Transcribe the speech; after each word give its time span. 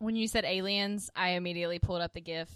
when 0.00 0.16
you 0.16 0.26
said 0.26 0.44
aliens, 0.44 1.10
I 1.14 1.30
immediately 1.30 1.78
pulled 1.78 2.00
up 2.00 2.12
the 2.14 2.20
GIF 2.20 2.48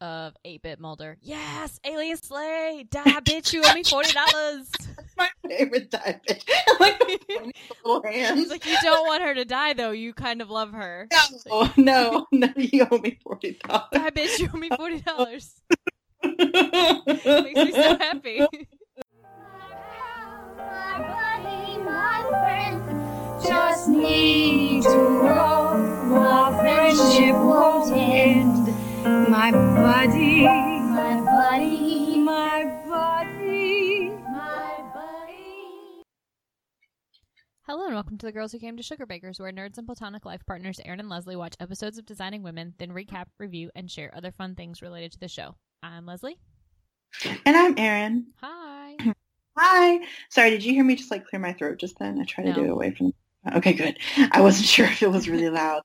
of 0.00 0.34
8-bit 0.46 0.78
Mulder. 0.80 1.16
Yes, 1.22 1.80
alien 1.84 2.16
slay. 2.16 2.86
Die, 2.90 3.02
bitch. 3.02 3.52
You 3.52 3.62
owe 3.64 3.74
me 3.74 3.82
forty 3.82 4.12
dollars. 4.12 4.70
My 5.18 5.28
favorite 5.46 5.90
type. 5.90 6.22
like 6.80 7.02
little 7.84 8.02
hands. 8.02 8.48
Like 8.48 8.64
you 8.64 8.76
don't 8.82 9.06
want 9.06 9.22
her 9.22 9.34
to 9.34 9.44
die 9.44 9.74
though. 9.74 9.90
You 9.90 10.14
kind 10.14 10.40
of 10.40 10.48
love 10.50 10.72
her. 10.72 11.08
No, 11.46 11.68
no, 11.76 12.26
no. 12.32 12.48
You 12.56 12.86
owe 12.90 12.98
me 12.98 13.18
forty 13.22 13.58
dollars. 13.66 13.88
Die, 13.92 14.10
bitch. 14.10 14.38
You 14.38 14.48
owe 14.54 14.58
me 14.58 14.70
forty 14.74 15.00
dollars. 15.00 15.60
Makes 16.22 17.56
me 17.56 17.72
so 17.72 17.98
happy. 17.98 18.40
My 20.56 20.98
buddy, 20.98 21.78
my 21.82 22.26
friend, 22.28 23.42
just 23.46 23.88
need 23.88 24.82
to 24.84 24.88
know 24.88 25.59
our 26.30 26.56
friendship 26.60 27.34
won't 27.34 27.92
end. 27.96 28.68
My 29.28 29.50
buddy, 29.50 30.44
my 30.44 31.20
buddy, 31.24 32.18
my 32.18 32.64
buddy, 32.88 34.10
my 34.10 34.76
buddy. 34.94 36.02
Hello 37.66 37.86
and 37.86 37.94
welcome 37.94 38.16
to 38.18 38.26
the 38.26 38.32
Girls 38.32 38.52
Who 38.52 38.60
Came 38.60 38.76
to 38.76 38.82
Sugar 38.84 39.06
Bakers, 39.06 39.40
where 39.40 39.50
nerds 39.52 39.76
and 39.78 39.86
platonic 39.86 40.24
life 40.24 40.42
partners 40.46 40.80
Erin 40.84 41.00
and 41.00 41.08
Leslie 41.08 41.34
watch 41.34 41.56
episodes 41.58 41.98
of 41.98 42.06
Designing 42.06 42.44
Women, 42.44 42.74
then 42.78 42.90
recap, 42.90 43.24
review, 43.40 43.70
and 43.74 43.90
share 43.90 44.14
other 44.16 44.30
fun 44.30 44.54
things 44.54 44.82
related 44.82 45.10
to 45.12 45.18
the 45.18 45.28
show. 45.28 45.56
I'm 45.82 46.06
Leslie. 46.06 46.38
And 47.44 47.56
I'm 47.56 47.76
Erin. 47.76 48.26
Hi. 48.40 48.96
Hi. 49.58 49.98
Sorry, 50.28 50.50
did 50.50 50.64
you 50.64 50.72
hear 50.74 50.84
me 50.84 50.94
just 50.94 51.10
like 51.10 51.26
clear 51.26 51.40
my 51.40 51.54
throat 51.54 51.78
just 51.78 51.98
then? 51.98 52.20
I 52.20 52.24
tried 52.24 52.46
No. 52.46 52.54
to 52.54 52.60
do 52.60 52.66
it 52.66 52.70
away 52.70 52.92
from. 52.92 53.12
Okay, 53.54 53.72
good. 53.72 53.98
I 54.30 54.42
wasn't 54.42 54.66
sure 54.68 54.86
if 54.86 55.02
it 55.02 55.10
was 55.10 55.28
really 55.28 55.50
loud 55.50 55.82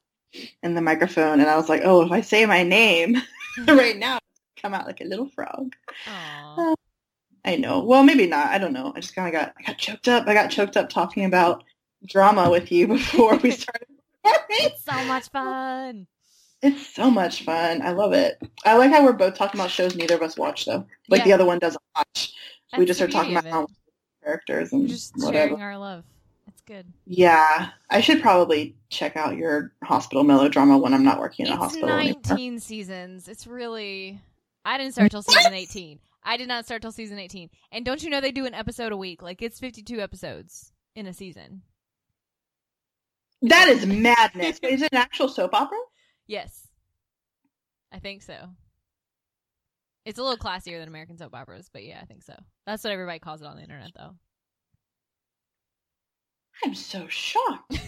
in 0.64 0.74
the 0.76 0.82
microphone, 0.82 1.40
and 1.40 1.50
I 1.50 1.56
was 1.56 1.70
like, 1.70 1.82
oh, 1.84 2.02
if 2.06 2.12
I 2.12 2.22
say 2.22 2.46
my 2.46 2.64
name 2.64 3.18
right 3.68 3.98
now, 3.98 4.20
come 4.62 4.74
out 4.74 4.86
like 4.88 5.02
a 5.02 5.06
little 5.06 5.30
frog. 5.30 5.76
Aw. 6.08 6.70
Um, 6.70 6.76
I 7.44 7.56
know. 7.58 7.80
Well, 7.84 8.04
maybe 8.04 8.26
not. 8.28 8.48
I 8.48 8.58
don't 8.58 8.74
know. 8.74 8.92
I 8.96 9.00
just 9.00 9.16
kind 9.16 9.28
of 9.28 9.40
got 9.40 9.54
I 9.58 9.64
got 9.64 9.78
choked 9.78 10.08
up. 10.08 10.28
I 10.28 10.34
got 10.34 10.50
choked 10.50 10.78
up 10.78 10.90
talking 10.90 11.26
about 11.26 11.64
drama 12.06 12.50
with 12.50 12.72
you 12.72 12.88
before 12.98 13.38
we 13.38 13.52
started. 13.52 13.88
It's 14.50 14.84
so 14.84 15.04
much 15.06 15.30
fun. 15.30 16.08
It's 16.64 16.88
so 16.96 17.12
much 17.12 17.44
fun. 17.44 17.82
I 17.84 17.92
love 17.92 18.14
it. 18.14 18.42
I 18.66 18.76
like 18.78 18.92
how 18.92 19.04
we're 19.04 19.14
both 19.14 19.36
talking 19.36 19.60
about 19.60 19.70
shows 19.70 19.96
neither 19.96 20.16
of 20.16 20.24
us 20.24 20.36
watch 20.38 20.66
though. 20.66 20.88
Like 21.10 21.24
the 21.24 21.34
other 21.34 21.46
one 21.46 21.60
doesn't 21.60 21.82
watch. 21.96 22.34
we 22.78 22.86
just 22.86 23.02
are 23.02 23.08
talking 23.08 23.34
about 23.34 23.46
of 23.46 23.48
it. 23.48 23.52
how 23.52 23.68
characters 24.24 24.72
We're 24.72 24.80
and 24.80 24.88
just 24.90 25.14
whatever. 25.18 25.50
sharing 25.50 25.62
our 25.62 25.78
love. 25.78 26.04
Good. 26.68 26.92
Yeah, 27.06 27.70
I 27.90 28.02
should 28.02 28.22
probably 28.22 28.76
check 28.90 29.16
out 29.16 29.38
your 29.38 29.74
hospital 29.84 30.24
melodrama 30.24 30.78
when 30.78 30.94
I'm 30.94 31.04
not 31.04 31.20
working 31.20 31.46
in 31.46 31.52
a 31.52 31.56
It's 31.56 31.64
hospital 31.64 31.90
anymore. 31.90 32.22
19 32.28 32.60
seasons. 32.60 33.28
It's 33.28 33.46
really. 33.46 34.20
I 34.64 34.80
didn't 34.80 34.94
start 34.94 35.12
till 35.12 35.22
season 35.22 35.54
18. 35.54 36.00
I 36.24 36.38
did 36.38 36.48
not 36.48 36.66
start 36.66 36.82
till 36.82 36.92
season 36.92 37.20
18. 37.20 37.50
And 37.72 37.86
don't 37.86 38.02
you 38.02 38.10
know 38.10 38.20
they 38.20 38.32
do 38.32 38.48
an 38.48 38.56
episode 38.56 38.92
a 38.92 38.98
week? 38.98 39.22
Like 39.22 39.44
it's 39.44 39.60
52 39.60 40.02
episodes 40.02 40.72
in 40.96 41.06
a 41.06 41.14
season. 41.14 41.62
That 43.44 43.68
is 43.68 43.86
madness. 43.86 44.60
Is 44.64 44.82
it 44.82 44.90
an 44.92 44.98
actual 44.98 45.28
soap 45.28 45.54
opera? 45.54 45.78
Yes. 46.26 46.68
I 47.92 48.00
think 48.00 48.24
so. 48.24 48.50
It's 50.04 50.18
a 50.18 50.24
little 50.24 50.38
classier 50.38 50.80
than 50.80 50.88
American 50.88 51.18
soap 51.18 51.36
operas, 51.36 51.70
but 51.72 51.84
yeah, 51.84 52.00
I 52.02 52.06
think 52.06 52.24
so. 52.24 52.34
That's 52.66 52.84
what 52.84 52.94
everybody 52.94 53.20
calls 53.20 53.42
it 53.42 53.48
on 53.48 53.56
the 53.56 53.64
internet, 53.64 53.92
though. 53.96 54.16
I'm 56.64 56.74
so 56.74 57.08
shocked. 57.08 57.80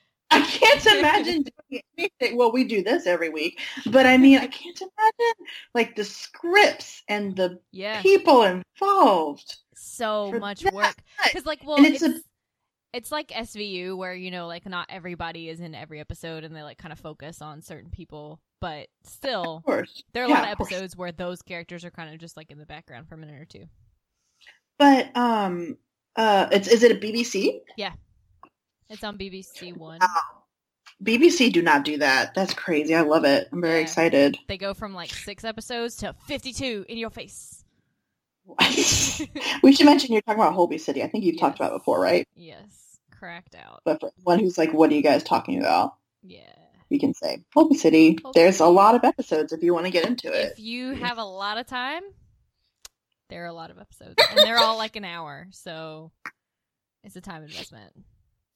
I 0.30 0.40
can't 0.42 0.86
imagine 0.98 1.44
doing 1.70 1.82
anything. 1.96 2.36
Well, 2.36 2.52
we 2.52 2.64
do 2.64 2.82
this 2.82 3.06
every 3.06 3.30
week, 3.30 3.60
but 3.86 4.06
I 4.06 4.18
mean, 4.18 4.38
I 4.38 4.46
can't 4.46 4.80
imagine 4.80 5.46
like 5.74 5.96
the 5.96 6.04
scripts 6.04 7.02
and 7.08 7.34
the 7.34 7.60
Yeah. 7.72 8.02
people 8.02 8.42
involved. 8.42 9.56
So 9.74 10.32
much 10.32 10.64
that. 10.64 10.72
work. 10.72 11.02
Because, 11.24 11.46
like, 11.46 11.60
well, 11.64 11.84
And 11.84 11.94
it's, 11.94 12.02
it's 12.02 12.24
it's, 12.92 13.12
like 13.12 13.32
SVU, 13.32 13.96
where, 13.96 14.14
you 14.14 14.30
know, 14.30 14.46
like, 14.46 14.66
not 14.66 14.86
everybody 14.90 15.48
is 15.48 15.60
in 15.60 15.74
every 15.74 16.00
episode 16.00 16.44
and 16.44 16.54
they, 16.56 16.62
like, 16.62 16.78
kind 16.78 16.92
of 16.92 16.98
focus 16.98 17.42
on 17.42 17.62
certain 17.62 17.90
people, 17.90 18.40
but 18.60 18.88
still, 19.04 19.64
course, 19.64 20.02
there 20.12 20.22
are 20.22 20.26
a 20.26 20.28
Yeah, 20.28 20.34
lot 20.34 20.44
of 20.44 20.50
of 20.50 20.56
course. 20.56 20.70
episodes 20.70 20.96
where 20.96 21.12
those 21.12 21.42
characters 21.42 21.84
are 21.84 21.90
kind 21.90 22.12
of 22.12 22.20
just, 22.20 22.36
like, 22.36 22.50
in 22.50 22.58
the 22.58 22.66
background 22.66 23.08
for 23.08 23.14
a 23.14 23.18
minute 23.18 23.40
or 23.40 23.44
two. 23.44 23.66
but 24.78 25.16
um, 25.16 25.76
uh, 26.18 26.48
it's 26.52 26.68
is 26.68 26.82
it 26.82 26.92
a 26.92 26.94
BBC? 26.96 27.60
Yeah, 27.78 27.92
it's 28.90 29.02
on 29.04 29.16
BBC 29.16 29.74
One. 29.76 30.00
Wow. 30.00 30.08
BBC 31.02 31.52
do 31.52 31.62
not 31.62 31.84
do 31.84 31.98
that. 31.98 32.34
That's 32.34 32.52
crazy. 32.54 32.92
I 32.94 33.02
love 33.02 33.24
it. 33.24 33.48
I'm 33.52 33.60
very 33.60 33.76
Yeah. 33.76 33.82
excited. 33.82 34.36
They 34.48 34.58
go 34.58 34.74
from, 34.74 34.94
like, 34.94 35.10
six 35.10 35.44
episodes 35.44 35.94
to 35.98 36.12
52 36.26 36.86
in 36.88 36.98
your 36.98 37.10
face. 37.10 37.64
we 39.62 39.72
should 39.72 39.86
mention 39.86 40.12
you're 40.12 40.22
talking 40.22 40.40
about 40.40 40.54
Holby 40.54 40.78
City. 40.78 41.02
I 41.04 41.08
think 41.08 41.22
you've 41.22 41.38
talked 41.38 41.56
about 41.58 41.72
it 41.72 41.78
before, 41.78 42.00
right? 42.00 42.26
Yes. 42.34 42.98
Cracked 43.16 43.54
out. 43.54 43.82
But 43.84 44.00
for 44.00 44.10
one 44.24 44.40
who's 44.40 44.58
like, 44.58 44.72
what 44.72 44.90
are 44.90 44.94
you 44.94 45.02
guys 45.02 45.22
talking 45.22 45.60
about? 45.60 45.94
Yeah. 46.24 46.40
We 46.90 46.98
can 46.98 47.14
say 47.14 47.44
Holby 47.54 47.76
City. 47.76 48.18
Holby 48.20 48.38
There's 48.40 48.58
a 48.58 48.66
lot 48.66 48.94
of 48.96 49.04
episodes 49.04 49.52
if 49.52 49.62
you 49.62 49.74
want 49.74 49.86
to 49.86 49.92
get 49.92 50.06
into 50.06 50.32
it. 50.32 50.52
If 50.52 50.58
you 50.58 50.94
have 50.94 51.18
a 51.18 51.24
lot 51.24 51.58
of 51.58 51.66
time, 51.66 52.02
there 53.28 53.44
are 53.44 53.48
a 53.48 53.52
lot 53.52 53.70
of 53.70 53.78
episodes, 53.78 54.14
and 54.30 54.38
they're 54.38 54.58
all 54.58 54.76
like 54.78 54.96
an 54.96 55.04
hour, 55.04 55.46
so 55.50 56.12
it's 57.04 57.16
a 57.16 57.20
time 57.20 57.42
investment. 57.42 57.92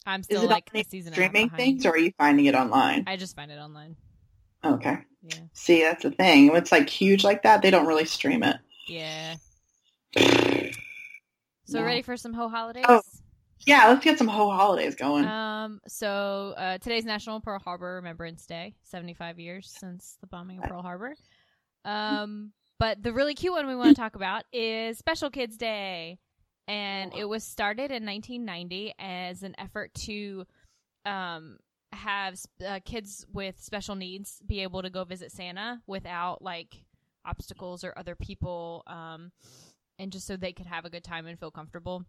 I'm 0.04 0.22
still 0.22 0.46
like 0.48 0.70
a 0.74 0.82
season 0.82 1.12
and 1.14 1.18
a 1.20 1.22
half 1.22 1.30
streaming 1.30 1.50
things, 1.50 1.86
or 1.86 1.90
are 1.90 1.98
you 1.98 2.12
finding 2.18 2.46
it 2.46 2.54
online? 2.54 3.04
I 3.06 3.16
just 3.16 3.36
find 3.36 3.50
it 3.52 3.58
online. 3.58 3.96
Okay. 4.64 4.98
Yeah, 5.22 5.34
See, 5.52 5.82
that's 5.82 6.02
the 6.02 6.10
thing. 6.10 6.48
When 6.48 6.56
it's 6.56 6.72
like 6.72 6.88
huge 6.88 7.22
like 7.22 7.42
that, 7.44 7.62
they 7.62 7.70
don't 7.70 7.86
really 7.86 8.06
stream 8.06 8.42
it. 8.42 8.56
yeah. 8.88 9.36
So 11.64 11.78
No. 11.78 11.84
ready 11.84 12.02
for 12.02 12.16
some 12.16 12.32
ho 12.34 12.48
holidays? 12.48 12.84
Oh. 12.88 13.00
Yeah, 13.64 13.86
let's 13.88 14.04
get 14.04 14.18
some 14.18 14.26
ho 14.26 14.50
holidays 14.50 14.96
going. 14.96 15.24
Um. 15.24 15.80
So 15.86 16.52
uh, 16.56 16.78
today's 16.78 17.04
National 17.04 17.40
Pearl 17.40 17.60
Harbor 17.60 17.94
Remembrance 17.94 18.44
Day. 18.44 18.74
Seventy-five 18.82 19.38
years 19.38 19.72
since 19.78 20.16
the 20.20 20.26
bombing 20.26 20.58
of 20.58 20.64
Pearl 20.64 20.82
Harbor. 20.82 21.14
Um. 21.84 22.50
But 22.82 23.00
the 23.00 23.12
really 23.12 23.36
cute 23.36 23.52
one 23.52 23.68
we 23.68 23.76
want 23.76 23.94
to 23.94 24.02
talk 24.02 24.16
about 24.16 24.42
is 24.52 24.98
Special 24.98 25.30
Kids 25.30 25.56
Day, 25.56 26.18
and 26.66 27.14
it 27.14 27.26
was 27.26 27.44
started 27.44 27.92
in 27.92 28.04
1990 28.04 28.94
as 28.98 29.44
an 29.44 29.54
effort 29.56 29.94
to 30.06 30.44
um 31.06 31.58
have 31.92 32.40
uh, 32.66 32.80
kids 32.84 33.24
with 33.32 33.60
special 33.62 33.94
needs 33.94 34.42
be 34.44 34.62
able 34.64 34.82
to 34.82 34.90
go 34.90 35.04
visit 35.04 35.30
Santa 35.30 35.80
without 35.86 36.42
like 36.42 36.82
obstacles 37.24 37.84
or 37.84 37.96
other 37.96 38.16
people, 38.16 38.82
um, 38.88 39.30
and 40.00 40.10
just 40.10 40.26
so 40.26 40.36
they 40.36 40.52
could 40.52 40.66
have 40.66 40.84
a 40.84 40.90
good 40.90 41.04
time 41.04 41.28
and 41.28 41.38
feel 41.38 41.52
comfortable. 41.52 42.04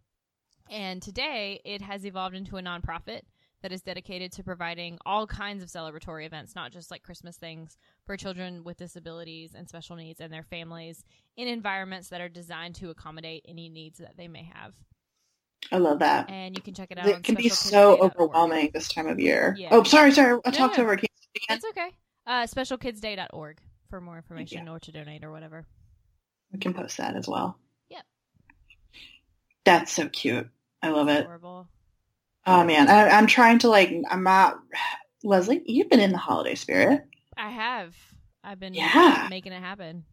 And 0.68 1.00
today 1.00 1.60
it 1.64 1.82
has 1.82 2.04
evolved 2.04 2.34
into 2.34 2.56
a 2.56 2.62
nonprofit 2.62 3.20
that 3.64 3.72
is 3.72 3.80
dedicated 3.80 4.30
to 4.30 4.44
providing 4.44 4.98
all 5.06 5.26
kinds 5.26 5.62
of 5.62 5.70
celebratory 5.70 6.26
events, 6.26 6.54
not 6.54 6.70
just 6.70 6.90
like 6.90 7.02
Christmas 7.02 7.38
things, 7.38 7.78
for 8.04 8.14
children 8.14 8.62
with 8.62 8.76
disabilities 8.76 9.54
and 9.54 9.66
special 9.66 9.96
needs 9.96 10.20
and 10.20 10.30
their 10.30 10.42
families 10.42 11.02
in 11.38 11.48
environments 11.48 12.10
that 12.10 12.20
are 12.20 12.28
designed 12.28 12.74
to 12.74 12.90
accommodate 12.90 13.42
any 13.48 13.70
needs 13.70 14.00
that 14.00 14.18
they 14.18 14.28
may 14.28 14.50
have. 14.54 14.74
I 15.72 15.78
love 15.78 16.00
that. 16.00 16.28
And 16.28 16.54
you 16.54 16.60
can 16.60 16.74
check 16.74 16.90
it 16.90 16.98
out. 16.98 17.06
on 17.06 17.12
It 17.12 17.24
can 17.24 17.36
be 17.36 17.48
so 17.48 17.96
overwhelming 18.02 18.70
this 18.74 18.88
time 18.88 19.06
of 19.06 19.18
year. 19.18 19.56
Yeah. 19.58 19.68
Oh, 19.70 19.82
sorry, 19.82 20.12
sorry. 20.12 20.38
I 20.44 20.50
talked 20.50 20.76
no. 20.76 20.84
over. 20.84 20.96
Can 20.96 21.04
you 21.10 21.22
say 21.22 21.30
it 21.34 21.44
again? 21.44 21.58
That's 21.58 21.64
okay. 21.64 21.96
Uh, 22.26 22.42
specialkidsday.org 22.42 23.62
for 23.88 23.98
more 24.02 24.16
information 24.16 24.68
or 24.68 24.78
to 24.78 24.92
donate 24.92 25.24
or 25.24 25.32
whatever. 25.32 25.64
We 26.52 26.58
can 26.58 26.74
post 26.74 26.98
that 26.98 27.16
as 27.16 27.26
well. 27.26 27.56
Yep. 27.88 28.04
That's 29.64 29.90
so 29.90 30.10
cute. 30.10 30.50
I 30.82 30.90
love 30.90 31.08
it. 31.08 31.26
Oh 32.46 32.64
man, 32.64 32.88
I, 32.88 33.08
I'm 33.10 33.26
trying 33.26 33.60
to 33.60 33.68
like. 33.68 33.92
I'm 34.10 34.22
not. 34.22 34.58
Leslie, 35.22 35.62
you've 35.64 35.88
been 35.88 36.00
in 36.00 36.12
the 36.12 36.18
holiday 36.18 36.54
spirit. 36.54 37.04
I 37.36 37.50
have. 37.50 37.94
I've 38.42 38.60
been 38.60 38.74
Yeah. 38.74 39.26
making 39.30 39.52
it 39.52 39.60
happen. 39.62 40.04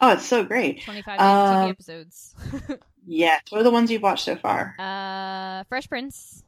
Oh, 0.00 0.12
it's 0.12 0.26
so 0.26 0.44
great. 0.44 0.82
25 0.82 1.18
days 1.18 1.26
TV 1.26 1.62
Um, 1.64 1.70
episodes. 1.70 2.34
Yes. 3.06 3.42
What 3.50 3.60
are 3.60 3.64
the 3.64 3.70
ones 3.70 3.90
you've 3.90 4.02
watched 4.02 4.24
so 4.24 4.34
far? 4.34 4.74
uh, 4.78 5.62
Fresh 5.68 5.88
Prince. 5.90 6.42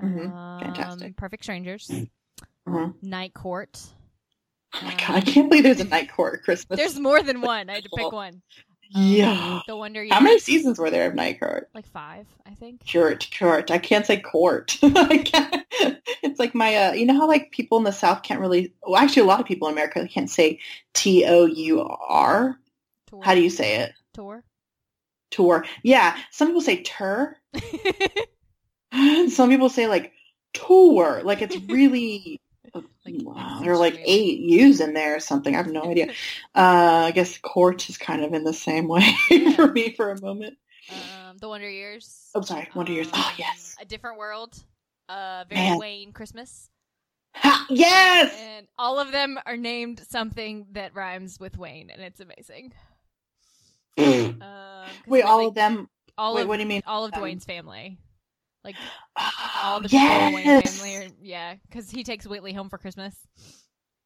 Mhm. 0.00 0.32
Um, 0.34 0.60
Fantastic. 0.60 1.14
Perfect 1.16 1.44
Strangers. 1.44 1.90
Mhm. 2.66 2.94
Night 3.02 3.34
Court. 3.34 3.78
Oh 4.74 4.78
my 4.82 4.92
god, 4.94 5.10
I 5.10 5.20
can't 5.20 5.48
believe 5.50 5.64
there's 5.64 5.80
a 5.80 5.84
night 5.84 6.10
court 6.10 6.42
Christmas. 6.42 6.78
There's 6.78 6.98
more 6.98 7.22
than 7.22 7.42
one. 7.42 7.68
I 7.68 7.74
had 7.74 7.84
to 7.84 7.90
pick 7.90 8.10
one. 8.12 8.40
Um, 8.94 9.02
yeah. 9.02 9.60
The 9.66 9.76
Wonder 9.76 10.04
How 10.10 10.20
many 10.20 10.38
seasons 10.38 10.78
were 10.78 10.90
there 10.90 11.08
of 11.08 11.14
night 11.14 11.38
court? 11.38 11.68
Like 11.74 11.86
five, 11.86 12.26
I 12.46 12.50
think. 12.54 12.90
Court, 12.90 13.28
court. 13.38 13.70
I 13.70 13.78
can't 13.78 14.06
say 14.06 14.20
court. 14.20 14.76
Can't- 14.80 15.64
it's 16.22 16.38
like 16.40 16.54
my, 16.54 16.74
uh, 16.74 16.92
you 16.92 17.06
know 17.06 17.14
how 17.14 17.28
like 17.28 17.50
people 17.52 17.78
in 17.78 17.84
the 17.84 17.92
South 17.92 18.22
can't 18.22 18.40
really, 18.40 18.74
well, 18.82 19.00
actually 19.00 19.22
a 19.22 19.26
lot 19.26 19.40
of 19.40 19.46
people 19.46 19.68
in 19.68 19.74
America 19.74 20.06
can't 20.08 20.28
say 20.30 20.58
T 20.92 21.24
O 21.26 21.46
U 21.46 21.80
R. 21.82 22.58
Tour. 23.06 23.22
How 23.22 23.34
do 23.34 23.42
you 23.42 23.50
say 23.50 23.76
it? 23.76 23.92
Tour. 24.14 24.44
Tour. 25.30 25.64
Yeah. 25.82 26.16
Some 26.30 26.48
people 26.48 26.60
say 26.60 26.82
tur. 26.82 27.36
Some 29.28 29.50
people 29.50 29.68
say 29.68 29.86
like 29.86 30.12
tour. 30.52 31.22
Like 31.24 31.42
it's 31.42 31.56
really 31.68 32.40
like 32.74 33.16
wow. 33.22 33.58
there 33.62 33.72
are 33.72 33.76
like 33.76 34.00
eight 34.04 34.38
U's 34.40 34.80
in 34.80 34.92
there 34.94 35.16
or 35.16 35.20
something. 35.20 35.54
I 35.54 35.58
have 35.58 35.70
no 35.70 35.82
idea. 35.84 36.12
Uh, 36.54 37.04
I 37.06 37.10
guess 37.12 37.38
Court 37.38 37.88
is 37.88 37.96
kind 37.96 38.24
of 38.24 38.32
in 38.34 38.42
the 38.44 38.52
same 38.52 38.88
way 38.88 39.08
Yeah. 39.30 39.52
for 39.52 39.68
me 39.70 39.92
for 39.94 40.10
a 40.10 40.20
moment. 40.20 40.56
Um, 40.90 41.38
the 41.38 41.48
Wonder 41.48 41.70
Years. 41.70 42.28
Oh, 42.34 42.40
sorry, 42.40 42.68
Wonder 42.74 42.92
Years. 42.92 43.08
Oh, 43.12 43.24
Um, 43.28 43.34
yes. 43.38 43.76
A 43.80 43.84
Different 43.84 44.18
World. 44.18 44.56
Uh, 45.08 45.44
Very 45.48 45.60
Man. 45.60 45.78
Wayne 45.78 46.12
Christmas. 46.12 46.68
Ha, 47.36 47.66
yes. 47.70 48.34
And 48.40 48.66
all 48.76 48.98
of 48.98 49.12
them 49.12 49.38
are 49.46 49.56
named 49.56 50.00
something 50.08 50.66
that 50.72 50.94
rhymes 50.94 51.38
with 51.38 51.56
Wayne, 51.56 51.90
and 51.90 52.02
it's 52.02 52.18
amazing. 52.20 52.72
Um, 53.98 54.38
'cause 54.40 54.88
Wait, 55.06 55.22
all 55.22 55.38
really- 55.38 55.48
of 55.48 55.54
them. 55.54 55.88
all 56.18 56.34
wait, 56.34 56.42
of 56.42 56.48
what 56.48 56.56
do 56.56 56.62
you 56.62 56.68
mean? 56.68 56.82
all 56.86 57.04
of 57.04 57.14
Um, 57.14 57.20
Dwayne's 57.22 57.44
family, 57.44 57.98
like 58.64 58.76
Oh, 59.18 59.30
all 59.62 59.80
the 59.82 59.88
people 59.88 60.06
in 60.06 60.34
Wayne's 60.34 60.46
yes. 60.46 60.76
family, 60.78 60.96
are, 60.96 61.08
yeah, 61.22 61.54
because 61.68 61.90
he 61.90 62.04
takes 62.04 62.26
Whitley 62.26 62.52
home 62.52 62.68
for 62.68 62.78
Christmas. 62.78 63.14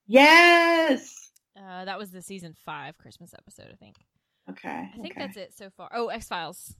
Yes. 0.06 1.30
Uh, 1.56 1.84
that 1.84 1.98
was 1.98 2.10
the 2.10 2.22
season 2.22 2.54
five 2.64 2.98
Christmas 2.98 3.32
episode, 3.36 3.68
I 3.72 3.76
think. 3.76 3.96
Okay. 4.50 4.68
I 4.68 4.90
think 5.00 5.14
okay. 5.16 5.26
that's 5.26 5.36
it 5.36 5.54
so 5.56 5.70
far. 5.76 5.90
Oh, 5.94 6.08
X 6.08 6.28
Files. 6.28 6.74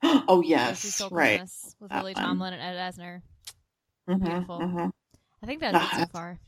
oh 0.02 0.42
yes, 0.42 1.00
right. 1.10 1.38
Christmas 1.40 1.74
with 1.80 1.90
That 1.90 2.00
Lily 2.04 2.14
one. 2.14 2.22
Tomlin 2.24 2.54
and 2.54 2.62
Ed 2.62 2.92
Asner. 2.92 3.22
Mhm, 4.08 4.24
Beautiful. 4.24 4.58
mhm. 4.60 4.90
I 5.42 5.46
think 5.46 5.60
that's 5.60 5.76
Ah, 5.78 5.96
it 5.96 6.00
so 6.02 6.06
far. 6.12 6.38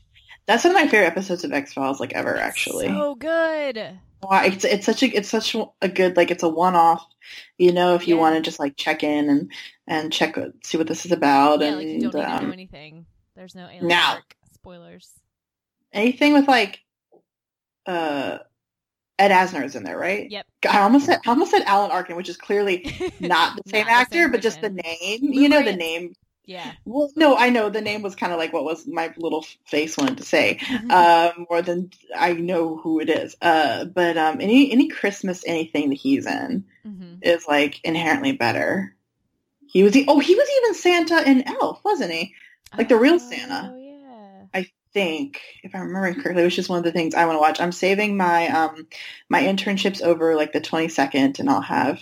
That's 0.45 0.63
one 0.63 0.75
of 0.75 0.81
my 0.81 0.87
favorite 0.87 1.07
episodes 1.07 1.43
of 1.43 1.51
X 1.53 1.73
Files, 1.73 1.99
like 1.99 2.13
ever. 2.13 2.37
Actually, 2.37 2.87
so 2.87 3.15
good. 3.15 3.99
Wow, 4.23 4.43
it's 4.43 4.63
it's 4.63 4.85
such 4.85 5.01
a 5.03 5.07
it's 5.07 5.29
such 5.29 5.55
a 5.81 5.89
good 5.89 6.15
like 6.15 6.29
it's 6.31 6.43
a 6.43 6.49
one 6.49 6.75
off. 6.75 7.05
You 7.57 7.71
know, 7.71 7.95
if 7.95 8.07
you 8.07 8.15
Yeah. 8.15 8.21
want 8.21 8.35
to 8.35 8.41
just 8.41 8.59
like 8.59 8.75
check 8.77 9.03
in 9.03 9.29
and 9.29 9.51
and 9.87 10.13
check 10.13 10.37
see 10.63 10.77
what 10.77 10.87
this 10.87 11.05
is 11.05 11.11
about, 11.11 11.61
Yeah, 11.61 11.67
and 11.67 11.77
like 11.77 11.87
you 11.87 12.11
don't 12.11 12.15
um, 12.15 12.45
know 12.45 12.51
anything. 12.51 13.05
There's 13.35 13.55
no 13.55 13.65
alien 13.65 13.87
No. 13.87 13.95
arc. 14.15 14.35
spoilers. 14.53 15.09
anything 15.93 16.33
with 16.33 16.47
like 16.47 16.79
uh 17.85 18.37
Ed 19.17 19.31
Asner 19.31 19.63
is 19.63 19.75
in 19.75 19.83
there, 19.83 19.97
right? 19.97 20.29
Yep. 20.29 20.45
I 20.69 20.81
almost 20.81 21.05
said 21.07 21.19
I 21.25 21.29
almost 21.29 21.51
said 21.51 21.63
Alan 21.65 21.91
Arkin, 21.91 22.15
which 22.15 22.29
is 22.29 22.37
clearly 22.37 22.91
not 23.19 23.55
the 23.55 23.69
same 23.69 23.85
Not 23.85 23.87
the 23.87 23.91
actor, 23.93 24.21
same 24.23 24.31
but 24.31 24.41
just 24.41 24.61
the 24.61 24.69
name. 24.69 25.19
Lou 25.21 25.41
you 25.41 25.49
know, 25.49 25.63
the 25.63 25.75
name. 25.75 26.13
Yeah. 26.45 26.71
Well, 26.85 27.11
no, 27.15 27.35
I 27.35 27.49
know 27.49 27.69
the 27.69 27.81
name 27.81 28.01
was 28.01 28.15
kind 28.15 28.33
of 28.33 28.39
like 28.39 28.51
what 28.51 28.63
was 28.63 28.87
my 28.87 29.13
little 29.17 29.45
face 29.65 29.97
wanted 29.97 30.17
to 30.17 30.23
say, 30.23 30.57
Mm-hmm. 30.61 30.91
um, 30.91 31.45
more 31.49 31.61
than 31.61 31.91
I 32.15 32.33
know 32.33 32.77
who 32.77 32.99
it 32.99 33.09
is. 33.09 33.35
Uh, 33.41 33.85
but 33.85 34.17
um, 34.17 34.41
any 34.41 34.71
any 34.71 34.87
Christmas 34.87 35.43
anything 35.45 35.89
that 35.89 35.95
he's 35.95 36.25
in 36.25 36.65
mm-hmm. 36.85 37.15
is 37.21 37.45
like 37.47 37.79
inherently 37.83 38.31
better. 38.31 38.95
He 39.67 39.83
was 39.83 39.93
the 39.93 40.05
oh 40.07 40.19
he 40.19 40.35
was 40.35 40.49
even 40.57 40.73
Santa 40.73 41.29
in 41.29 41.47
Elf, 41.47 41.79
wasn't 41.83 42.11
he? 42.11 42.33
Like 42.77 42.89
the 42.89 42.97
real 42.97 43.19
Santa. 43.19 43.71
Oh 43.73 43.77
yeah. 43.77 44.45
I 44.53 44.67
think, 44.93 45.41
if 45.63 45.73
I'm 45.75 45.81
remembering 45.87 46.15
correctly, 46.15 46.43
which 46.43 46.59
is 46.59 46.67
one 46.67 46.79
of 46.79 46.83
the 46.83 46.91
things 46.91 47.13
I 47.13 47.25
want 47.25 47.35
to 47.37 47.41
watch. 47.41 47.61
I'm 47.61 47.71
saving 47.71 48.17
my 48.17 48.47
um 48.47 48.87
my 49.29 49.43
internships 49.43 50.01
over 50.01 50.35
like 50.35 50.53
the 50.53 50.61
22nd, 50.61 51.39
and 51.39 51.49
I'll 51.49 51.61
have 51.61 52.01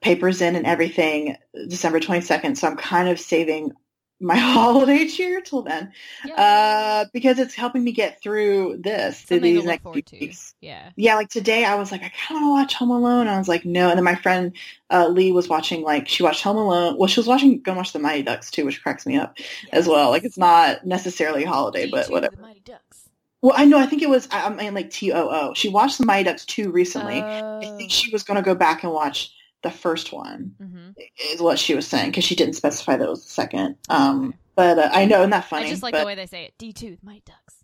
papers 0.00 0.40
in 0.40 0.56
and 0.56 0.66
everything 0.66 1.36
December 1.68 2.00
22nd. 2.00 2.56
So 2.56 2.68
I'm 2.68 2.76
kind 2.76 3.08
of 3.08 3.20
saving 3.20 3.72
my 4.20 4.36
holiday 4.38 5.06
cheer 5.08 5.40
till 5.40 5.62
then, 5.62 5.92
Yeah. 6.24 6.34
uh, 6.34 7.04
because 7.12 7.40
it's 7.40 7.54
helping 7.54 7.82
me 7.82 7.90
get 7.90 8.22
through 8.22 8.78
this 8.80 9.20
through 9.20 9.38
Something 9.38 9.54
these 9.56 9.64
next 9.64 9.82
few 9.82 10.02
weeks. 10.20 10.54
Yeah. 10.60 10.90
Yeah, 10.96 11.16
like 11.16 11.28
today 11.28 11.64
I 11.64 11.74
was 11.74 11.90
like, 11.90 12.02
I 12.02 12.12
kind 12.26 12.36
of 12.40 12.42
want 12.42 12.44
to 12.44 12.62
watch 12.62 12.74
Home 12.74 12.90
Alone. 12.90 13.22
And 13.22 13.30
I 13.30 13.38
was 13.38 13.48
like, 13.48 13.64
no. 13.64 13.88
And 13.88 13.96
then 13.98 14.04
my 14.04 14.14
friend 14.14 14.52
uh, 14.90 15.08
Lee 15.08 15.32
was 15.32 15.48
watching, 15.48 15.82
like, 15.82 16.06
she 16.06 16.22
watched 16.22 16.42
Home 16.44 16.56
Alone. 16.56 16.96
Well, 16.98 17.08
she 17.08 17.18
was 17.18 17.26
watching, 17.26 17.60
go 17.62 17.74
watch 17.74 17.92
The 17.92 17.98
Mighty 17.98 18.22
Ducks 18.22 18.50
too, 18.50 18.64
which 18.64 18.80
cracks 18.80 19.06
me 19.06 19.16
up 19.16 19.36
as 19.72 19.88
well. 19.88 20.10
Like, 20.10 20.22
it's 20.24 20.38
not 20.38 20.86
necessarily 20.86 21.42
a 21.42 21.48
holiday, 21.48 21.90
but 21.90 22.08
whatever. 22.08 22.36
The 22.36 22.42
Mighty 22.42 22.60
Ducks. 22.64 23.08
Well, 23.40 23.54
I 23.56 23.64
know. 23.64 23.76
I 23.80 23.86
think 23.86 24.02
it 24.02 24.08
was. 24.08 24.28
I 24.30 24.46
I 24.46 24.50
mean, 24.54 24.72
like 24.72 24.90
T 24.90 25.10
O 25.12 25.28
O. 25.28 25.54
She 25.54 25.68
watched 25.68 25.98
the 25.98 26.06
Mighty 26.06 26.22
Ducks 26.30 26.44
too 26.44 26.70
recently. 26.70 27.20
I 27.20 27.40
Oh. 27.40 27.76
think 27.76 27.90
she 27.90 28.12
was 28.12 28.22
going 28.22 28.36
to 28.36 28.42
go 28.42 28.54
back 28.54 28.84
and 28.84 28.92
watch 28.92 29.32
the 29.62 29.70
first 29.70 30.12
one. 30.12 30.54
hmm 30.58 30.90
Is 31.32 31.40
what 31.40 31.58
she 31.58 31.74
was 31.74 31.86
saying 31.86 32.10
because 32.10 32.24
she 32.24 32.34
didn't 32.34 32.54
specify 32.54 32.96
that 32.96 33.04
it 33.04 33.10
was 33.10 33.24
the 33.24 33.30
second. 33.30 33.76
Um, 33.88 34.34
but 34.54 34.78
uh, 34.78 34.90
I 34.92 35.06
know, 35.06 35.20
isn't 35.20 35.30
that 35.30 35.46
funny? 35.46 35.66
I 35.66 35.70
just 35.70 35.82
like 35.82 35.92
but, 35.92 36.00
the 36.00 36.06
way 36.06 36.14
they 36.14 36.26
say 36.26 36.44
it. 36.44 36.54
D 36.58 36.72
two, 36.72 36.98
Mighty 37.02 37.22
Ducks. 37.24 37.62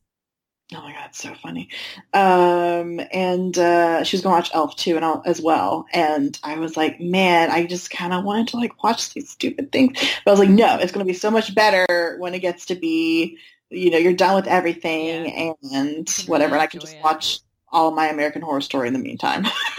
Oh 0.74 0.82
my 0.82 0.92
god, 0.92 1.06
it's 1.08 1.22
so 1.22 1.32
funny. 1.34 1.70
Um, 2.12 3.00
and 3.10 3.56
uh, 3.56 4.04
she 4.04 4.16
was 4.16 4.22
going 4.22 4.34
to 4.34 4.38
watch 4.38 4.50
Elf 4.52 4.76
too, 4.76 4.96
and 4.96 5.04
all, 5.04 5.22
as 5.24 5.40
well. 5.40 5.86
And 5.94 6.38
I 6.42 6.58
was 6.58 6.76
like, 6.76 7.00
man, 7.00 7.50
I 7.50 7.64
just 7.64 7.90
kind 7.90 8.12
of 8.12 8.22
wanted 8.22 8.48
to 8.48 8.58
like 8.58 8.82
watch 8.82 9.14
these 9.14 9.30
stupid 9.30 9.72
things. 9.72 9.98
But 10.24 10.30
I 10.30 10.30
was 10.30 10.40
like, 10.40 10.50
no, 10.50 10.78
it's 10.78 10.92
going 10.92 11.06
to 11.06 11.10
be 11.10 11.18
so 11.18 11.30
much 11.30 11.54
better 11.54 12.16
when 12.18 12.34
it 12.34 12.40
gets 12.40 12.66
to 12.66 12.74
be, 12.74 13.38
you 13.70 13.90
know, 13.90 13.96
you're 13.96 14.12
done 14.12 14.36
with 14.36 14.46
everything 14.46 15.32
and 15.32 16.06
can 16.06 16.26
whatever, 16.26 16.54
and 16.54 16.62
I 16.62 16.66
can 16.66 16.80
just 16.80 16.96
it. 16.96 17.02
watch 17.02 17.40
all 17.70 17.90
my 17.90 18.08
American 18.08 18.42
Horror 18.42 18.60
Story 18.60 18.88
in 18.88 18.92
the 18.92 18.98
meantime. 18.98 19.46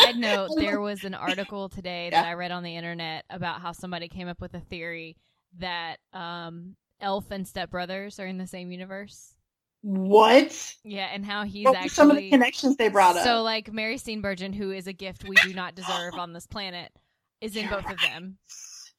Side 0.00 0.16
note, 0.18 0.50
there 0.56 0.80
was 0.88 1.04
an 1.04 1.14
article 1.14 1.68
today 1.68 2.08
that 2.10 2.24
Yeah. 2.24 2.30
I 2.30 2.34
read 2.34 2.50
on 2.52 2.62
the 2.62 2.76
internet 2.76 3.24
about 3.30 3.60
how 3.60 3.72
somebody 3.72 4.08
came 4.08 4.28
up 4.28 4.40
with 4.40 4.54
a 4.54 4.60
theory 4.60 5.16
that 5.58 5.96
um, 6.12 6.76
Elf 7.00 7.30
and 7.30 7.46
Step 7.46 7.70
Brothers 7.70 8.18
are 8.20 8.26
in 8.26 8.38
the 8.38 8.46
same 8.46 8.70
universe. 8.72 9.34
what? 9.82 10.74
Yeah, 10.84 11.08
and 11.12 11.24
how 11.24 11.44
he's 11.44 11.64
What 11.64 11.76
actually 11.76 11.88
some 11.90 12.10
of 12.10 12.16
the 12.16 12.30
connections 12.30 12.76
they 12.76 12.88
brought 12.88 13.16
up? 13.16 13.24
so 13.24 13.42
like 13.42 13.72
Mary 13.72 13.96
Steenburgen, 13.96 14.54
who 14.54 14.70
is 14.70 14.86
a 14.86 14.92
gift 14.92 15.28
we 15.28 15.36
do 15.36 15.52
not 15.54 15.74
deserve 15.74 16.14
on 16.14 16.32
this 16.32 16.46
planet, 16.46 16.92
is 17.40 17.56
in 17.56 17.64
You're 17.64 17.80
both 17.80 17.90
of 17.90 17.98
them. 18.00 18.38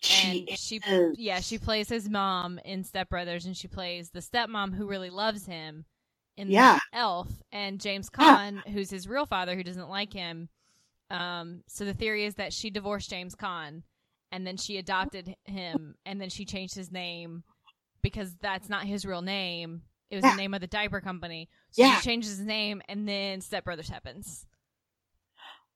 she 0.01 0.45
and 0.49 0.59
she 0.59 0.81
is. 0.85 1.15
yeah 1.17 1.39
she 1.39 1.57
plays 1.57 1.87
his 1.87 2.09
mom 2.09 2.59
in 2.65 2.83
Step 2.83 3.09
Brothers, 3.09 3.45
and 3.45 3.55
she 3.55 3.67
plays 3.69 4.09
the 4.09 4.19
stepmom 4.19 4.73
who 4.75 4.85
really 4.85 5.09
loves 5.09 5.45
him 5.45 5.85
in 6.35 6.49
Yeah. 6.51 6.79
Elf, 6.91 7.29
and 7.51 7.79
James 7.79 8.09
Yeah. 8.19 8.37
Caan, 8.51 8.67
who's 8.67 8.89
his 8.89 9.07
real 9.07 9.25
father, 9.25 9.55
who 9.55 9.63
doesn't 9.63 9.89
like 9.89 10.11
him. 10.11 10.49
Um, 11.13 11.63
so 11.67 11.85
the 11.85 11.93
theory 11.93 12.25
is 12.25 12.35
that 12.35 12.51
she 12.53 12.69
divorced 12.69 13.09
James 13.09 13.35
Caan, 13.35 13.83
and 14.31 14.45
then 14.47 14.57
she 14.57 14.77
adopted 14.77 15.35
him, 15.45 15.95
and 16.05 16.19
then 16.19 16.29
she 16.29 16.43
changed 16.43 16.73
his 16.75 16.91
name 16.91 17.43
because 18.01 18.35
that's 18.41 18.67
not 18.67 18.83
his 18.85 19.05
real 19.05 19.21
name. 19.21 19.83
It 20.09 20.15
was 20.17 20.25
Yeah. 20.25 20.31
the 20.31 20.37
name 20.37 20.53
of 20.53 20.61
the 20.61 20.67
diaper 20.67 20.99
company. 21.01 21.49
So 21.71 21.83
Yeah. 21.83 21.95
she 21.99 22.03
changes 22.09 22.31
his 22.37 22.45
name, 22.45 22.81
and 22.89 23.07
then 23.07 23.41
Step 23.41 23.63
Brothers 23.63 23.89
happens. 23.89 24.45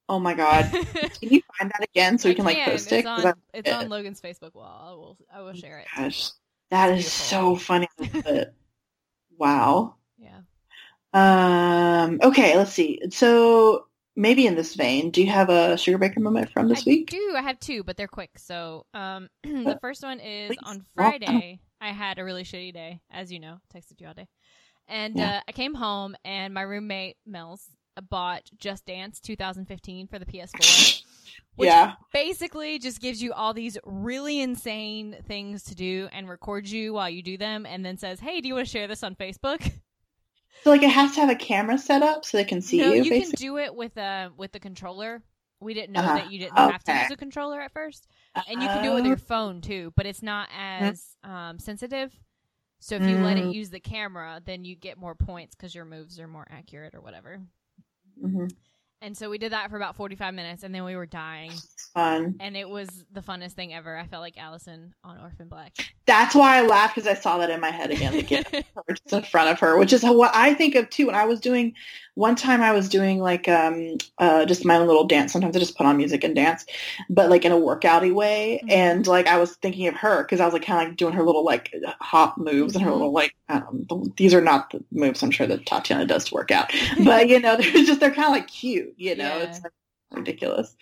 Oh 0.10 0.20
my 0.20 0.34
god. 0.34 0.66
Can 1.20 1.30
you 1.30 1.42
find 1.58 1.70
that 1.72 1.84
again 1.84 2.18
so 2.18 2.30
we 2.30 2.34
I 2.34 2.36
can 2.36 2.46
like 2.46 2.64
post 2.66 2.92
it? 2.92 3.00
It's 3.00 3.08
on, 3.08 3.34
it's 3.54 3.70
on 3.70 3.90
Logan's 3.90 4.22
Facebook 4.22 4.56
wall. 4.56 4.82
I 4.88 4.92
will 4.94 5.18
I 5.34 5.42
will 5.42 5.54
share 5.54 5.80
it. 5.80 5.88
Gosh, 5.96 6.30
that 6.72 6.92
is 6.92 7.04
beautiful. 7.04 7.26
so 7.26 7.56
funny. 7.58 7.88
I 8.00 8.04
love 8.14 8.26
it. 8.28 8.54
wow. 9.38 9.94
Yeah. 10.20 10.40
Um. 11.14 12.20
Okay. 12.24 12.56
Let's 12.58 12.72
see. 12.74 13.00
So 13.12 13.87
maybe 14.18 14.46
in 14.48 14.56
this 14.56 14.76
vein, 14.76 15.12
do 15.12 15.22
you 15.22 15.32
have 15.32 15.50
a 15.50 15.78
sugar 15.78 15.98
baker 15.98 16.20
moment 16.20 16.52
from 16.52 16.68
this 16.68 16.86
I 16.86 16.90
week? 16.90 17.10
I 17.14 17.16
do. 17.16 17.34
I 17.38 17.42
have 17.44 17.60
two, 17.60 17.84
but 17.84 17.96
they're 17.96 18.08
quick. 18.08 18.38
So, 18.38 18.86
um, 18.94 19.30
the 19.44 19.78
first 19.80 20.04
one 20.04 20.20
is 20.20 20.50
Please. 20.50 20.60
on 20.64 20.84
Friday. 20.96 21.60
I 21.80 21.92
had 21.92 22.18
a 22.20 22.24
really 22.26 22.44
shitty 22.44 22.74
day, 22.74 23.00
as 23.12 23.32
you 23.32 23.40
know. 23.40 23.60
Texted 23.74 24.02
you 24.02 24.08
all 24.08 24.14
day, 24.16 24.28
and 24.88 25.16
Yeah. 25.16 25.38
uh, 25.38 25.42
I 25.48 25.52
came 25.54 25.76
home 25.76 26.16
and 26.26 26.54
my 26.54 26.64
roommate 26.64 27.18
Mills 27.26 27.64
bought 28.10 28.50
Just 28.58 28.86
Dance 28.86 29.20
2015 29.22 30.08
for 30.08 30.20
the 30.20 30.26
PS4. 30.26 31.04
Which 31.56 31.68
yeah. 31.68 31.94
basically 32.14 32.78
just 32.78 33.02
gives 33.02 33.22
you 33.22 33.34
all 33.34 33.54
these 33.54 33.78
really 33.84 34.40
insane 34.42 35.16
things 35.28 35.64
to 35.64 35.76
do 35.76 36.08
and 36.12 36.30
records 36.30 36.72
you 36.72 36.94
while 36.94 37.10
you 37.10 37.24
do 37.24 37.38
them, 37.38 37.66
and 37.66 37.84
then 37.86 37.98
says, 37.98 38.20
"Hey, 38.20 38.42
do 38.42 38.48
you 38.48 38.56
want 38.56 38.68
to 38.68 38.72
share 38.72 38.88
this 38.88 39.04
on 39.04 39.16
Facebook?" 39.16 39.72
So 40.64 40.70
like 40.72 40.84
it 40.84 40.90
has 40.90 41.14
to 41.16 41.22
have 41.22 41.30
a 41.30 41.36
camera 41.36 41.78
set 41.78 42.02
up 42.04 42.26
so 42.26 42.38
they 42.38 42.44
can 42.44 42.62
see 42.62 42.78
no, 42.80 42.94
you. 42.94 43.04
you 43.04 43.10
can 43.10 43.32
do 43.32 43.58
it 43.58 43.74
with 43.74 43.96
a 43.98 44.32
with 44.36 44.52
the 44.52 44.60
controller. 44.60 45.22
We 45.60 45.74
didn't 45.74 45.94
know 45.94 46.02
Uh-huh. 46.02 46.16
that 46.18 46.28
you 46.28 46.40
didn't 46.40 46.58
have 46.58 46.84
to 46.84 46.92
use 46.92 47.10
a 47.12 47.18
controller 47.18 47.60
at 47.62 47.72
first, 47.72 48.08
and 48.48 48.62
you 48.62 48.68
can 48.70 48.84
do 48.84 48.92
it 48.92 48.96
with 48.96 49.06
Oh. 49.06 49.08
your 49.08 49.18
phone 49.18 49.62
too. 49.62 49.92
But 49.96 50.06
it's 50.06 50.22
not 50.22 50.50
as 50.56 51.16
um, 51.24 51.58
sensitive. 51.58 52.14
So 52.80 52.96
if 52.96 53.02
you 53.08 53.18
let 53.18 53.38
it 53.38 53.46
Mm. 53.46 53.54
use 53.56 53.70
the 53.72 53.80
camera, 53.80 54.40
then 54.46 54.64
you 54.66 54.76
get 54.76 54.98
more 55.00 55.16
points 55.16 55.56
because 55.56 55.74
your 55.74 55.86
moves 55.86 56.20
are 56.20 56.28
more 56.28 56.46
accurate 56.50 56.94
or 56.94 57.02
whatever. 57.02 57.42
Mhm. 58.22 58.50
And 59.02 59.16
so 59.16 59.30
we 59.30 59.38
did 59.38 59.52
that 59.52 59.70
for 59.70 59.78
about 59.78 59.96
forty 59.96 60.16
five 60.16 60.34
minutes, 60.34 60.64
and 60.64 60.74
then 60.74 60.84
we 60.84 60.96
were 60.96 61.06
dying, 61.06 61.52
fun. 61.94 62.36
and 62.40 62.58
it 62.58 62.68
was 62.68 62.90
the 63.12 63.22
funnest 63.22 63.52
thing 63.52 63.74
ever. 63.74 63.96
I 63.96 64.08
felt 64.08 64.22
like 64.22 64.38
Alison 64.38 64.94
on 65.04 65.20
Orphan 65.20 65.48
Black. 65.48 65.74
That's 66.08 66.34
why 66.34 66.58
I 66.58 66.62
laughed 66.64 66.96
because 66.96 67.08
I 67.08 67.14
saw 67.14 67.38
that 67.38 67.52
in 67.52 67.60
my 67.60 67.70
head 67.70 67.92
again. 67.92 68.16
Again. 68.16 68.44
just 68.90 69.14
in 69.14 69.22
front 69.24 69.50
of 69.50 69.60
her, 69.60 69.78
which 69.78 69.94
is 69.94 70.04
what 70.04 70.36
I 70.36 70.56
think 70.56 70.74
of 70.76 70.90
too. 70.90 71.08
When 71.08 71.16
I 71.16 71.26
was 71.26 71.40
doing 71.40 71.76
one 72.18 72.36
time, 72.36 72.62
I 72.62 72.72
was 72.74 72.90
doing 72.90 73.20
like 73.20 73.48
um 73.48 73.98
uh 74.18 74.46
just 74.46 74.66
my 74.66 74.76
own 74.78 74.88
little 74.88 75.06
dance. 75.06 75.32
Sometimes 75.34 75.56
I 75.56 75.60
just 75.60 75.78
put 75.78 75.86
on 75.86 75.98
music 75.98 76.24
and 76.24 76.36
dance, 76.36 76.66
but 77.10 77.30
like 77.30 77.46
in 77.46 77.52
a 77.52 77.56
workouty 77.56 78.14
way. 78.14 78.64
Mhm. 78.64 78.72
And 78.72 79.08
like 79.08 79.28
I 79.28 79.38
was 79.38 79.56
thinking 79.58 79.88
of 79.88 79.96
her 79.96 80.24
because 80.24 80.40
I 80.40 80.46
was 80.46 80.54
like 80.54 80.64
kind 80.66 80.82
of 80.82 80.88
like 80.90 80.98
doing 80.98 81.14
her 81.14 81.24
little 81.24 81.46
like 81.46 81.72
hop 82.02 82.38
moves 82.38 82.76
and 82.76 82.84
her 82.84 82.92
Mhm. 82.92 82.94
little 82.94 83.14
like 83.14 83.34
um, 83.50 83.86
these 84.18 84.34
are 84.34 84.42
not 84.42 84.72
the 84.72 84.84
moves 84.92 85.24
I'm 85.24 85.32
sure 85.32 85.48
that 85.48 85.66
Tatiana 85.66 86.06
does 86.06 86.26
to 86.26 86.34
work 86.34 86.52
out, 86.52 86.74
but 87.06 87.30
you 87.30 87.40
know 87.40 87.56
they're 87.58 87.72
just 87.86 88.00
they're 88.00 88.12
kind 88.12 88.28
of 88.28 88.34
like 88.34 88.48
cute. 88.48 88.94
You 88.98 89.16
know, 89.16 89.38
Yeah. 89.38 89.44
it's 89.44 89.64
like, 89.64 89.74
ridiculous. 90.12 90.76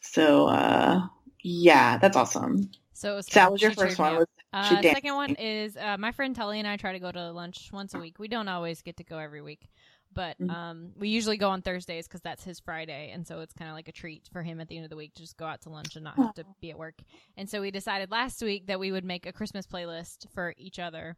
So 0.00 0.46
uh 0.46 1.06
yeah, 1.42 1.98
that's 1.98 2.16
awesome. 2.16 2.70
So 2.94 3.16
was 3.16 3.26
that 3.28 3.50
was 3.52 3.62
your 3.62 3.70
She 3.70 3.76
first 3.76 3.98
one 3.98 4.14
was 4.16 4.26
Uh, 4.52 4.82
second 4.82 5.14
one 5.14 5.34
is 5.38 5.76
uh, 5.76 5.96
my 5.98 6.12
friend 6.12 6.34
Tully 6.34 6.58
and 6.58 6.66
I 6.68 6.76
try 6.76 6.92
to 6.92 6.98
go 6.98 7.12
to 7.12 7.30
lunch 7.30 7.70
once 7.72 7.94
a 7.94 7.98
week. 7.98 8.18
We 8.18 8.28
don't 8.28 8.48
always 8.48 8.80
get 8.82 8.96
to 8.96 9.04
go 9.04 9.18
every 9.18 9.42
week, 9.42 9.68
but 10.16 10.36
Mhm. 10.40 10.50
um, 10.50 10.92
we 10.96 11.10
usually 11.10 11.36
go 11.36 11.50
on 11.50 11.62
Thursdays 11.62 12.08
because 12.08 12.22
that's 12.22 12.42
his 12.42 12.58
Friday, 12.58 13.10
and 13.12 13.24
so 13.24 13.38
it's 13.40 13.52
kind 13.52 13.70
of 13.70 13.76
like 13.76 13.86
a 13.86 13.92
treat 13.92 14.28
for 14.32 14.42
him 14.42 14.60
at 14.60 14.66
the 14.66 14.74
end 14.76 14.84
of 14.84 14.90
the 14.90 14.96
week 14.96 15.14
to 15.14 15.22
just 15.22 15.36
go 15.36 15.44
out 15.46 15.60
to 15.60 15.70
lunch 15.70 15.94
and 15.94 16.02
not 16.04 16.16
have 16.16 16.34
to 16.34 16.44
be 16.60 16.70
at 16.70 16.78
work. 16.78 16.94
And 17.36 17.48
so 17.48 17.60
we 17.60 17.70
decided 17.70 18.10
last 18.10 18.42
week 18.42 18.66
that 18.66 18.80
we 18.80 18.90
would 18.90 19.04
make 19.04 19.26
a 19.26 19.32
Christmas 19.32 19.66
playlist 19.66 20.28
for 20.32 20.54
each 20.56 20.78
other, 20.80 21.16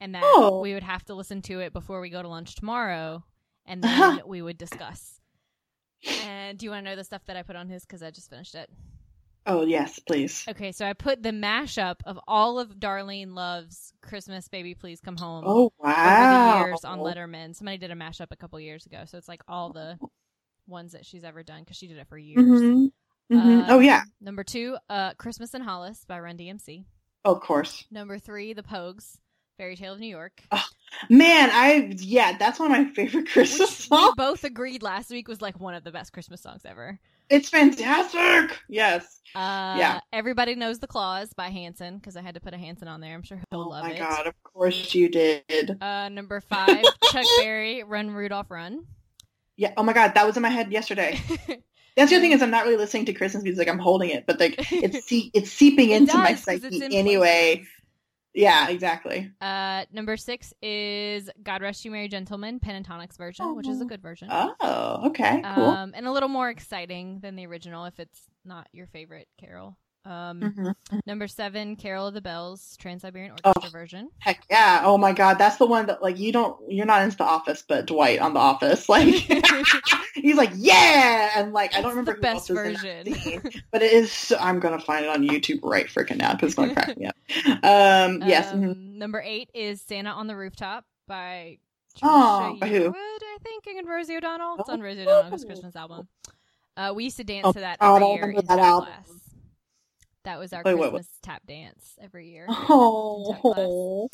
and 0.00 0.14
that 0.14 0.22
Oh. 0.24 0.60
we 0.60 0.72
would 0.72 0.82
have 0.84 1.04
to 1.06 1.14
listen 1.14 1.42
to 1.42 1.60
it 1.60 1.72
before 1.74 2.00
we 2.00 2.08
go 2.08 2.22
to 2.22 2.28
lunch 2.28 2.54
tomorrow, 2.54 3.24
and 3.66 3.82
then 4.22 4.22
we 4.26 4.40
would 4.40 4.56
discuss. 4.56 5.20
And 6.22 6.58
do 6.58 6.64
you 6.64 6.70
want 6.70 6.86
to 6.86 6.90
know 6.90 6.96
the 6.96 7.04
stuff 7.04 7.24
that 7.26 7.36
I 7.36 7.42
put 7.42 7.56
on 7.56 7.68
his? 7.68 7.84
Because 7.84 8.02
I 8.02 8.10
just 8.10 8.30
finished 8.30 8.54
it. 8.54 8.70
Oh 9.46 9.62
yes, 9.64 9.98
please. 9.98 10.46
Okay, 10.48 10.72
so 10.72 10.86
I 10.86 10.92
put 10.92 11.22
the 11.22 11.30
mashup 11.30 11.96
of 12.04 12.18
all 12.28 12.58
of 12.58 12.76
Darlene 12.76 13.34
Love's 13.34 13.92
Christmas 14.02 14.48
Baby 14.48 14.74
Please 14.74 15.00
Come 15.00 15.16
Home 15.16 15.44
Oh 15.46 15.72
over 15.82 15.82
wow. 15.82 16.28
the 16.28 16.66
years 16.66 16.84
on 16.84 16.98
Letterman. 16.98 17.54
Somebody 17.54 17.78
did 17.78 17.90
a 17.90 17.94
mashup 17.94 18.28
a 18.30 18.36
couple 18.36 18.60
years 18.60 18.86
ago, 18.86 19.04
so 19.06 19.18
it's 19.18 19.28
like 19.28 19.42
all 19.48 19.70
the 19.70 19.98
ones 20.66 20.92
that 20.92 21.04
she's 21.04 21.24
ever 21.24 21.42
done 21.42 21.60
because 21.60 21.76
she 21.76 21.86
did 21.88 21.98
it 21.98 22.08
for 22.08 22.18
years. 22.18 22.44
hmm 22.46 22.86
hmm 23.30 23.60
Uh, 23.60 23.66
oh 23.68 23.80
yeah. 23.80 24.02
Number 24.20 24.44
two, 24.44 24.76
uh, 24.88 25.14
Christmas 25.14 25.54
in 25.54 25.62
Hollis 25.62 26.04
by 26.06 26.20
Run 26.20 26.36
DMC. 26.36 26.84
Oh, 27.24 27.34
of 27.34 27.40
course. 27.40 27.84
Number 27.90 28.18
three, 28.18 28.52
The 28.52 28.62
Pogues, 28.62 29.18
Fairy 29.58 29.76
Tale 29.76 29.94
of 29.94 30.00
New 30.00 30.06
York. 30.08 30.42
Oh, 30.52 30.64
Man, 31.08 31.50
I 31.52 31.94
yeah, 31.98 32.36
that's 32.36 32.58
one 32.58 32.72
of 32.72 32.76
my 32.78 32.92
favorite 32.92 33.28
Christmas 33.28 33.88
Which 33.88 33.90
we 33.90 34.12
both 34.16 34.44
agreed 34.44 34.82
last 34.82 35.10
week 35.10 35.28
was 35.28 35.40
like 35.40 35.60
one 35.60 35.74
of 35.74 35.84
the 35.84 35.92
best 35.92 36.12
Christmas 36.12 36.40
songs 36.40 36.62
ever. 36.64 36.98
It's 37.30 37.48
fantastic. 37.48 38.58
Yes. 38.68 39.20
Uh, 39.34 39.76
Yeah. 39.78 40.00
Everybody 40.12 40.56
Knows 40.56 40.80
the 40.80 40.86
Claus 40.88 41.32
by 41.32 41.48
Hanson 41.48 41.96
because 41.98 42.16
I 42.16 42.22
had 42.22 42.34
to 42.34 42.40
put 42.40 42.52
a 42.54 42.58
Hanson 42.58 42.88
on 42.88 43.00
there. 43.00 43.14
I'm 43.14 43.22
sure 43.22 43.38
he'll 43.50 43.60
Oh 43.60 43.68
love 43.68 43.86
it. 43.86 43.88
Oh 43.88 43.92
my 43.92 43.98
god, 43.98 44.26
of 44.26 44.34
course 44.42 44.94
you 44.94 45.08
did. 45.08 45.78
Uh, 45.80 46.08
number 46.08 46.40
five, 46.40 46.84
Chuck 47.12 47.24
Berry, 47.38 47.84
Run 47.84 48.10
Rudolph 48.10 48.50
Run. 48.50 48.84
Yeah. 49.56 49.72
Oh 49.76 49.82
my 49.84 49.92
god, 49.92 50.14
that 50.14 50.26
was 50.26 50.36
in 50.36 50.42
my 50.42 50.48
head 50.48 50.72
yesterday. 50.72 51.20
That's 51.96 52.10
the 52.10 52.16
other 52.16 52.20
thing 52.22 52.32
is 52.32 52.42
I'm 52.42 52.50
not 52.50 52.64
really 52.64 52.76
listening 52.78 53.04
to 53.06 53.12
Christmas 53.12 53.42
music. 53.42 53.68
I'm 53.68 53.78
holding 53.78 54.10
it, 54.10 54.24
but 54.26 54.40
like 54.40 54.54
it's 54.72 55.04
see, 55.06 55.30
it's 55.34 55.50
seeping 55.52 55.90
It 55.90 56.02
into 56.02 56.16
my 56.16 56.32
does, 56.32 56.46
it's 56.48 56.62
psyche 56.62 56.84
in 56.84 56.92
anyway. 56.92 57.56
places. 57.56 57.68
Yeah, 58.34 58.68
exactly. 58.68 59.30
Uh, 59.40 59.84
number 59.92 60.16
six 60.16 60.54
is 60.62 61.28
God 61.42 61.62
Rest 61.62 61.84
You 61.84 61.90
Merry 61.90 62.08
Gentlemen, 62.08 62.60
Pentatonix 62.60 63.16
version, 63.16 63.56
which 63.56 63.66
is 63.68 63.80
a 63.80 63.84
good 63.84 64.00
version. 64.02 64.28
Oh, 64.30 65.08
okay, 65.08 65.42
cool. 65.54 65.64
Um, 65.64 65.92
and 65.96 66.06
a 66.06 66.12
little 66.12 66.28
more 66.28 66.48
exciting 66.48 67.20
than 67.20 67.34
the 67.36 67.46
original 67.46 67.86
if 67.86 67.98
it's 67.98 68.22
not 68.44 68.68
your 68.72 68.86
favorite 68.86 69.28
carol. 69.38 69.76
Um, 70.10 70.40
Mhm. 70.40 70.74
Number 71.06 71.28
seven, 71.28 71.76
Carol 71.76 72.08
of 72.08 72.14
the 72.14 72.20
Bells, 72.20 72.76
Trans 72.78 73.02
Siberian 73.02 73.32
Oh. 73.44 73.50
Orchestra 73.50 73.70
version. 73.70 74.10
Heck 74.18 74.44
yeah! 74.50 74.82
Oh 74.84 74.98
my 74.98 75.12
god, 75.12 75.38
that's 75.38 75.56
the 75.56 75.66
one 75.66 75.86
that 75.86 76.02
like 76.02 76.18
you 76.18 76.32
don't 76.32 76.56
you're 76.68 76.84
not 76.86 77.02
into 77.02 77.16
the 77.16 77.24
Office, 77.24 77.62
but 77.66 77.86
Dwight 77.86 78.18
on 78.18 78.34
the 78.34 78.40
Office, 78.40 78.88
like 78.88 79.06
he's 80.14 80.36
like 80.36 80.50
yeah, 80.56 81.30
and 81.36 81.52
like 81.52 81.74
I 81.74 81.80
don't 81.80 81.90
It's 81.90 81.96
remember 81.96 82.14
the 82.16 82.20
best 82.20 82.50
else 82.50 82.60
is 82.60 82.82
in 82.84 83.12
that 83.12 83.22
version. 83.42 83.62
but 83.70 83.82
it 83.82 83.92
is. 83.92 84.34
I'm 84.40 84.58
gonna 84.58 84.80
find 84.80 85.04
it 85.04 85.08
on 85.10 85.22
YouTube 85.22 85.60
right 85.62 85.86
freaking 85.86 86.16
now 86.16 86.32
because 86.32 86.48
it's 86.48 86.54
gonna 86.56 86.74
crack 86.74 86.98
me 86.98 87.06
up. 87.06 87.16
Um, 87.62 88.22
yes. 88.28 88.52
Um, 88.52 88.60
mhm. 88.62 88.94
Number 88.96 89.20
eight 89.24 89.50
is 89.54 89.80
Santa 89.80 90.10
on 90.10 90.26
the 90.26 90.34
Rooftop 90.36 90.84
by 91.06 91.58
Oh, 92.02 92.56
by 92.60 92.68
who? 92.68 92.94
I 92.94 93.38
think, 93.42 93.66
and 93.66 93.86
Rosie 93.88 94.16
O'Donnell. 94.16 94.56
It's 94.60 94.68
on 94.68 94.80
Rosie 94.80 95.02
O'Donnell's 95.02 95.42
Oh. 95.44 95.46
Christmas 95.46 95.76
album. 95.76 96.08
Uh, 96.76 96.92
we 96.94 97.04
used 97.04 97.16
to 97.18 97.24
dance 97.24 97.46
Oh, 97.46 97.52
to 97.52 97.60
that 97.60 97.78
every 97.80 98.04
I 98.04 98.08
year 98.12 98.20
remember 98.26 98.40
in 98.40 98.46
that 98.46 98.58
album. 98.58 98.88
class. 98.88 99.10
That 100.24 100.38
was 100.38 100.52
our 100.52 100.62
Wait, 100.64 100.74
what- 100.74 100.90
Christmas 100.90 101.08
tap 101.22 101.42
dance 101.46 101.96
every 102.00 102.30
year. 102.30 102.46
Oh, 102.50 104.08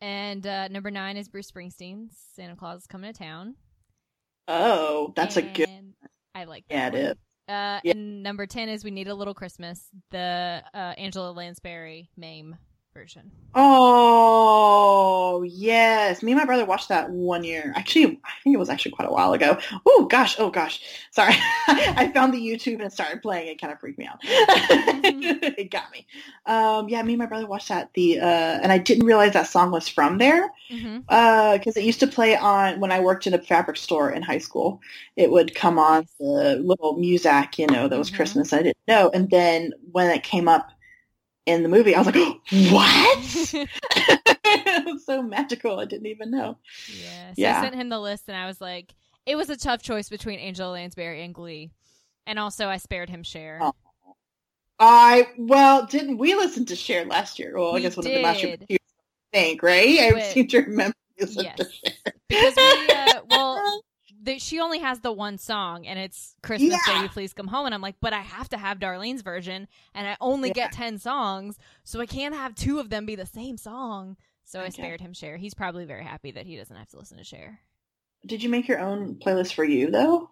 And 0.00 0.46
uh, 0.46 0.68
number 0.68 0.90
nine 0.90 1.16
is 1.16 1.28
Bruce 1.28 1.50
Springsteen's 1.50 2.16
Santa 2.34 2.56
Claus 2.56 2.80
is 2.80 2.86
Coming 2.86 3.12
to 3.12 3.18
Town. 3.18 3.54
oh, 4.48 5.12
that's 5.14 5.36
a 5.36 5.42
good. 5.42 5.68
And 5.68 5.94
I 6.34 6.44
like 6.44 6.64
that. 6.68 6.74
Yeah, 6.74 6.86
it 6.88 6.92
one. 6.92 7.00
is. 7.02 7.16
Uh, 7.48 7.80
Yeah. 7.84 7.92
And 7.92 8.22
number 8.22 8.46
10 8.46 8.68
is 8.68 8.84
We 8.84 8.90
Need 8.90 9.08
a 9.08 9.14
Little 9.14 9.34
Christmas, 9.34 9.86
the 10.10 10.62
uh, 10.74 10.76
Angela 10.98 11.30
Lansbury 11.32 12.10
MAME 12.16 12.56
version. 12.94 13.30
Oh 13.54 15.42
yes, 15.46 16.22
me 16.22 16.32
and 16.32 16.38
my 16.38 16.46
brother 16.46 16.64
watched 16.64 16.88
that 16.88 17.10
one 17.10 17.44
year. 17.44 17.72
Actually, 17.76 18.20
I 18.24 18.30
think 18.42 18.54
it 18.54 18.58
was 18.58 18.70
actually 18.70 18.92
quite 18.92 19.08
a 19.08 19.12
while 19.12 19.32
ago. 19.32 19.58
Oh 19.86 20.06
gosh, 20.10 20.36
oh 20.38 20.50
gosh, 20.50 20.80
sorry. 21.10 21.34
I 21.68 22.10
found 22.14 22.32
the 22.32 22.40
YouTube 22.40 22.80
and 22.80 22.92
started 22.92 23.20
playing. 23.22 23.48
It 23.48 23.60
kind 23.60 23.72
of 23.72 23.78
freaked 23.80 23.98
me 23.98 24.06
out. 24.06 24.18
it 24.22 25.70
got 25.70 25.90
me. 25.92 26.06
Um, 26.46 26.88
yeah, 26.88 27.02
me 27.02 27.12
and 27.12 27.18
my 27.18 27.26
brother 27.26 27.46
watched 27.46 27.68
that. 27.68 27.90
The 27.94 28.20
uh, 28.20 28.24
and 28.62 28.72
I 28.72 28.78
didn't 28.78 29.04
realize 29.04 29.32
that 29.34 29.46
song 29.46 29.70
was 29.70 29.88
from 29.88 30.18
there 30.18 30.50
because 31.06 31.76
it 31.76 31.84
used 31.84 32.00
to 32.00 32.06
play 32.06 32.36
on 32.36 32.80
when 32.80 32.92
I 32.92 33.00
worked 33.00 33.26
in 33.26 33.34
a 33.34 33.38
fabric 33.38 33.76
store 33.76 34.10
in 34.10 34.22
high 34.22 34.38
school. 34.38 34.80
It 35.16 35.30
would 35.30 35.54
come 35.54 35.78
on 35.78 36.06
the 36.18 36.62
little 36.64 36.96
music, 36.96 37.58
you 37.58 37.66
know, 37.66 37.88
that 37.88 37.98
was 37.98 38.10
Mhm. 38.10 38.16
Christmas. 38.16 38.52
I 38.52 38.62
didn't 38.62 38.78
know, 38.88 39.10
and 39.12 39.28
then 39.30 39.72
when 39.90 40.10
it 40.10 40.22
came 40.22 40.48
up 40.48 40.70
in 41.46 41.62
the 41.62 41.68
movie, 41.68 41.94
I 41.94 41.98
was 41.98 42.06
like, 42.06 42.16
"What?" 42.70 43.68
it 44.44 44.84
was 44.86 45.04
so 45.04 45.22
magical. 45.22 45.78
I 45.80 45.84
didn't 45.84 46.06
even 46.06 46.30
know. 46.30 46.58
Yeah. 46.88 47.28
So 47.28 47.34
Yeah. 47.36 47.58
I 47.58 47.62
sent 47.62 47.74
him 47.74 47.88
the 47.88 48.00
list 48.00 48.24
and 48.28 48.36
I 48.36 48.46
was 48.46 48.60
like, 48.60 48.94
it 49.26 49.36
was 49.36 49.50
a 49.50 49.56
tough 49.56 49.82
choice 49.82 50.08
between 50.08 50.38
Angela 50.38 50.72
Lansbury 50.72 51.24
and 51.24 51.34
Glee. 51.34 51.70
And 52.26 52.38
also, 52.38 52.68
I 52.68 52.76
spared 52.76 53.10
him 53.10 53.22
Cher. 53.22 53.58
Oh. 53.60 53.74
I 54.78 55.28
well, 55.38 55.86
didn't 55.86 56.18
we 56.18 56.34
listen 56.34 56.66
to 56.66 56.76
Cher 56.76 57.04
last 57.04 57.38
year? 57.38 57.52
Well, 57.56 57.76
I 57.76 57.80
guess 57.80 57.96
one 57.96 58.06
of 58.06 58.12
the 58.12 58.22
last 58.22 58.42
year. 58.42 58.56
think, 59.32 59.62
right? 59.62 59.98
I 60.00 60.20
seem 60.22 60.48
to 60.48 60.60
remember. 60.62 60.96
Yes. 61.18 61.56
to 61.56 61.92
Because 62.28 62.54
we, 62.56 62.94
uh, 62.94 63.20
well, 63.30 63.82
the, 64.22 64.38
she 64.38 64.60
only 64.60 64.78
has 64.78 65.00
the 65.00 65.12
one 65.12 65.36
song 65.38 65.86
and 65.86 65.98
it's 65.98 66.36
Christmas 66.42 66.78
Yeah. 66.86 67.00
Baby 67.00 67.08
Please 67.08 67.32
Come 67.32 67.48
Home. 67.48 67.66
And 67.66 67.74
I'm 67.74 67.80
like, 67.82 67.96
but 68.00 68.12
I 68.12 68.20
have 68.20 68.48
to 68.50 68.56
have 68.56 68.78
Darlene's 68.78 69.22
version 69.22 69.66
and 69.94 70.06
I 70.06 70.16
only 70.20 70.48
Yeah. 70.50 70.54
get 70.54 70.72
10 70.72 70.98
songs. 70.98 71.58
So 71.84 72.00
I 72.00 72.06
can't 72.06 72.34
have 72.34 72.54
two 72.54 72.78
of 72.78 72.88
them 72.90 73.04
be 73.06 73.16
the 73.16 73.26
same 73.26 73.56
song. 73.56 74.16
So 74.44 74.60
I 74.60 74.68
spared 74.68 75.00
him 75.00 75.12
Cher. 75.14 75.36
He's 75.36 75.54
probably 75.54 75.84
very 75.84 76.04
happy 76.04 76.30
that 76.32 76.46
he 76.46 76.56
doesn't 76.56 76.76
have 76.76 76.88
to 76.90 76.98
listen 76.98 77.16
to 77.18 77.24
Cher. 77.24 77.60
Did 78.26 78.42
you 78.42 78.48
make 78.48 78.68
your 78.68 78.78
own 78.80 79.16
playlist 79.16 79.54
for 79.54 79.64
you 79.64 79.90
though? 79.90 80.30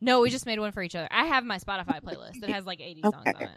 No, 0.00 0.20
we 0.20 0.30
just 0.30 0.46
made 0.46 0.58
one 0.58 0.72
for 0.72 0.82
each 0.82 0.96
other. 0.96 1.08
I 1.10 1.26
have 1.26 1.44
my 1.44 1.58
Spotify 1.58 2.02
playlist. 2.02 2.42
It 2.42 2.50
has 2.50 2.64
like 2.66 2.80
80 2.80 3.02
songs 3.02 3.14
on 3.26 3.42
it. 3.42 3.48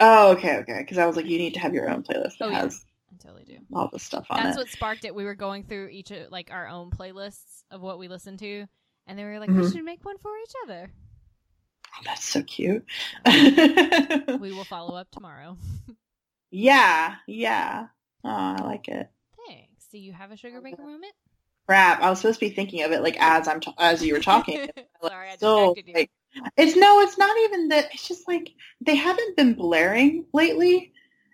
Oh, 0.00 0.32
okay, 0.32 0.56
okay. 0.58 0.78
Because 0.80 0.98
I 0.98 1.06
was 1.06 1.14
like, 1.16 1.26
you 1.26 1.38
need 1.38 1.54
to 1.54 1.60
have 1.60 1.74
your 1.74 1.88
own 1.88 2.02
playlist 2.02 2.38
that 2.38 2.46
Oh, 2.46 2.48
yeah. 2.48 2.62
has 2.62 2.84
I 3.12 3.22
totally 3.22 3.44
do. 3.44 3.58
all 3.72 3.88
the 3.92 3.98
stuff 4.00 4.26
on 4.30 4.40
it. 4.40 4.42
That's 4.42 4.56
it. 4.56 4.60
what 4.60 4.68
sparked 4.70 5.04
it. 5.04 5.14
We 5.14 5.24
were 5.24 5.34
going 5.36 5.62
through 5.64 5.88
each 5.88 6.10
of 6.10 6.30
like 6.32 6.50
our 6.50 6.66
own 6.66 6.90
playlists 6.90 7.62
of 7.70 7.80
what 7.82 7.98
we 8.00 8.08
listen 8.08 8.36
to, 8.38 8.66
and 9.06 9.18
they 9.18 9.24
were 9.24 9.38
like, 9.38 9.50
"We 9.50 9.62
Mhm. 9.62 9.72
should 9.72 9.84
make 9.84 10.04
one 10.04 10.18
for 10.18 10.32
each 10.38 10.54
other." 10.64 10.90
Oh, 11.94 12.02
that's 12.04 12.24
so 12.24 12.42
cute. 12.42 12.84
We 14.40 14.52
will 14.52 14.64
follow 14.64 14.94
up 14.96 15.10
tomorrow. 15.10 15.56
yeah, 16.50 17.16
yeah. 17.26 17.86
Oh, 18.24 18.28
I 18.30 18.62
like 18.62 18.88
it. 18.88 19.10
Thanks. 19.46 19.86
Do 19.90 19.98
you 19.98 20.12
have 20.12 20.30
a 20.30 20.36
sugar 20.36 20.60
baker 20.60 20.82
moment? 20.82 21.12
Crap, 21.66 22.00
I 22.02 22.10
was 22.10 22.20
supposed 22.20 22.40
to 22.40 22.46
be 22.48 22.54
thinking 22.54 22.82
of 22.82 22.92
it 22.92 23.02
like 23.02 23.16
as 23.20 23.46
I'm 23.46 23.60
ta- 23.60 23.74
as 23.78 24.02
you 24.04 24.14
were 24.14 24.20
talking. 24.20 24.68
Sorry, 25.06 25.28
I 25.30 25.36
So 25.36 25.74
distracted 25.74 25.88
you. 25.88 25.94
like, 25.94 26.10
it's 26.56 26.76
no, 26.76 27.00
it's 27.00 27.18
not 27.18 27.36
even 27.44 27.68
that. 27.68 27.86
It's 27.92 28.08
just 28.08 28.26
like 28.26 28.50
they 28.80 28.96
haven't 28.96 29.36
been 29.36 29.54
blaring 29.54 30.24
lately. 30.32 30.91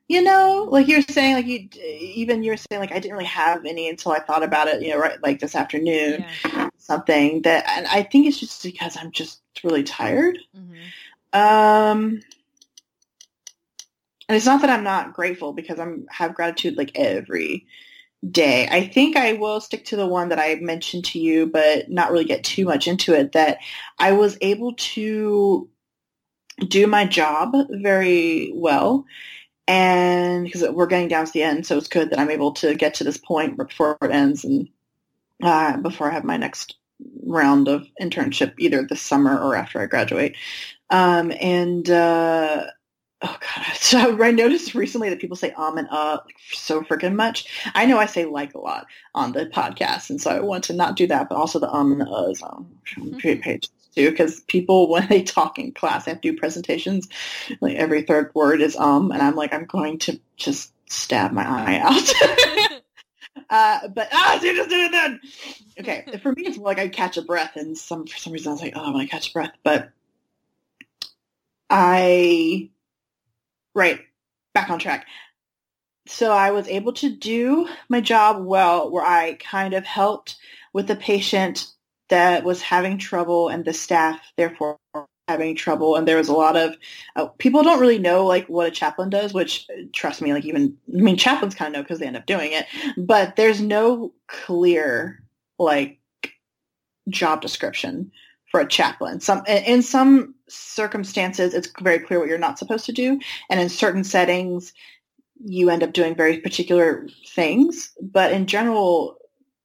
You 0.09 0.23
know, 0.23 0.67
like 0.71 0.89
you're 0.89 1.03
saying, 1.03 1.35
like 1.35 1.47
you 1.47 1.69
even 1.83 2.43
you're 2.43 2.57
saying, 2.57 2.81
like 2.81 2.93
I 2.93 2.99
didn't 2.99 3.13
really 3.13 3.27
have 3.27 3.67
any 3.67 3.89
until 3.91 4.13
I 4.13 4.21
thought 4.21 4.43
about 4.43 4.67
it. 4.69 4.83
You 4.83 4.91
know, 4.91 4.99
right, 4.99 5.23
like 5.23 5.39
this 5.39 5.55
afternoon, 5.55 6.25
yeah. 6.45 6.71
something 6.79 7.43
that, 7.43 7.69
and 7.69 7.87
I 7.87 8.03
think 8.03 8.27
it's 8.27 8.41
just 8.41 8.63
because 8.63 8.97
I'm 8.97 9.13
just 9.13 9.43
really 9.63 9.85
tired. 9.85 10.39
hmm 10.55 11.39
Um, 11.39 12.23
and 14.29 14.37
it's 14.37 14.47
not 14.47 14.61
that 14.61 14.71
I'm 14.71 14.85
not 14.85 15.15
grateful 15.15 15.53
because 15.53 15.79
I'm 15.79 16.07
have 16.11 16.35
gratitude 16.35 16.77
like 16.77 16.93
every 16.95 17.67
day. 18.29 18.69
I 18.71 18.87
think 18.87 19.17
I 19.17 19.35
will 19.35 19.61
stick 19.61 19.85
to 19.87 19.97
the 19.97 20.07
one 20.07 20.31
that 20.31 20.39
I 20.39 20.57
mentioned 20.57 21.05
to 21.07 21.19
you, 21.19 21.47
but 21.47 21.91
not 21.91 22.11
really 22.11 22.25
get 22.25 22.45
too 22.45 22.65
much 22.65 22.89
into 22.89 23.15
it. 23.15 23.33
That 23.33 23.59
I 23.99 24.13
was 24.13 24.37
able 24.41 24.75
to 24.75 25.69
do 26.67 26.87
my 26.87 27.07
job 27.07 27.55
very 27.71 28.53
well. 28.55 29.05
And 29.69 30.45
because 30.45 30.69
we're 30.71 30.87
getting 30.87 31.09
down 31.09 31.27
to 31.27 31.33
the 31.33 31.43
end, 31.43 31.67
so 31.67 31.77
it's 31.77 31.89
good 31.89 32.09
that 32.11 32.19
I'm 32.19 32.31
able 32.31 32.53
to 32.55 32.75
get 32.75 32.95
to 32.95 33.05
this 33.05 33.19
point 33.19 33.59
before 33.59 33.99
it 34.01 34.11
ends 34.11 34.43
and 34.43 34.69
uh, 35.43 35.77
before 35.77 36.11
I 36.11 36.15
have 36.15 36.25
my 36.25 36.39
next 36.39 36.77
round 37.25 37.69
of 37.69 37.87
internship, 38.01 38.55
either 38.59 38.83
this 38.83 39.03
summer 39.03 39.39
or 39.39 39.55
after 39.55 39.81
I 39.81 39.87
graduate. 39.87 40.37
Um, 40.89 41.33
and 41.39 41.89
uh, 41.89 42.65
oh 43.21 43.37
god, 43.41 43.67
so 43.75 44.23
I 44.23 44.31
noticed 44.31 44.75
recently 44.75 45.11
that 45.11 45.21
people 45.21 45.37
say 45.37 45.53
um 45.53 45.77
and 45.77 45.89
uh 45.91 46.21
like, 46.25 46.37
so 46.51 46.81
freaking 46.81 47.15
much. 47.15 47.47
I 47.75 47.85
know 47.85 47.99
I 47.99 48.07
say 48.07 48.25
like 48.25 48.55
a 48.55 48.59
lot 48.59 48.87
on 49.15 49.33
the 49.33 49.47
podcast, 49.47 50.09
and 50.09 50.21
so 50.21 50.31
I 50.31 50.41
want 50.41 50.65
to 50.65 50.73
not 50.73 50.97
do 50.97 51.07
that, 51.09 51.29
but 51.29 51.37
also 51.37 51.59
the 51.59 51.71
um 51.71 51.93
and 51.93 52.01
the 52.01 52.07
uhs 52.07 52.43
on 52.43 52.67
pages 53.21 53.71
too, 53.95 54.11
because 54.11 54.41
people 54.41 54.89
when 54.91 55.09
they 55.09 55.23
talk 55.23 55.59
in 55.59 55.73
class, 55.73 56.07
I 56.07 56.11
have 56.11 56.21
to 56.21 56.33
do 56.33 56.39
presentations. 56.39 57.09
Like 57.61 57.77
every 57.77 58.03
third 58.03 58.33
word 58.35 58.61
is 58.61 58.77
um, 58.77 59.11
and 59.11 59.23
I'm 59.23 59.37
like, 59.37 59.53
I'm 59.53 59.67
going 59.67 59.99
to 60.01 60.21
just 60.37 60.73
stab 60.91 61.33
my 61.33 61.45
eye 61.47 61.79
out. 61.83 62.83
uh, 63.51 63.89
but 63.89 64.09
ah, 64.13 64.39
so 64.41 64.47
you 64.47 64.57
just 64.57 64.71
did 64.71 64.87
it 64.87 64.93
then. 64.93 65.21
Okay, 65.81 66.19
for 66.23 66.33
me, 66.33 66.43
it's 66.43 66.59
more 66.59 66.67
like 66.67 66.79
I 66.79 66.89
catch 66.89 67.17
a 67.17 67.23
breath, 67.23 67.57
and 67.57 67.79
some 67.79 68.07
for 68.07 68.19
some 68.19 68.33
reason 68.33 68.51
I 68.51 68.53
was 68.53 68.63
like, 68.63 68.73
oh, 68.77 68.85
I 68.85 68.91
want 68.91 69.09
to 69.09 69.15
catch 69.15 69.31
a 69.31 69.33
breath, 69.33 69.53
but 69.63 69.91
I 71.71 72.71
right 73.75 74.01
back 74.55 74.71
on 74.71 74.79
track. 74.79 75.07
So 76.07 76.33
I 76.33 76.53
was 76.53 76.67
able 76.69 76.95
to 76.95 77.11
do 77.11 77.69
my 77.89 78.01
job 78.01 78.45
well, 78.45 78.91
where 78.91 79.05
I 79.05 79.35
kind 79.35 79.75
of 79.75 79.85
helped 79.85 80.37
with 80.73 80.89
the 80.89 80.97
patient 80.97 81.67
that 82.09 82.45
was 82.45 82.63
having 82.63 82.99
trouble, 82.99 83.49
and 83.49 83.65
the 83.65 83.73
staff 83.73 84.21
therefore 84.37 84.79
having 85.29 85.55
trouble. 85.55 85.95
And 85.95 86.09
there 86.09 86.17
was 86.17 86.29
a 86.29 86.33
lot 86.33 86.57
of 86.57 86.77
uh, 87.15 87.27
people 87.39 87.63
don't 87.63 87.81
really 87.81 87.99
know 87.99 88.27
like 88.27 88.47
what 88.49 88.67
a 88.67 88.71
chaplain 88.71 89.11
does 89.11 89.35
which 89.35 89.69
trust 89.93 90.23
me 90.23 90.33
like 90.33 90.47
even 90.47 90.77
i 90.89 91.01
mean 91.01 91.19
chaplains 91.19 91.55
kind 91.55 91.69
of 91.69 91.75
know 91.75 91.83
because 91.83 92.01
they 92.01 92.07
end 92.07 92.17
up 92.17 92.27
doing 92.27 92.53
it. 92.53 92.67
But 92.97 93.37
there's 93.37 93.61
no 93.61 94.13
clear 94.27 95.23
like 95.59 95.99
job 97.09 97.41
description 97.41 98.11
for 98.51 98.61
a 98.61 98.69
chaplain. 98.69 99.21
Some 99.21 99.45
in 99.47 99.83
some 99.83 100.35
circumstances 100.49 101.55
it's 101.55 101.69
very 101.81 101.99
clear 101.99 102.19
what 102.19 102.29
you're 102.29 102.39
not 102.39 102.59
supposed 102.59 102.87
to 102.87 102.93
do. 102.93 103.21
And 103.51 103.61
in 103.61 103.69
certain 103.69 104.05
settings 104.05 104.73
you 105.45 105.71
end 105.71 105.85
up 105.85 105.93
doing 105.93 106.17
very 106.17 106.39
particular 106.41 107.07
things. 107.29 107.93
But 108.01 108.33
in 108.33 108.47
general 108.47 109.18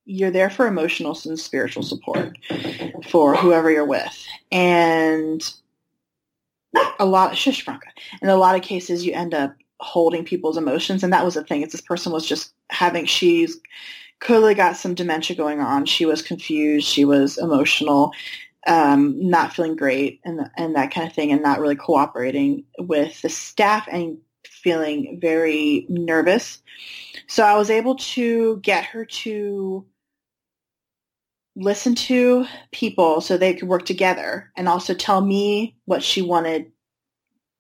you're 0.05 0.31
there 0.31 0.49
for 0.49 0.67
emotional 0.67 1.17
and 1.25 1.39
spiritual 1.39 1.83
support 1.83 2.37
for 3.07 3.35
whoever 3.35 3.71
you're 3.71 3.85
with. 3.85 4.25
And 4.51 5.41
a 6.99 7.05
lot, 7.05 7.37
shush, 7.37 7.63
Franca. 7.63 7.87
In 8.21 8.29
a 8.29 8.35
lot 8.35 8.55
of 8.55 8.61
cases, 8.61 9.05
you 9.05 9.13
end 9.13 9.33
up 9.33 9.55
holding 9.79 10.25
people's 10.25 10.57
emotions. 10.57 11.03
And 11.03 11.13
that 11.13 11.25
was 11.25 11.35
the 11.35 11.43
thing 11.43 11.61
is 11.61 11.71
this 11.71 11.81
person 11.81 12.11
was 12.11 12.27
just 12.27 12.53
having, 12.69 13.05
she's 13.05 13.57
clearly 14.19 14.53
got 14.53 14.77
some 14.77 14.95
dementia 14.95 15.35
going 15.35 15.59
on. 15.59 15.85
She 15.85 16.05
was 16.05 16.21
confused. 16.21 16.87
She 16.87 17.05
was 17.05 17.37
emotional, 17.37 18.11
um, 18.67 19.15
not 19.17 19.53
feeling 19.53 19.75
great 19.75 20.21
and, 20.23 20.49
and 20.57 20.75
that 20.75 20.91
kind 20.91 21.07
of 21.07 21.13
thing 21.13 21.31
and 21.31 21.43
not 21.43 21.59
really 21.59 21.75
cooperating 21.75 22.63
with 22.79 23.21
the 23.21 23.29
staff 23.29 23.87
and 23.91 24.17
feeling 24.47 25.19
very 25.21 25.85
nervous. 25.89 26.61
So 27.27 27.43
I 27.43 27.57
was 27.57 27.69
able 27.69 27.95
to 27.95 28.57
get 28.57 28.85
her 28.85 29.05
to 29.05 29.85
listen 31.55 31.95
to 31.95 32.45
people 32.71 33.21
so 33.21 33.37
they 33.37 33.53
could 33.53 33.67
work 33.67 33.85
together 33.85 34.51
and 34.57 34.67
also 34.67 34.93
tell 34.93 35.21
me 35.21 35.75
what 35.85 36.03
she 36.03 36.21
wanted 36.21 36.71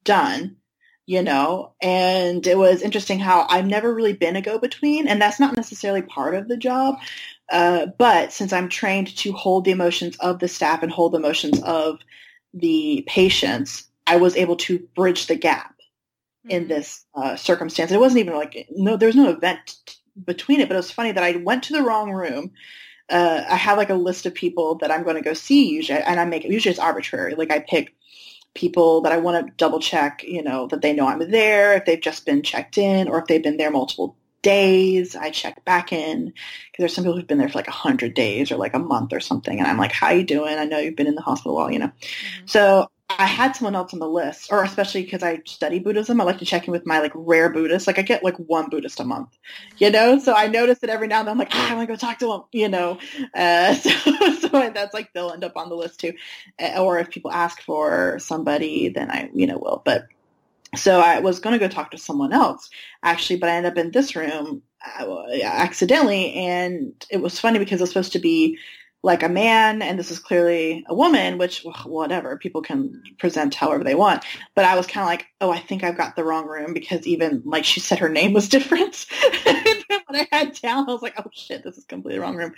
done 0.03 0.57
you 1.05 1.21
know 1.21 1.73
and 1.81 2.47
it 2.47 2.57
was 2.57 2.81
interesting 2.81 3.19
how 3.19 3.45
i've 3.49 3.65
never 3.65 3.93
really 3.93 4.13
been 4.13 4.35
a 4.35 4.41
go-between 4.41 5.07
and 5.07 5.21
that's 5.21 5.39
not 5.39 5.55
necessarily 5.55 6.01
part 6.01 6.33
of 6.33 6.47
the 6.47 6.57
job 6.57 6.95
uh, 7.51 7.85
but 7.97 8.31
since 8.31 8.51
i'm 8.51 8.67
trained 8.67 9.15
to 9.15 9.31
hold 9.31 9.65
the 9.65 9.71
emotions 9.71 10.15
of 10.17 10.39
the 10.39 10.47
staff 10.47 10.81
and 10.81 10.91
hold 10.91 11.13
the 11.13 11.17
emotions 11.17 11.61
of 11.63 11.99
the 12.53 13.03
patients 13.07 13.87
i 14.07 14.15
was 14.15 14.35
able 14.35 14.55
to 14.55 14.79
bridge 14.95 15.27
the 15.27 15.35
gap 15.35 15.75
mm-hmm. 16.45 16.51
in 16.51 16.67
this 16.67 17.05
uh, 17.15 17.35
circumstance 17.35 17.91
it 17.91 17.99
wasn't 17.99 18.19
even 18.19 18.33
like 18.33 18.67
no 18.71 18.97
there 18.97 19.07
was 19.07 19.15
no 19.15 19.29
event 19.29 19.77
between 20.25 20.59
it 20.59 20.67
but 20.67 20.75
it 20.75 20.77
was 20.77 20.91
funny 20.91 21.11
that 21.11 21.23
i 21.23 21.35
went 21.37 21.63
to 21.63 21.73
the 21.73 21.83
wrong 21.83 22.11
room 22.11 22.51
uh, 23.09 23.43
I 23.49 23.55
have 23.55 23.77
like 23.77 23.89
a 23.89 23.95
list 23.95 24.25
of 24.25 24.33
people 24.33 24.75
that 24.75 24.91
I'm 24.91 25.03
going 25.03 25.15
to 25.15 25.21
go 25.21 25.33
see 25.33 25.69
usually, 25.69 25.99
and 25.99 26.19
I 26.19 26.25
make 26.25 26.45
it 26.45 26.51
usually 26.51 26.71
it's 26.71 26.79
arbitrary. 26.79 27.35
Like 27.35 27.51
I 27.51 27.59
pick 27.59 27.95
people 28.53 29.01
that 29.01 29.11
I 29.11 29.17
want 29.17 29.45
to 29.45 29.53
double 29.57 29.79
check, 29.79 30.23
you 30.23 30.43
know, 30.43 30.67
that 30.67 30.81
they 30.81 30.93
know 30.93 31.07
I'm 31.07 31.31
there, 31.31 31.75
if 31.75 31.85
they've 31.85 31.99
just 31.99 32.25
been 32.25 32.43
checked 32.43 32.77
in, 32.77 33.07
or 33.07 33.19
if 33.19 33.25
they've 33.25 33.43
been 33.43 33.57
there 33.57 33.71
multiple 33.71 34.15
days. 34.41 35.15
I 35.15 35.31
check 35.31 35.65
back 35.65 35.91
in 35.91 36.27
because 36.27 36.79
there's 36.79 36.93
some 36.93 37.03
people 37.03 37.17
who've 37.17 37.27
been 37.27 37.39
there 37.39 37.49
for 37.49 37.57
like 37.57 37.67
a 37.67 37.71
hundred 37.71 38.13
days 38.13 38.51
or 38.51 38.57
like 38.57 38.75
a 38.75 38.79
month 38.79 39.11
or 39.13 39.19
something, 39.19 39.57
and 39.57 39.67
I'm 39.67 39.77
like, 39.77 39.91
"How 39.91 40.11
you 40.11 40.23
doing? 40.23 40.57
I 40.57 40.65
know 40.65 40.79
you've 40.79 40.95
been 40.95 41.07
in 41.07 41.15
the 41.15 41.21
hospital 41.21 41.57
a 41.57 41.61
while, 41.61 41.71
you 41.71 41.79
know." 41.79 41.87
Mm-hmm. 41.87 42.45
So 42.45 42.89
I 43.19 43.25
had 43.25 43.55
someone 43.55 43.75
else 43.75 43.93
on 43.93 43.99
the 43.99 44.07
list, 44.07 44.51
or 44.51 44.63
especially 44.63 45.03
because 45.03 45.23
I 45.23 45.41
study 45.45 45.79
Buddhism, 45.79 46.19
I 46.19 46.23
like 46.23 46.39
to 46.39 46.45
check 46.45 46.67
in 46.67 46.71
with 46.71 46.85
my 46.85 46.99
like 46.99 47.11
rare 47.15 47.49
Buddhists. 47.49 47.87
Like 47.87 47.99
I 47.99 48.01
get 48.01 48.23
like 48.23 48.37
one 48.37 48.69
Buddhist 48.69 48.99
a 48.99 49.03
month, 49.03 49.37
you 49.77 49.89
know. 49.89 50.19
So 50.19 50.33
I 50.33 50.47
notice 50.47 50.79
that 50.79 50.89
every 50.89 51.07
now 51.07 51.19
and 51.19 51.27
then 51.27 51.33
I'm 51.33 51.39
like, 51.39 51.49
ah, 51.51 51.71
I 51.71 51.75
want 51.75 51.87
to 51.87 51.93
go 51.93 51.97
talk 51.97 52.19
to 52.19 52.27
them, 52.27 52.43
you 52.51 52.69
know. 52.69 52.99
Uh, 53.33 53.73
so, 53.75 53.89
so 53.89 54.47
that's 54.73 54.93
like 54.93 55.13
they'll 55.13 55.31
end 55.31 55.43
up 55.43 55.57
on 55.57 55.69
the 55.69 55.75
list 55.75 55.99
too. 55.99 56.13
Or 56.77 56.99
if 56.99 57.09
people 57.09 57.31
ask 57.31 57.61
for 57.61 58.19
somebody, 58.19 58.89
then 58.89 59.11
I 59.11 59.29
you 59.33 59.47
know 59.47 59.57
will. 59.57 59.81
But 59.83 60.07
so 60.75 60.99
I 60.99 61.19
was 61.19 61.39
going 61.39 61.53
to 61.53 61.59
go 61.59 61.67
talk 61.67 61.91
to 61.91 61.97
someone 61.97 62.33
else 62.33 62.69
actually, 63.03 63.37
but 63.37 63.49
I 63.49 63.55
ended 63.55 63.73
up 63.73 63.77
in 63.77 63.91
this 63.91 64.15
room 64.15 64.63
uh, 64.99 65.25
accidentally, 65.43 66.33
and 66.33 66.93
it 67.09 67.21
was 67.21 67.39
funny 67.39 67.59
because 67.59 67.79
it 67.79 67.83
was 67.83 67.89
supposed 67.89 68.13
to 68.13 68.19
be 68.19 68.57
like 69.03 69.21
a 69.21 69.29
man 69.29 69.81
and 69.81 69.99
this 69.99 70.09
is 70.09 70.17
clearly 70.17 70.85
a 70.87 70.95
woman, 70.95 71.37
which 71.37 71.65
whatever, 71.85 72.37
people 72.37 72.61
can 72.61 73.03
present 73.19 73.53
however 73.53 73.83
they 73.83 73.95
want. 73.95 74.23
But 74.55 74.63
I 74.63 74.77
was 74.77 74.87
kind 74.87 75.03
of 75.03 75.07
like, 75.07 75.27
oh, 75.41 75.51
I 75.51 75.59
think 75.59 75.83
I've 75.83 75.97
got 75.97 76.15
the 76.15 76.23
wrong 76.23 76.47
room 76.47 76.73
because 76.73 77.05
even 77.05 77.41
like 77.45 77.65
she 77.65 77.81
said 77.81 77.99
her 77.99 78.07
name 78.09 78.31
was 78.31 78.47
different. 78.49 79.05
when 79.45 80.21
I 80.21 80.27
had 80.31 80.53
down, 80.53 80.89
I 80.89 80.93
was 80.93 81.01
like, 81.01 81.19
oh 81.19 81.29
shit, 81.33 81.63
this 81.63 81.77
is 81.77 81.83
completely 81.83 82.19
wrong 82.19 82.37
room. 82.37 82.53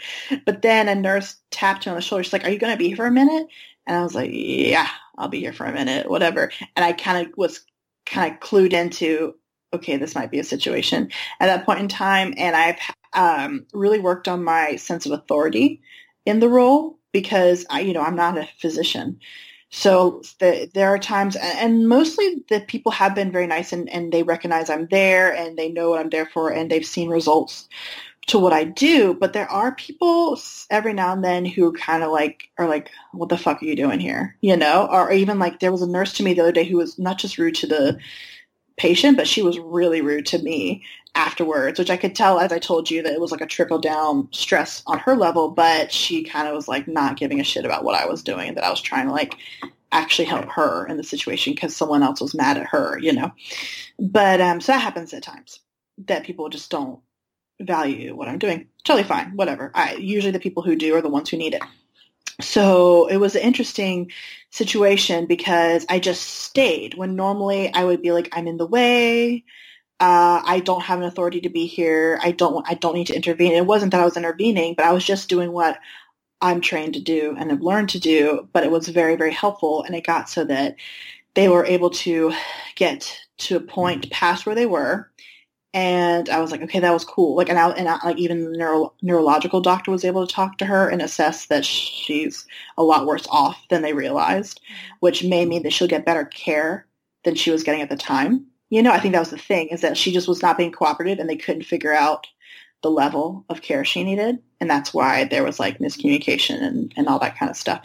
But 0.45 0.61
then 0.61 0.87
a 0.87 0.93
nurse 0.93 1.35
tapped 1.49 1.85
me 1.85 1.89
on 1.89 1.95
the 1.95 2.01
shoulder. 2.01 2.23
She's 2.23 2.33
like, 2.33 2.45
are 2.45 2.51
you 2.51 2.59
going 2.59 2.73
to 2.73 2.77
be 2.77 2.87
here 2.87 2.97
for 2.97 3.07
a 3.07 3.11
minute? 3.11 3.47
And 3.87 3.97
I 3.97 4.03
was 4.03 4.13
like, 4.13 4.29
yeah, 4.31 4.87
I'll 5.17 5.29
be 5.29 5.39
here 5.39 5.53
for 5.53 5.65
a 5.65 5.73
minute, 5.73 6.09
whatever. 6.09 6.51
And 6.75 6.85
I 6.85 6.93
kind 6.93 7.25
of 7.25 7.33
was 7.37 7.61
kind 8.05 8.31
of 8.31 8.39
clued 8.39 8.73
into, 8.73 9.33
okay, 9.73 9.97
this 9.97 10.13
might 10.13 10.31
be 10.31 10.39
a 10.39 10.43
situation 10.43 11.09
at 11.39 11.47
that 11.47 11.65
point 11.65 11.79
in 11.79 11.87
time. 11.87 12.35
And 12.37 12.55
I've 12.55 12.79
um, 13.13 13.65
really 13.73 13.99
worked 13.99 14.27
on 14.27 14.43
my 14.43 14.75
sense 14.75 15.07
of 15.07 15.11
authority 15.11 15.81
in 16.25 16.39
the 16.39 16.49
role 16.49 16.97
because 17.11 17.65
I, 17.69 17.81
you 17.81 17.93
know, 17.93 18.01
I'm 18.01 18.15
not 18.15 18.37
a 18.37 18.47
physician. 18.59 19.19
So 19.69 20.21
the, 20.39 20.69
there 20.73 20.89
are 20.89 20.99
times, 20.99 21.35
and 21.35 21.87
mostly 21.87 22.43
the 22.49 22.61
people 22.61 22.91
have 22.91 23.15
been 23.15 23.31
very 23.31 23.47
nice 23.47 23.73
and, 23.73 23.89
and 23.89 24.11
they 24.11 24.23
recognize 24.23 24.69
I'm 24.69 24.87
there 24.87 25.33
and 25.33 25.57
they 25.57 25.69
know 25.69 25.89
what 25.89 25.99
I'm 25.99 26.09
there 26.09 26.25
for 26.25 26.49
and 26.49 26.69
they've 26.69 26.85
seen 26.85 27.09
results 27.09 27.67
to 28.27 28.39
what 28.39 28.53
I 28.53 28.63
do. 28.63 29.13
But 29.13 29.33
there 29.33 29.49
are 29.49 29.75
people 29.75 30.39
every 30.69 30.93
now 30.93 31.13
and 31.13 31.23
then 31.23 31.45
who 31.45 31.73
kind 31.73 32.03
of 32.03 32.11
like 32.11 32.49
are 32.57 32.67
like, 32.67 32.89
"What 33.11 33.29
the 33.29 33.37
fuck 33.37 33.61
are 33.61 33.65
you 33.65 33.75
doing 33.75 33.99
here?" 33.99 34.35
You 34.41 34.57
know, 34.57 34.87
or 34.89 35.11
even 35.11 35.39
like 35.39 35.59
there 35.59 35.71
was 35.71 35.81
a 35.81 35.89
nurse 35.89 36.13
to 36.13 36.23
me 36.23 36.33
the 36.33 36.41
other 36.41 36.51
day 36.51 36.63
who 36.63 36.77
was 36.77 36.97
not 36.97 37.19
just 37.19 37.37
rude 37.37 37.55
to 37.55 37.67
the 37.67 37.99
patient, 38.77 39.17
but 39.17 39.27
she 39.27 39.41
was 39.41 39.59
really 39.59 40.01
rude 40.01 40.25
to 40.27 40.39
me 40.39 40.83
afterwards, 41.15 41.79
which 41.79 41.89
I 41.89 41.97
could 41.97 42.15
tell, 42.15 42.39
as 42.39 42.51
I 42.51 42.59
told 42.59 42.91
you, 42.91 43.01
that 43.01 43.13
it 43.13 43.21
was 43.21 43.31
like 43.31 43.41
a 43.41 43.47
trickle 43.47 43.79
down 43.79 44.27
stress 44.31 44.83
on 44.85 44.99
her 44.99 45.15
level, 45.15 45.49
but 45.49 45.91
she 45.91 46.23
kind 46.23 46.47
of 46.47 46.55
was 46.55 46.67
like 46.67 46.87
not 46.87 47.17
giving 47.17 47.39
a 47.39 47.43
shit 47.43 47.65
about 47.65 47.83
what 47.83 47.99
I 47.99 48.05
was 48.05 48.21
doing 48.21 48.49
and 48.49 48.57
that 48.57 48.63
I 48.63 48.69
was 48.69 48.81
trying 48.81 49.07
to 49.07 49.13
like 49.13 49.37
actually 49.91 50.25
help 50.25 50.45
her 50.49 50.85
in 50.87 50.97
the 50.97 51.03
situation 51.03 51.53
because 51.53 51.75
someone 51.75 52.03
else 52.03 52.19
was 52.19 52.35
mad 52.35 52.57
at 52.57 52.67
her, 52.67 52.99
you 52.99 53.13
know. 53.13 53.31
But 53.97 54.41
um, 54.41 54.59
so 54.59 54.73
that 54.73 54.81
happens 54.81 55.13
at 55.13 55.23
times 55.23 55.59
that 56.05 56.25
people 56.25 56.49
just 56.49 56.69
don't 56.69 56.99
value 57.61 58.15
what 58.15 58.27
I'm 58.27 58.39
doing. 58.39 58.67
Totally 58.83 59.07
fine, 59.07 59.35
whatever. 59.35 59.71
I 59.73 59.93
usually 59.93 60.31
the 60.31 60.39
people 60.39 60.63
who 60.63 60.75
do 60.75 60.93
are 60.95 61.01
the 61.01 61.09
ones 61.09 61.29
who 61.29 61.37
need 61.37 61.53
it. 61.53 61.63
So 62.41 63.07
it 63.07 63.17
was 63.17 63.35
an 63.35 63.43
interesting 63.43 64.11
situation 64.49 65.25
because 65.25 65.85
I 65.89 65.99
just 65.99 66.21
stayed 66.21 66.95
when 66.95 67.15
normally 67.15 67.73
I 67.73 67.85
would 67.85 68.01
be 68.01 68.11
like, 68.11 68.27
I'm 68.33 68.47
in 68.47 68.57
the 68.57 68.67
way 68.67 69.45
uh, 69.99 70.41
I 70.45 70.59
don't 70.59 70.83
have 70.83 70.99
an 70.99 71.05
authority 71.05 71.41
to 71.41 71.49
be 71.49 71.67
here. 71.67 72.19
I 72.21 72.31
don't, 72.31 72.65
I 72.69 72.73
don't 72.73 72.95
need 72.95 73.07
to 73.07 73.15
intervene. 73.15 73.53
It 73.53 73.65
wasn't 73.65 73.91
that 73.91 74.01
I 74.01 74.05
was 74.05 74.17
intervening, 74.17 74.73
but 74.75 74.85
I 74.85 74.91
was 74.91 75.05
just 75.05 75.29
doing 75.29 75.53
what 75.53 75.79
I'm 76.41 76.59
trained 76.59 76.95
to 76.95 76.99
do 76.99 77.33
and 77.37 77.49
have 77.49 77.61
learned 77.61 77.89
to 77.89 77.99
do. 77.99 78.49
But 78.51 78.65
it 78.65 78.71
was 78.71 78.89
very, 78.89 79.15
very 79.15 79.31
helpful. 79.31 79.83
And 79.83 79.95
it 79.95 80.05
got 80.05 80.29
so 80.29 80.43
that 80.45 80.75
they 81.33 81.47
were 81.47 81.65
able 81.65 81.91
to 81.91 82.33
get 82.75 83.17
to 83.37 83.55
a 83.55 83.61
point 83.61 84.11
past 84.11 84.45
where 84.45 84.55
they 84.55 84.65
were. 84.65 85.09
And 85.73 86.29
I 86.29 86.39
was 86.39 86.51
like, 86.51 86.61
okay, 86.61 86.79
that 86.79 86.93
was 86.93 87.03
cool. 87.05 87.35
Like, 87.35 87.49
and, 87.49 87.59
I, 87.59 87.69
and 87.71 87.87
I, 87.87 87.97
like 88.03 88.17
even 88.17 88.51
the 88.51 88.57
neuro, 88.57 88.93
neurological 89.01 89.61
doctor 89.61 89.91
was 89.91 90.05
able 90.05 90.25
to 90.25 90.33
talk 90.33 90.57
to 90.57 90.65
her 90.65 90.89
and 90.89 91.01
assess 91.01 91.47
that 91.47 91.65
she's 91.65 92.45
a 92.77 92.83
lot 92.83 93.05
worse 93.05 93.27
off 93.29 93.61
than 93.69 93.81
they 93.81 93.93
realized, 93.93 94.61
which 94.99 95.23
may 95.23 95.45
mean 95.45 95.63
that 95.63 95.73
she'll 95.73 95.87
get 95.87 96.05
better 96.05 96.25
care 96.25 96.85
than 97.23 97.35
she 97.35 97.51
was 97.51 97.63
getting 97.63 97.81
at 97.81 97.89
the 97.89 97.97
time 97.97 98.47
you 98.69 98.81
know, 98.81 98.91
I 98.91 98.99
think 98.99 99.13
that 99.13 99.19
was 99.19 99.29
the 99.29 99.37
thing 99.37 99.67
is 99.67 99.81
that 99.81 99.97
she 99.97 100.11
just 100.11 100.27
was 100.27 100.41
not 100.41 100.57
being 100.57 100.71
cooperative 100.71 101.19
and 101.19 101.29
they 101.29 101.37
couldn't 101.37 101.63
figure 101.63 101.93
out 101.93 102.27
the 102.81 102.89
level 102.91 103.45
of 103.49 103.61
care 103.61 103.83
she 103.83 104.03
needed. 104.03 104.39
And 104.59 104.69
that's 104.69 104.93
why 104.93 105.23
there 105.23 105.43
was 105.43 105.59
like 105.59 105.79
miscommunication 105.79 106.61
and, 106.61 106.93
and 106.95 107.07
all 107.07 107.19
that 107.19 107.37
kind 107.37 107.49
of 107.49 107.57
stuff. 107.57 107.81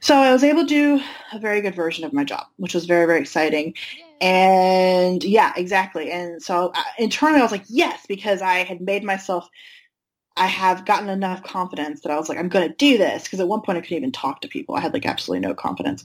So 0.00 0.16
I 0.16 0.32
was 0.32 0.42
able 0.42 0.62
to 0.62 0.66
do 0.66 1.00
a 1.32 1.38
very 1.38 1.60
good 1.60 1.74
version 1.74 2.04
of 2.04 2.12
my 2.12 2.24
job, 2.24 2.46
which 2.56 2.74
was 2.74 2.86
very, 2.86 3.06
very 3.06 3.20
exciting. 3.20 3.74
And 4.20 5.22
yeah, 5.22 5.52
exactly. 5.56 6.10
And 6.10 6.42
so 6.42 6.72
uh, 6.74 6.82
internally 6.98 7.40
I 7.40 7.42
was 7.42 7.52
like, 7.52 7.64
yes, 7.68 8.06
because 8.08 8.40
I 8.42 8.64
had 8.64 8.80
made 8.80 9.04
myself, 9.04 9.48
I 10.36 10.46
have 10.46 10.86
gotten 10.86 11.08
enough 11.08 11.42
confidence 11.42 12.00
that 12.00 12.12
I 12.12 12.16
was 12.16 12.28
like, 12.28 12.38
I'm 12.38 12.48
going 12.48 12.68
to 12.68 12.74
do 12.74 12.96
this. 12.96 13.24
Because 13.24 13.40
at 13.40 13.48
one 13.48 13.60
point 13.60 13.78
I 13.78 13.80
couldn't 13.82 13.98
even 13.98 14.12
talk 14.12 14.40
to 14.40 14.48
people. 14.48 14.76
I 14.76 14.80
had 14.80 14.92
like 14.92 15.06
absolutely 15.06 15.46
no 15.46 15.54
confidence. 15.54 16.04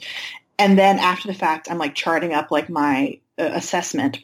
And 0.60 0.78
then 0.78 1.00
after 1.00 1.28
the 1.28 1.34
fact, 1.34 1.72
I'm 1.72 1.78
like 1.78 1.96
charting 1.96 2.34
up 2.34 2.52
like 2.52 2.70
my 2.70 3.20
assessment. 3.38 4.20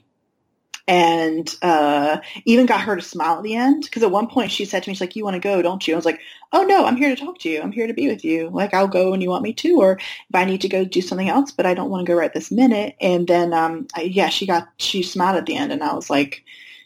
and 0.87 1.55
uh, 1.61 2.19
even 2.45 2.65
got 2.65 2.81
her 2.81 2.95
to 2.95 3.01
smile 3.01 3.37
at 3.37 3.43
the 3.43 3.55
end. 3.55 3.83
Because 3.83 4.03
at 4.03 4.11
one 4.11 4.27
point 4.27 4.51
she 4.51 4.65
said 4.65 4.83
to 4.83 4.89
me, 4.89 4.95
she's 4.95 5.01
like, 5.01 5.15
you 5.15 5.23
want 5.23 5.35
to 5.35 5.39
go, 5.39 5.61
don't 5.61 5.87
you? 5.87 5.93
I 5.93 5.97
was 5.97 6.05
like, 6.05 6.19
oh 6.51 6.63
no, 6.63 6.85
I'm 6.85 6.97
here 6.97 7.15
to 7.15 7.21
talk 7.21 7.39
to 7.39 7.49
you. 7.49 7.61
I'm 7.61 7.71
here 7.71 7.87
to 7.87 7.93
be 7.93 8.07
with 8.07 8.25
you. 8.25 8.49
Like 8.49 8.73
I'll 8.73 8.87
go 8.87 9.11
when 9.11 9.21
you 9.21 9.29
want 9.29 9.43
me 9.43 9.53
to, 9.53 9.81
or 9.81 9.93
if 9.93 10.35
I 10.35 10.45
need 10.45 10.61
to 10.61 10.69
go 10.69 10.85
do 10.85 11.01
something 11.01 11.29
else, 11.29 11.51
but 11.51 11.67
I 11.67 11.75
don't 11.75 11.91
want 11.91 12.05
to 12.05 12.11
go 12.11 12.17
right 12.17 12.33
this 12.33 12.51
minute. 12.51 12.95
And 12.99 13.27
then, 13.27 13.53
um, 13.53 13.87
I, 13.95 14.01
yeah, 14.03 14.29
she 14.29 14.47
got, 14.47 14.67
she 14.77 15.03
smiled 15.03 15.37
at 15.37 15.45
the 15.45 15.57
end 15.57 15.71
and 15.71 15.83
I 15.83 15.93
was 15.93 16.09
like, 16.09 16.43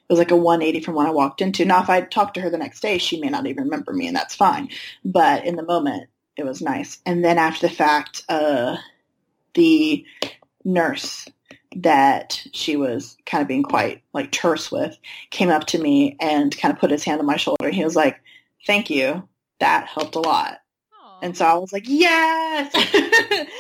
it 0.09 0.13
was 0.13 0.19
like 0.19 0.31
a 0.31 0.35
180 0.35 0.83
from 0.85 0.95
when 0.95 1.07
I 1.07 1.11
walked 1.11 1.41
into. 1.41 1.65
Now, 1.65 1.81
if 1.81 1.89
I 1.89 2.01
talked 2.01 2.35
to 2.35 2.41
her 2.41 2.49
the 2.49 2.57
next 2.57 2.81
day, 2.81 2.97
she 2.97 3.21
may 3.21 3.29
not 3.29 3.47
even 3.47 3.63
remember 3.65 3.93
me 3.93 4.07
and 4.07 4.15
that's 4.15 4.35
fine. 4.35 4.69
But 5.05 5.45
in 5.45 5.55
the 5.55 5.63
moment, 5.63 6.09
it 6.35 6.45
was 6.45 6.61
nice. 6.61 6.99
And 7.05 7.23
then 7.23 7.37
after 7.37 7.67
the 7.67 7.73
fact, 7.73 8.23
uh, 8.29 8.77
the 9.53 10.05
nurse 10.65 11.27
that 11.75 12.45
she 12.53 12.75
was 12.75 13.17
kind 13.25 13.41
of 13.41 13.47
being 13.47 13.63
quite 13.63 14.03
like 14.13 14.31
terse 14.31 14.71
with 14.71 14.97
came 15.29 15.49
up 15.49 15.65
to 15.67 15.79
me 15.79 16.15
and 16.19 16.57
kind 16.57 16.73
of 16.73 16.79
put 16.79 16.91
his 16.91 17.03
hand 17.03 17.19
on 17.19 17.25
my 17.25 17.37
shoulder. 17.37 17.69
He 17.69 17.83
was 17.83 17.95
like, 17.95 18.21
thank 18.65 18.89
you. 18.89 19.27
That 19.59 19.87
helped 19.87 20.15
a 20.15 20.19
lot. 20.19 20.59
Aw. 20.93 21.19
And 21.21 21.37
so 21.37 21.45
I 21.45 21.53
was 21.55 21.71
like, 21.71 21.85
yes. 21.85 22.73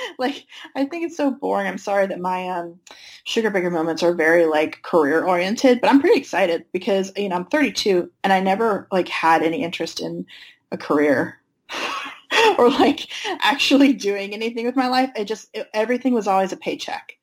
like, 0.19 0.45
I 0.75 0.85
think 0.85 1.05
it's 1.05 1.17
so 1.17 1.31
boring. 1.31 1.67
I'm 1.67 1.77
sorry 1.77 2.07
that 2.07 2.19
my 2.19 2.47
um, 2.49 2.79
sugar 3.23 3.49
baker 3.49 3.71
moments 3.71 4.03
are 4.03 4.13
very 4.13 4.45
like 4.45 4.81
career 4.81 5.23
oriented, 5.23 5.81
but 5.81 5.89
I'm 5.89 6.01
pretty 6.01 6.19
excited 6.19 6.65
because, 6.71 7.11
you 7.15 7.29
know, 7.29 7.35
I'm 7.35 7.45
32 7.45 8.11
and 8.23 8.33
I 8.33 8.39
never 8.39 8.87
like 8.91 9.07
had 9.07 9.43
any 9.43 9.63
interest 9.63 9.99
in 9.99 10.25
a 10.71 10.77
career 10.77 11.39
or 12.57 12.69
like 12.69 13.07
actually 13.41 13.93
doing 13.93 14.33
anything 14.33 14.65
with 14.65 14.75
my 14.75 14.87
life. 14.87 15.11
It 15.15 15.25
just, 15.25 15.49
it, 15.53 15.69
everything 15.73 16.13
was 16.13 16.27
always 16.27 16.51
a 16.51 16.57
paycheck. 16.57 17.17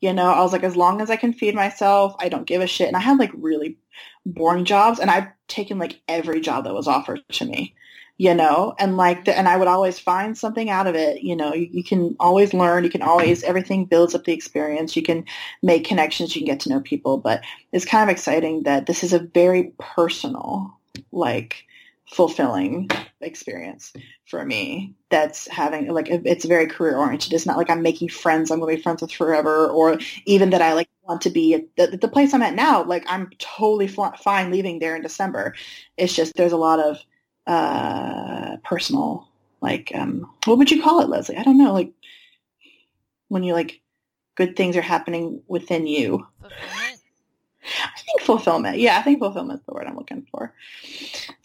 You 0.00 0.12
know, 0.12 0.30
I 0.30 0.40
was 0.40 0.52
like, 0.52 0.64
as 0.64 0.76
long 0.76 1.00
as 1.00 1.10
I 1.10 1.16
can 1.16 1.32
feed 1.32 1.54
myself, 1.54 2.14
I 2.18 2.28
don't 2.28 2.46
give 2.46 2.62
a 2.62 2.66
shit. 2.66 2.88
And 2.88 2.96
I 2.96 3.00
had 3.00 3.18
like 3.18 3.32
really 3.34 3.76
boring 4.24 4.64
jobs 4.64 4.98
and 4.98 5.10
I've 5.10 5.28
taken 5.48 5.78
like 5.78 6.00
every 6.08 6.40
job 6.40 6.64
that 6.64 6.74
was 6.74 6.88
offered 6.88 7.20
to 7.32 7.44
me 7.44 7.74
you 8.20 8.34
know? 8.34 8.74
And 8.78 8.98
like 8.98 9.24
the, 9.24 9.36
and 9.36 9.48
i 9.48 9.56
would 9.56 9.66
always 9.66 9.98
find 9.98 10.36
something 10.36 10.68
out 10.68 10.86
of 10.86 10.94
it 10.94 11.22
you 11.22 11.34
know? 11.34 11.54
You, 11.54 11.68
you 11.72 11.82
can 11.82 12.16
always 12.20 12.52
learn 12.52 12.84
you 12.84 12.90
can 12.90 13.00
always 13.00 13.42
everything 13.42 13.86
builds 13.86 14.14
up 14.14 14.24
the 14.24 14.34
experience 14.34 14.94
you 14.94 15.02
can 15.02 15.24
make 15.62 15.86
connections 15.86 16.36
you 16.36 16.42
can 16.42 16.46
get 16.46 16.60
to 16.60 16.68
know 16.68 16.80
people. 16.80 17.16
But 17.16 17.42
it's 17.72 17.86
kind 17.86 18.02
of 18.08 18.12
exciting 18.12 18.64
that 18.64 18.84
this 18.84 19.02
is 19.02 19.14
a 19.14 19.20
very 19.20 19.72
personal 19.78 20.78
like 21.12 21.64
fulfilling 22.10 22.88
experience 23.20 23.92
for 24.26 24.44
me 24.44 24.94
that's 25.10 25.46
having 25.46 25.86
like 25.88 26.08
it's 26.10 26.44
very 26.44 26.66
career 26.66 26.96
oriented 26.96 27.32
it's 27.32 27.46
not 27.46 27.56
like 27.56 27.70
i'm 27.70 27.82
making 27.82 28.08
friends 28.08 28.50
i'm 28.50 28.58
going 28.58 28.70
to 28.70 28.76
be 28.76 28.82
friends 28.82 29.00
with 29.00 29.12
forever 29.12 29.68
or 29.68 29.98
even 30.24 30.50
that 30.50 30.62
i 30.62 30.72
like 30.72 30.88
want 31.02 31.20
to 31.20 31.30
be 31.30 31.54
at 31.54 31.64
the, 31.76 31.96
the 31.96 32.08
place 32.08 32.34
i'm 32.34 32.42
at 32.42 32.54
now 32.54 32.82
like 32.82 33.04
i'm 33.08 33.30
totally 33.38 33.86
fine 33.86 34.50
leaving 34.50 34.78
there 34.78 34.96
in 34.96 35.02
december 35.02 35.54
it's 35.96 36.14
just 36.14 36.34
there's 36.34 36.52
a 36.52 36.56
lot 36.56 36.80
of 36.80 36.98
uh 37.46 38.56
personal 38.64 39.28
like 39.60 39.92
um 39.94 40.28
what 40.46 40.58
would 40.58 40.70
you 40.70 40.82
call 40.82 41.00
it 41.00 41.08
leslie 41.08 41.36
i 41.36 41.42
don't 41.42 41.58
know 41.58 41.72
like 41.72 41.92
when 43.28 43.44
you 43.44 43.52
like 43.52 43.80
good 44.34 44.56
things 44.56 44.76
are 44.76 44.82
happening 44.82 45.42
within 45.46 45.86
you 45.86 46.26
Fulfillment. 46.40 47.00
I 47.84 48.00
think 48.00 48.20
fulfillment. 48.22 48.78
Yeah, 48.78 48.98
I 48.98 49.02
think 49.02 49.18
fulfillment 49.18 49.60
is 49.60 49.66
the 49.66 49.74
word 49.74 49.86
I'm 49.86 49.96
looking 49.96 50.26
for. 50.30 50.54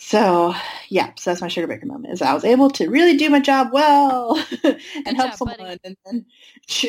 So, 0.08 0.54
yeah, 0.90 1.14
so 1.18 1.32
that's 1.32 1.42
my 1.42 1.48
sugar 1.48 1.66
baker 1.66 1.88
moment. 1.88 2.14
Is 2.14 2.22
I 2.22 2.36
was 2.36 2.46
able 2.46 2.70
to 2.70 2.88
really 2.90 3.18
do 3.18 3.28
my 3.32 3.40
job 3.40 3.70
well 3.74 4.40
and 4.64 5.18
help 5.18 5.32
job, 5.32 5.36
someone, 5.36 5.58
buddy. 5.58 5.80
and 5.84 5.98
then 6.06 6.26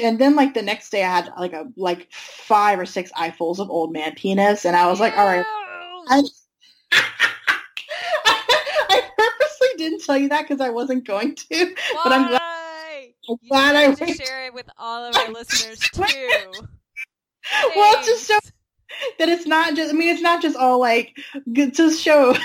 and 0.02 0.18
then 0.18 0.36
like 0.36 0.52
the 0.52 0.60
next 0.60 0.90
day 0.90 1.02
I 1.02 1.16
had 1.16 1.32
like 1.38 1.54
a 1.54 1.64
like 1.78 2.08
five 2.12 2.78
or 2.78 2.84
six 2.84 3.10
eyefuls 3.16 3.58
of 3.58 3.70
old 3.70 3.90
man 3.90 4.14
penis, 4.16 4.66
and 4.66 4.76
I 4.76 4.86
was 4.88 5.00
like, 5.00 5.16
all 5.16 5.24
right, 5.24 5.46
I, 6.08 6.22
I 8.90 9.02
purposely 9.16 9.68
didn't 9.78 10.04
tell 10.04 10.18
you 10.18 10.28
that 10.28 10.42
because 10.46 10.60
I 10.60 10.68
wasn't 10.68 11.06
going 11.06 11.36
to, 11.36 11.74
but 12.04 12.12
I'm 12.12 12.28
glad, 12.28 12.42
I'm 13.30 13.36
glad 13.48 13.76
I 13.76 13.94
to 13.94 14.12
share 14.12 14.44
it 14.44 14.52
with 14.52 14.68
all 14.76 15.04
of 15.04 15.16
our 15.16 15.28
listeners 15.32 15.78
too. 15.78 16.52
Well, 17.74 17.94
just 18.04 18.26
so 18.26 18.38
that 19.18 19.30
it's 19.30 19.46
not 19.46 19.74
just. 19.74 19.94
I 19.94 19.96
mean, 19.96 20.10
it's 20.10 20.20
not 20.20 20.42
just 20.42 20.54
all 20.54 20.78
like 20.78 21.16
good 21.50 21.74
to 21.76 21.90
show. 21.90 22.36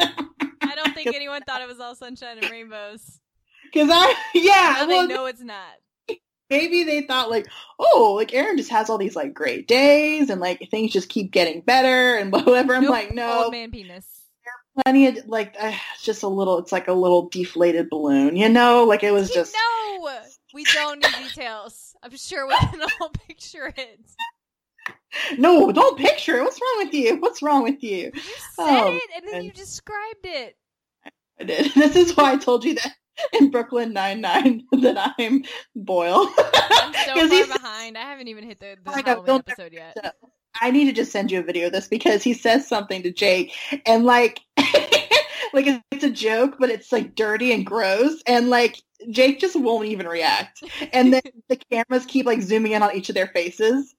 I 0.00 0.74
don't 0.74 0.94
think 0.94 1.08
anyone 1.14 1.42
thought 1.42 1.62
it 1.62 1.68
was 1.68 1.80
all 1.80 1.94
sunshine 1.94 2.38
and 2.38 2.50
rainbows. 2.50 3.20
Because 3.72 3.88
I, 3.92 4.14
yeah, 4.34 4.76
Now 4.80 4.86
well, 4.86 5.06
they 5.06 5.14
know 5.14 5.26
it's 5.26 5.42
not. 5.42 6.16
maybe 6.48 6.84
they 6.84 7.02
thought 7.02 7.30
like, 7.30 7.46
oh, 7.78 8.14
like 8.16 8.32
Erin 8.32 8.56
just 8.56 8.70
has 8.70 8.88
all 8.88 8.98
these 8.98 9.14
like 9.16 9.34
great 9.34 9.68
days 9.68 10.30
and 10.30 10.40
like 10.40 10.68
things 10.70 10.92
just 10.92 11.08
keep 11.08 11.30
getting 11.32 11.60
better 11.60 12.16
and 12.16 12.32
whatever. 12.32 12.74
I'm 12.74 12.82
Nope, 12.82 12.90
like, 12.90 13.14
no, 13.14 13.44
Old 13.44 13.52
man 13.52 13.70
penis. 13.70 14.06
plenty 14.84 15.06
of 15.08 15.26
like, 15.26 15.54
uh, 15.60 15.72
just 16.02 16.22
a 16.22 16.28
little. 16.28 16.58
It's 16.58 16.72
like 16.72 16.88
a 16.88 16.92
little 16.94 17.28
deflated 17.28 17.90
balloon, 17.90 18.36
you 18.36 18.48
know? 18.48 18.84
Like 18.84 19.02
it 19.02 19.12
was 19.12 19.30
just. 19.30 19.54
know, 19.54 20.10
we 20.54 20.64
don't 20.64 21.00
need 21.02 21.28
details. 21.28 21.94
I'm 22.02 22.16
sure 22.16 22.46
we 22.46 22.56
can 22.56 22.80
all 23.00 23.10
picture 23.10 23.72
it. 23.76 24.00
No, 25.38 25.72
don't 25.72 25.98
picture 25.98 26.36
it. 26.38 26.42
What's 26.42 26.60
wrong 26.60 26.84
with 26.84 26.94
you? 26.94 27.16
What's 27.20 27.42
wrong 27.42 27.62
with 27.62 27.82
you? 27.82 28.10
You 28.14 28.20
said 28.20 28.30
Oh, 28.58 28.94
it, 28.96 29.02
and 29.16 29.26
then 29.26 29.32
man. 29.34 29.44
you 29.44 29.50
described 29.52 30.24
it. 30.24 30.56
I 31.40 31.44
did. 31.44 31.72
This 31.74 31.96
is 31.96 32.16
why 32.16 32.32
I 32.32 32.36
told 32.36 32.64
you 32.64 32.74
that 32.74 32.92
in 33.32 33.50
Brooklyn 33.50 33.92
Nine 33.92 34.20
Nine 34.20 34.64
that 34.72 35.14
I'm 35.18 35.44
Boyle. 35.74 36.28
I'm 36.38 36.94
so 36.94 37.14
far 37.14 37.26
he's- 37.28 37.52
behind. 37.52 37.96
I 37.96 38.02
haven't 38.02 38.28
even 38.28 38.44
hit 38.44 38.60
the, 38.60 38.76
the 38.84 38.90
I 38.90 39.02
Halloween 39.04 39.42
episode 39.46 39.72
yet. 39.72 39.96
I 40.60 40.70
need 40.70 40.86
to 40.86 40.92
just 40.92 41.12
send 41.12 41.30
you 41.30 41.38
a 41.40 41.42
video 41.42 41.66
of 41.66 41.72
this 41.72 41.88
because 41.88 42.22
he 42.22 42.34
says 42.34 42.66
something 42.66 43.02
to 43.04 43.12
Jake 43.12 43.54
and 43.86 44.04
like 44.04 44.40
like 45.52 45.66
it's 45.92 46.04
a 46.04 46.10
joke 46.10 46.56
but 46.58 46.68
it's 46.70 46.90
like 46.90 47.14
dirty 47.14 47.52
and 47.52 47.64
gross 47.64 48.20
and 48.26 48.50
like 48.50 48.76
Jake 49.10 49.38
just 49.40 49.54
won't 49.54 49.86
even 49.86 50.06
react. 50.08 50.62
And 50.92 51.12
then 51.12 51.22
the 51.48 51.56
cameras 51.70 52.04
keep 52.06 52.26
like 52.26 52.42
zooming 52.42 52.72
in 52.72 52.82
on 52.82 52.94
each 52.96 53.08
of 53.08 53.14
their 53.14 53.28
faces. 53.28 53.94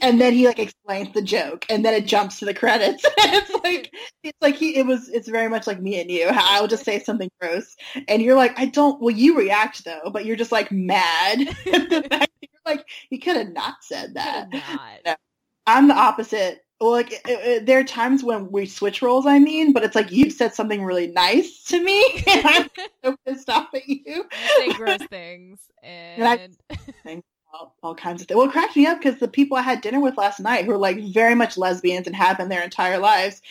And 0.00 0.20
then 0.20 0.32
he 0.32 0.46
like 0.46 0.58
explains 0.58 1.12
the 1.12 1.22
joke 1.22 1.66
and 1.68 1.84
then 1.84 1.94
it 1.94 2.06
jumps 2.06 2.38
to 2.38 2.44
the 2.44 2.54
credits. 2.54 3.04
it's 3.18 3.64
like 3.64 3.92
it's 4.22 4.38
like 4.40 4.56
he 4.56 4.76
it 4.76 4.86
was 4.86 5.08
it's 5.08 5.28
very 5.28 5.48
much 5.48 5.66
like 5.66 5.80
me 5.80 6.00
and 6.00 6.10
you. 6.10 6.28
I'll 6.30 6.68
just 6.68 6.84
say 6.84 6.98
something 6.98 7.30
gross 7.40 7.76
and 8.08 8.22
you're 8.22 8.36
like, 8.36 8.58
I 8.58 8.66
don't 8.66 9.00
well 9.00 9.14
you 9.14 9.36
react 9.36 9.84
though, 9.84 10.10
but 10.12 10.24
you're 10.24 10.36
just 10.36 10.52
like 10.52 10.72
mad 10.72 11.40
at 11.40 11.90
the 11.90 12.06
fact 12.08 12.10
that 12.10 12.30
you're 12.40 12.62
like, 12.66 12.86
you 13.10 13.18
could 13.18 13.36
have 13.36 13.52
not 13.52 13.76
said 13.82 14.14
that. 14.14 14.48
Not. 14.52 15.18
I'm 15.66 15.88
the 15.88 15.94
opposite. 15.94 16.64
Well, 16.80 16.92
like 16.92 17.12
it, 17.12 17.22
it, 17.26 17.66
there 17.66 17.78
are 17.78 17.84
times 17.84 18.24
when 18.24 18.50
we 18.50 18.64
switch 18.64 19.02
roles. 19.02 19.26
I 19.26 19.38
mean, 19.38 19.72
but 19.72 19.84
it's 19.84 19.94
like 19.94 20.10
you 20.10 20.30
said 20.30 20.54
something 20.54 20.82
really 20.82 21.08
nice 21.08 21.64
to 21.64 21.82
me, 21.82 22.24
and 22.26 22.46
I'm 22.46 22.70
so 23.04 23.16
pissed 23.26 23.50
off 23.50 23.68
at 23.74 23.86
you. 23.86 24.00
You 24.06 24.24
say 24.56 24.72
gross 24.72 25.02
things, 25.10 25.60
and 25.82 26.48
I- 27.04 27.22
All, 27.52 27.74
all 27.82 27.94
kinds 27.96 28.22
of 28.22 28.28
things. 28.28 28.36
Well, 28.36 28.48
it 28.48 28.52
cracked 28.52 28.76
me 28.76 28.86
up 28.86 28.98
because 28.98 29.18
the 29.18 29.26
people 29.26 29.56
I 29.56 29.62
had 29.62 29.80
dinner 29.80 30.00
with 30.00 30.16
last 30.16 30.38
night, 30.38 30.64
who 30.64 30.70
are 30.70 30.78
like 30.78 31.02
very 31.12 31.34
much 31.34 31.58
lesbians 31.58 32.06
and 32.06 32.14
have 32.14 32.38
been 32.38 32.48
their 32.48 32.62
entire 32.62 32.98
lives, 32.98 33.42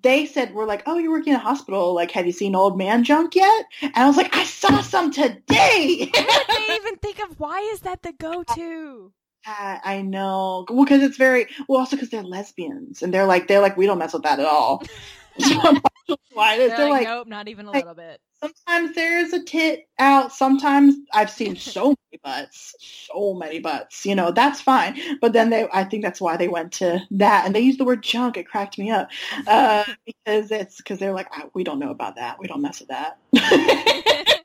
they 0.00 0.26
said 0.26 0.54
we're 0.54 0.64
like, 0.66 0.84
"Oh, 0.86 0.98
you're 0.98 1.10
working 1.10 1.32
in 1.32 1.40
a 1.40 1.42
hospital. 1.42 1.92
Like, 1.92 2.12
have 2.12 2.26
you 2.26 2.32
seen 2.32 2.54
old 2.54 2.78
man 2.78 3.02
junk 3.02 3.34
yet?" 3.34 3.66
And 3.82 3.96
I 3.96 4.06
was 4.06 4.16
like, 4.16 4.36
"I 4.36 4.44
saw 4.44 4.80
some 4.80 5.10
today." 5.10 6.10
what 6.14 6.46
would 6.48 6.56
they 6.56 6.74
even 6.76 6.96
think 6.98 7.18
of? 7.20 7.40
Why 7.40 7.60
is 7.72 7.80
that 7.80 8.02
the 8.02 8.12
go-to? 8.12 9.12
I 9.46 9.80
I 9.82 10.02
know. 10.02 10.66
Well, 10.68 10.84
because 10.84 11.02
it's 11.02 11.16
very 11.16 11.46
well, 11.68 11.80
also 11.80 11.96
because 11.96 12.10
they're 12.10 12.22
lesbians 12.22 13.02
and 13.02 13.12
they're 13.12 13.26
like 13.26 13.48
they're 13.48 13.60
like 13.60 13.76
we 13.76 13.86
don't 13.86 13.98
mess 13.98 14.12
with 14.12 14.22
that 14.22 14.38
at 14.38 14.46
all. 14.46 14.82
So 15.38 16.16
that's 16.16 16.22
why 16.32 16.54
it 16.54 16.60
is. 16.60 16.68
They're, 16.70 16.76
They're 16.78 16.88
like, 16.90 17.04
like, 17.04 17.08
nope, 17.08 17.26
not 17.28 17.48
even 17.48 17.66
a 17.66 17.70
like- 17.70 17.84
little 17.84 17.94
bit. 17.94 18.20
sometimes 18.40 18.94
there's 18.94 19.32
a 19.34 19.44
tit 19.44 19.88
out. 19.98 20.32
Sometimes 20.32 20.94
I've 21.12 21.28
seen 21.30 21.54
so 21.74 21.88
many 21.88 22.20
butts, 22.24 22.74
so 23.12 23.34
many 23.34 23.58
butts. 23.60 24.06
You 24.06 24.14
know 24.14 24.30
that's 24.30 24.60
fine. 24.60 24.98
But 25.20 25.32
then 25.34 25.50
they, 25.50 25.68
I 25.72 25.84
think 25.84 26.02
that's 26.02 26.20
why 26.20 26.36
they 26.38 26.48
went 26.48 26.72
to 26.74 27.00
that 27.10 27.44
and 27.44 27.54
they 27.54 27.60
used 27.60 27.78
the 27.78 27.84
word 27.84 28.02
junk. 28.02 28.36
It 28.38 28.48
cracked 28.48 28.78
me 28.78 28.90
up 28.90 29.10
uh, 29.46 29.84
because 30.06 30.50
it's 30.50 30.76
because 30.78 30.98
they're 30.98 31.12
like 31.12 31.28
"Ah, 31.32 31.44
we 31.54 31.62
don't 31.64 31.78
know 31.78 31.90
about 31.90 32.16
that. 32.16 32.38
We 32.38 32.46
don't 32.46 32.62
mess 32.62 32.80
with 32.80 32.88
that. 32.88 33.18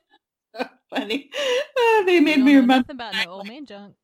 Funny. 0.90 1.30
Uh, 1.34 2.04
they 2.04 2.20
made 2.20 2.38
me 2.40 2.54
remember. 2.56 2.92
about 2.92 3.14
no 3.14 3.30
old 3.32 3.48
man 3.48 3.66
junk. 3.66 3.94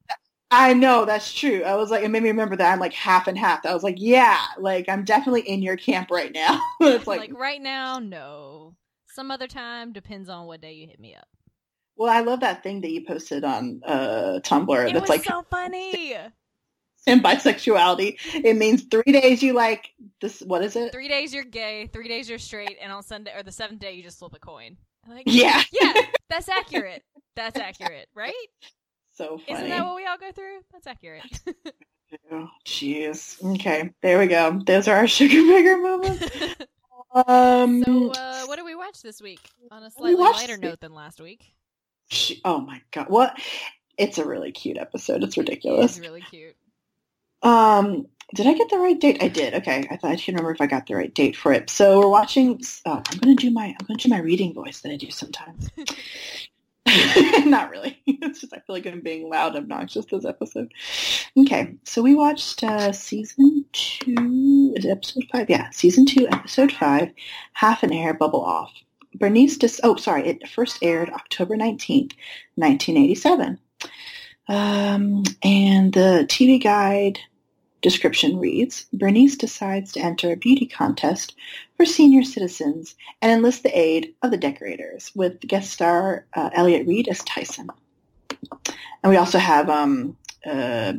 I 0.51 0.73
know 0.75 1.05
that's 1.05 1.33
true. 1.33 1.63
I 1.63 1.77
was 1.77 1.91
like, 1.91 2.03
it 2.03 2.09
made 2.09 2.23
me 2.23 2.31
remember 2.31 2.57
that 2.57 2.73
I'm 2.73 2.81
like 2.81 2.93
half 2.93 3.29
and 3.29 3.39
half. 3.39 3.65
I 3.65 3.73
was 3.73 3.83
like, 3.85 3.97
yeah, 3.99 4.39
like 4.59 4.89
I'm 4.89 5.05
definitely 5.05 5.43
in 5.43 5.63
your 5.63 5.77
camp 5.77 6.11
right 6.11 6.33
now. 6.35 6.61
it's 6.81 7.07
Like, 7.07 7.21
like, 7.21 7.35
right 7.39 7.61
now, 7.63 7.99
no. 8.01 8.75
Some 9.13 9.31
other 9.31 9.47
time 9.47 9.93
depends 9.93 10.29
on 10.29 10.47
what 10.47 10.61
day 10.61 10.73
you 10.73 10.87
hit 10.87 10.99
me 11.01 11.15
up. 11.15 11.29
well, 11.97 12.11
I 12.11 12.21
love 12.21 12.41
that 12.41 12.63
thing 12.63 12.81
that 12.81 12.91
you 12.91 13.05
posted 13.05 13.45
on 13.45 13.81
uh, 13.85 14.41
Tumblr. 14.43 14.89
It 14.89 14.93
that's 14.93 15.03
was 15.03 15.09
like 15.09 15.25
so 15.25 15.45
funny. 15.51 16.17
And 17.07 17.25
bisexuality. 17.25 18.19
It 18.35 18.59
means 18.59 18.83
three 18.91 19.11
days 19.11 19.43
you 19.43 19.55
like 19.55 19.89
this. 20.21 20.41
What 20.41 20.63
is 20.63 20.77
it? 20.77 20.93
Three 20.93 21.09
days 21.09 21.33
you're 21.33 21.45
gay, 21.45 21.87
three 21.87 22.09
days 22.09 22.29
you're 22.29 22.39
straight, 22.39 22.77
and 22.81 22.93
on 22.93 23.03
Sunday 23.03 23.33
or 23.35 23.43
the 23.43 23.51
seventh 23.51 23.81
day 23.81 23.95
you 23.95 24.03
just 24.03 24.19
flip 24.19 24.35
a 24.35 24.39
coin. 24.39 24.77
Like, 25.09 25.23
Yeah, 25.25 25.63
yeah, 25.73 25.95
that's 26.29 26.51
accurate. 26.51 27.03
That's 27.37 27.59
accurate, 27.59 28.09
right? 28.15 28.35
So 29.21 29.37
funny. 29.37 29.53
Isn't 29.53 29.69
that 29.69 29.85
what 29.85 29.97
we 29.97 30.07
all 30.07 30.17
go 30.17 30.33
through? 30.33 30.61
That's 30.73 30.87
accurate. 30.87 31.41
Jeez. 32.67 33.55
Okay, 33.57 33.91
there 34.01 34.19
we 34.19 34.29
go. 34.29 34.59
Those 34.65 34.89
are 34.89 34.97
our 34.97 35.07
sugar 35.19 35.43
baker 35.47 35.77
moments. 35.77 36.27
Um, 37.13 37.83
so, 37.83 38.11
uh, 38.13 38.45
what 38.45 38.55
did 38.55 38.65
we 38.65 38.77
watch 38.77 39.03
this 39.03 39.21
week? 39.21 39.41
On 39.73 39.83
a 39.83 39.91
slightly 39.91 40.15
lighter 40.15 40.57
note 40.57 40.79
than 40.79 40.95
last 40.95 41.21
week. 41.21 41.45
she- 42.09 42.41
oh 42.45 42.61
my 42.61 42.81
god, 42.93 43.09
what? 43.09 43.37
It's 43.99 44.19
a 44.19 44.25
really 44.25 44.53
cute 44.53 44.79
episode. 44.79 45.25
It's 45.25 45.37
ridiculous. 45.37 45.97
was 45.97 46.01
really 46.01 46.21
cute. 46.21 46.55
Um, 47.43 48.07
did 48.37 48.47
I 48.47 48.55
get 48.55 48.71
the 48.71 48.79
right 48.79 48.99
date? 49.01 49.21
I 49.25 49.27
did. 49.27 49.55
Okay, 49.55 49.89
I 49.91 49.97
thought 49.97 50.13
I 50.13 50.15
can't 50.15 50.29
remember 50.29 50.53
if 50.53 50.61
I 50.61 50.67
got 50.69 50.87
the 50.87 50.95
right 50.95 51.13
date 51.13 51.35
for 51.37 51.53
it. 51.53 51.69
So 51.69 51.99
we're 51.99 52.09
watching. 52.09 52.61
Uh, 52.87 53.03
I'm 53.11 53.19
gonna 53.19 53.35
do 53.35 53.51
my. 53.51 53.75
I'm 53.81 53.87
gonna 53.89 53.99
do 53.99 54.09
my 54.09 54.21
reading 54.21 54.55
voice 54.55 54.81
that 54.83 54.93
I 54.93 54.97
do 54.97 55.11
sometimes. 55.11 55.69
Not 57.47 57.71
really. 57.71 57.97
It's 58.23 58.41
just 58.41 58.53
I 58.53 58.59
feel 58.59 58.77
like 58.77 58.87
I'm 58.87 59.01
being 59.01 59.31
loud, 59.31 59.57
and 59.57 59.65
obnoxious 59.65 60.05
this 60.05 60.27
episode. 60.27 60.71
Okay, 61.39 61.75
so 61.85 62.03
we 62.03 62.15
watched 62.15 62.63
uh, 62.63 62.93
season 62.93 63.65
two. 63.73 64.75
Is 64.77 64.85
episode 64.85 65.25
five? 65.33 65.49
Yeah, 65.49 65.71
season 65.71 66.05
two, 66.05 66.29
episode 66.29 66.71
five. 66.71 67.11
Half 67.55 67.83
an 67.83 67.93
air, 67.93 68.13
bubble 68.13 68.45
off. 68.45 68.73
Bernice. 69.15 69.57
Dis- 69.57 69.81
oh, 69.83 69.97
sorry. 69.97 70.29
It 70.29 70.49
first 70.49 70.79
aired 70.83 71.09
October 71.11 71.57
nineteenth, 71.57 72.13
nineteen 72.59 72.99
eighty-seven. 72.99 73.59
Um, 74.49 75.23
and 75.43 75.93
the 75.95 76.27
TV 76.29 76.63
guide 76.63 77.21
description 77.83 78.39
reads, 78.39 78.87
Bernice 78.93 79.37
decides 79.37 79.93
to 79.93 80.01
enter 80.01 80.33
a 80.33 80.37
beauty 80.37 80.67
contest 80.67 81.35
for 81.77 81.87
senior 81.87 82.23
citizens 82.23 82.95
and 83.23 83.33
enlist 83.33 83.63
the 83.63 83.79
aid 83.79 84.15
of 84.23 84.31
the 84.31 84.37
decorators 84.37 85.11
with 85.15 85.41
guest 85.41 85.71
star 85.73 86.27
uh, 86.35 86.51
Elliot 86.53 86.87
Reed 86.87 87.09
as 87.09 87.23
Tyson. 87.25 87.69
And 89.03 89.11
we 89.11 89.17
also 89.17 89.39
have 89.39 89.69
um, 89.71 90.17
uh, 90.45 90.93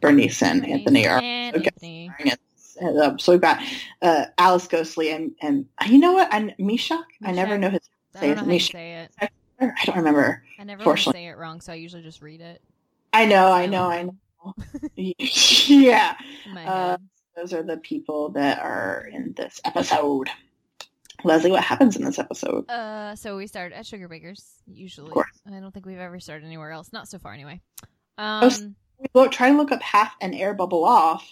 Bernice 0.00 0.42
and 0.42 0.66
Anthony 0.66 1.06
are. 1.06 1.20
Anthony. 1.20 2.10
and, 2.18 2.98
uh, 2.98 3.16
so 3.18 3.32
we've 3.32 3.40
got 3.40 3.62
uh, 4.00 4.26
Alice 4.38 4.66
Ghostley 4.66 5.14
and, 5.14 5.32
and 5.40 5.66
you 5.86 5.98
know 5.98 6.12
what? 6.12 6.28
I'm 6.32 6.50
Mishak. 6.58 7.04
I 7.24 7.32
never 7.32 7.56
know 7.56 7.70
his 7.70 7.88
I 8.14 8.20
say 8.20 8.26
don't 8.28 8.30
it. 8.30 8.36
know 8.36 8.44
how 8.44 8.52
you 8.52 8.58
Nisha. 8.58 8.72
say 8.72 8.92
it. 8.94 9.30
I 9.60 9.84
don't 9.86 9.96
remember. 9.96 10.42
I 10.58 10.64
never 10.64 10.96
say 10.96 11.26
it 11.26 11.36
wrong, 11.36 11.60
so 11.60 11.72
I 11.72 11.76
usually 11.76 12.02
just 12.02 12.20
read 12.20 12.40
it 12.40 12.60
I 13.12 13.26
know, 13.26 13.52
I 13.52 13.66
know, 13.66 13.90
I 13.90 14.04
know. 14.04 14.16
yeah. 14.96 16.16
Uh. 16.56 16.96
Those 17.34 17.54
are 17.54 17.62
the 17.62 17.78
people 17.78 18.28
that 18.32 18.58
are 18.58 19.08
in 19.10 19.32
this 19.34 19.58
episode. 19.64 20.28
Leslie, 21.24 21.50
what 21.50 21.62
happens 21.64 21.96
in 21.96 22.04
this 22.04 22.18
episode? 22.18 22.68
Uh, 22.68 23.14
so 23.16 23.36
we 23.38 23.46
start 23.46 23.72
at 23.72 23.86
Sugar 23.86 24.06
Bakers, 24.06 24.44
usually. 24.66 25.10
course. 25.12 25.40
I 25.46 25.58
don't 25.58 25.72
think 25.72 25.86
we've 25.86 25.98
ever 25.98 26.20
started 26.20 26.44
anywhere 26.44 26.72
else. 26.72 26.92
Not 26.92 27.08
so 27.08 27.18
far, 27.18 27.32
anyway. 27.32 27.60
was- 28.18 28.60
Um, 28.62 28.76
We 28.98 29.06
look, 29.14 29.32
try 29.32 29.48
and 29.48 29.56
look 29.56 29.72
up 29.72 29.80
half 29.82 30.14
an 30.20 30.34
air 30.34 30.52
bubble 30.52 30.84
off 30.84 31.26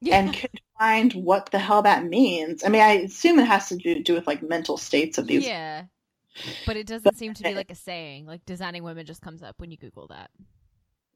yeah. 0.00 0.18
and 0.18 0.32
could 0.32 0.58
find 0.78 1.12
what 1.12 1.50
the 1.50 1.58
hell 1.58 1.82
that 1.82 2.04
means. 2.04 2.64
I 2.64 2.68
mean, 2.68 2.80
I 2.82 2.92
assume 3.02 3.38
it 3.38 3.44
has 3.46 3.68
to 3.68 3.76
do, 3.76 4.02
do 4.02 4.14
with 4.14 4.26
like 4.26 4.42
mental 4.42 4.76
states 4.78 5.18
of 5.18 5.26
these. 5.26 5.46
yeah. 5.46 5.84
But 6.66 6.76
it 6.78 6.86
doesn't 6.86 7.16
seem 7.18 7.34
to 7.34 7.42
be 7.42 7.54
like 7.54 7.70
a 7.70 7.74
saying. 7.74 8.24
Like 8.26 8.44
designing 8.46 8.84
women 8.84 9.04
just 9.04 9.20
comes 9.20 9.42
up 9.42 9.56
when 9.58 9.70
you 9.70 9.76
Google 9.76 10.06
that. 10.08 10.30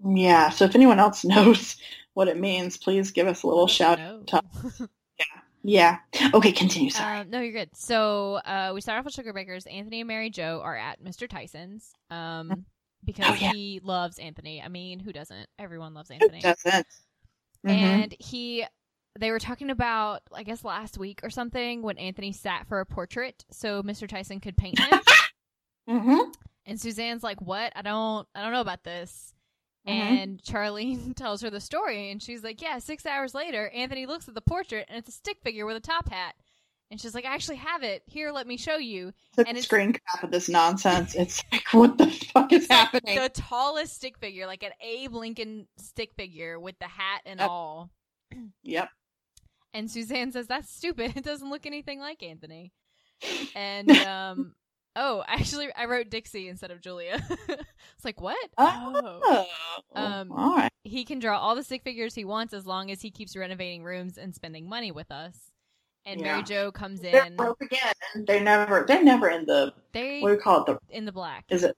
Yeah. 0.05 0.51
So 0.51 0.65
if 0.65 0.75
anyone 0.75 0.99
else 0.99 1.25
knows 1.25 1.77
what 2.15 2.29
it 2.29 2.39
means, 2.39 2.77
please 2.77 3.11
give 3.11 3.27
us 3.27 3.43
a 3.43 3.47
little 3.47 3.67
shout. 3.69 4.01
out. 4.01 4.31
Yeah. 5.69 5.97
Yeah. 6.15 6.31
Okay, 6.33 6.53
continue. 6.53 6.91
Sorry. 6.91 7.19
Um, 7.21 7.31
no, 7.31 7.41
you're 7.41 7.53
good. 7.53 7.71
So 7.75 8.35
uh, 8.35 8.71
we 8.73 8.81
start 8.81 9.01
off 9.01 9.05
with 9.05 9.15
Sugar 9.15 9.33
Bakers. 9.33 9.67
Anthony 9.67 10.01
and 10.01 10.07
Mary 10.07 10.31
Jo 10.31 10.61
are 10.63 10.77
at 10.77 11.03
Mr. 11.03 11.29
Tyson's 11.29 11.91
um, 12.09 12.67
because 13.05 13.27
Oh, 13.31 13.35
yeah. 13.35 13.51
he 13.53 13.81
loves 13.83 14.21
Anthony. 14.21 14.63
I 14.63 14.69
mean, 14.69 15.01
who 15.01 15.13
doesn't? 15.13 15.49
Everyone 15.59 15.93
loves 15.93 16.09
Who 16.11 16.15
Anthony. 16.15 16.41
doesn't? 16.41 16.87
Mhm. 17.67 17.71
And 17.71 18.15
he, 18.21 18.65
they 19.19 19.33
were 19.33 19.41
talking 19.41 19.71
about, 19.71 20.23
I 20.33 20.45
guess 20.45 20.63
last 20.63 20.99
week 20.99 21.19
or 21.25 21.31
something, 21.31 21.83
when 21.83 21.99
Anthony 21.99 22.31
sat 22.31 22.69
for 22.69 22.79
a 22.79 22.87
portrait 22.87 23.45
so 23.51 23.83
Mr. 23.83 24.07
Tyson 24.09 24.39
could 24.39 24.57
paint 24.57 24.79
him. 24.79 25.01
Mhm. 25.89 26.33
and 26.65 26.81
Suzanne's 26.81 27.23
like, 27.25 27.41
"What? 27.41 27.73
I 27.75 27.83
don't, 27.83 28.27
I 28.37 28.43
don't 28.43 28.53
know 28.53 28.61
about 28.61 28.83
this." 28.85 29.33
Mhm. 29.87 29.93
And 30.23 30.43
Charlene 30.43 31.15
tells 31.17 31.41
her 31.43 31.51
the 31.51 31.61
story, 31.61 32.11
and 32.11 32.23
she's 32.23 32.43
like, 32.43 32.61
"Yeah." 32.61 32.79
Six 32.79 33.07
hours 33.07 33.35
later, 33.35 33.69
Anthony 33.71 34.07
looks 34.07 34.29
at 34.29 34.35
the 34.35 34.41
portrait, 34.41 34.87
and 34.89 34.99
it's 34.99 35.09
a 35.09 35.13
stick 35.13 35.39
figure 35.43 35.65
with 35.67 35.77
a 35.77 35.81
top 35.81 36.09
hat. 36.09 36.35
And 36.91 37.01
she's 37.01 37.15
like, 37.15 37.25
"I 37.25 37.35
actually 37.35 37.57
have 37.57 37.83
it 37.83 38.03
here. 38.07 38.31
Let 38.33 38.47
me 38.47 38.57
show 38.57 38.77
you." 38.77 39.13
Took 39.37 39.47
and 39.49 39.57
a 39.57 39.59
it's- 39.59 39.65
screen 39.65 39.93
cap 39.93 40.23
of 40.25 40.31
this 40.31 40.49
nonsense. 40.49 41.15
It's 41.15 41.43
like, 41.53 41.73
what 41.73 41.99
the 41.99 42.07
fuck 42.11 42.53
is 42.53 42.63
It's 42.63 42.71
like 42.71 42.79
happening? 42.79 43.19
the 43.21 43.29
tallest 43.29 43.95
stick 43.95 44.19
figure, 44.19 44.47
like 44.47 44.63
an 44.63 44.73
Abe 44.81 45.13
Lincoln 45.15 45.67
stick 45.79 46.15
figure 46.15 46.59
with 46.61 46.79
the 46.79 46.87
hat 46.89 47.23
and 47.27 47.41
Yep. 47.41 47.49
all. 47.49 47.91
Yep. 48.63 48.89
And 49.75 49.91
Suzanne 49.91 50.33
says, 50.33 50.47
That's 50.47 50.71
stupid. 50.73 51.13
It 51.17 51.25
doesn't 51.25 51.49
look 51.51 51.67
anything 51.67 52.01
like 52.01 52.23
Anthony. 52.23 52.73
And, 53.55 53.91
um, 53.91 54.55
oh, 54.97 55.23
actually, 55.29 55.69
I 55.77 55.85
wrote 55.85 56.11
Dixie 56.11 56.49
instead 56.49 56.71
of 56.73 56.81
Julia. 56.81 57.25
it's 57.49 58.05
like, 58.05 58.21
what? 58.21 58.51
Oh. 58.59 59.47
Um, 59.95 60.33
all 60.33 60.57
right. 60.57 60.71
He 60.83 61.05
can 61.05 61.19
draw 61.19 61.39
all 61.39 61.55
the 61.55 61.63
stick 61.63 61.83
figures 61.85 62.15
he 62.15 62.25
wants 62.25 62.53
as 62.55 62.67
long 62.67 62.91
as 62.91 63.01
he 63.03 63.11
keeps 63.11 63.37
renovating 63.37 63.83
rooms 63.85 64.19
and 64.19 64.35
spending 64.35 64.69
money 64.69 64.91
with 64.93 65.11
us. 65.11 65.37
And 66.05 66.21
Mary 66.21 66.39
Yeah. 66.39 66.43
Jo 66.45 66.73
comes 66.73 67.03
in. 67.03 67.13
They're 67.13 67.27
in. 67.27 67.37
broke 67.37 67.61
again. 67.63 67.93
They're 68.27 68.41
never. 68.41 68.85
They're 68.87 69.03
never 69.03 69.29
in 69.29 69.45
the. 69.47 69.73
They 69.93 70.21
What 70.21 70.29
do 70.31 70.37
we 70.37 70.41
call 70.41 70.63
it? 70.63 70.67
The 70.67 70.79
in 70.97 71.05
the 71.05 71.13
black. 71.13 71.45
is 71.49 71.65
it 71.65 71.77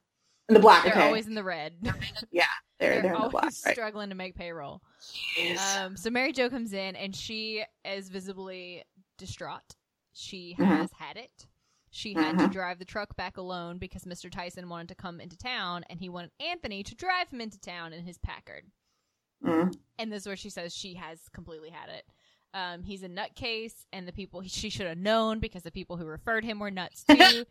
in 0.51 0.55
the 0.55 0.61
black? 0.61 0.85
They're 0.85 0.93
okay. 0.93 1.07
always 1.07 1.27
in 1.27 1.35
the 1.35 1.43
red. 1.45 1.73
yeah. 2.31 2.45
They're 2.79 2.91
They're 2.95 3.03
they're 3.03 3.13
in 3.15 3.17
the 3.17 3.19
always 3.19 3.33
black. 3.33 3.45
Right. 3.45 3.75
struggling 3.75 4.11
to 4.11 4.15
make 4.15 4.35
payroll. 4.35 4.83
Jeez. 5.39 5.77
Um, 5.79 5.97
so 5.97 6.11
Mary 6.11 6.33
Jo 6.33 6.51
comes 6.51 6.75
in 6.75 6.95
and 6.97 7.17
she 7.17 7.65
is 7.87 8.11
visibly 8.11 8.85
distraught. 9.17 9.63
She 10.13 10.55
Mhm. 10.59 10.67
has 10.67 10.91
had 10.99 11.17
it. 11.17 11.47
She 11.91 12.15
had 12.15 12.39
to 12.39 12.49
Mhm. 12.49 12.53
drive 12.53 12.79
the 12.79 12.85
truck 12.85 13.17
back 13.17 13.37
alone 13.37 13.79
because 13.79 14.05
Mr. 14.05 14.31
Tyson 14.31 14.69
wanted 14.69 14.89
to 14.89 14.95
come 14.95 15.21
into 15.21 15.37
town 15.37 15.85
and 15.89 16.01
he 16.01 16.09
wanted 16.09 16.33
Anthony 16.41 16.83
to 16.83 16.95
drive 16.95 17.29
him 17.31 17.41
into 17.41 17.59
town 17.59 17.93
in 17.93 18.05
his 18.05 18.19
Packard. 18.19 18.71
Mm. 19.45 19.75
And 19.99 20.13
this 20.13 20.23
is 20.23 20.27
where 20.27 20.37
she 20.37 20.51
says 20.51 20.75
she 20.75 20.95
has 20.95 21.29
completely 21.31 21.71
had 21.71 21.89
it. 21.91 22.05
Um, 22.55 22.83
he's 22.83 23.03
a 23.03 23.09
nutcase, 23.09 23.85
and 23.93 24.07
the 24.09 24.13
people 24.13 24.43
she 24.47 24.71
should 24.71 24.87
have 24.87 24.99
known 24.99 25.39
because 25.39 25.63
the 25.63 25.71
people 25.71 25.97
who 25.97 26.07
referred 26.07 26.45
him 26.45 26.59
were 26.59 26.71
nuts 26.71 27.05
too. 27.11 27.45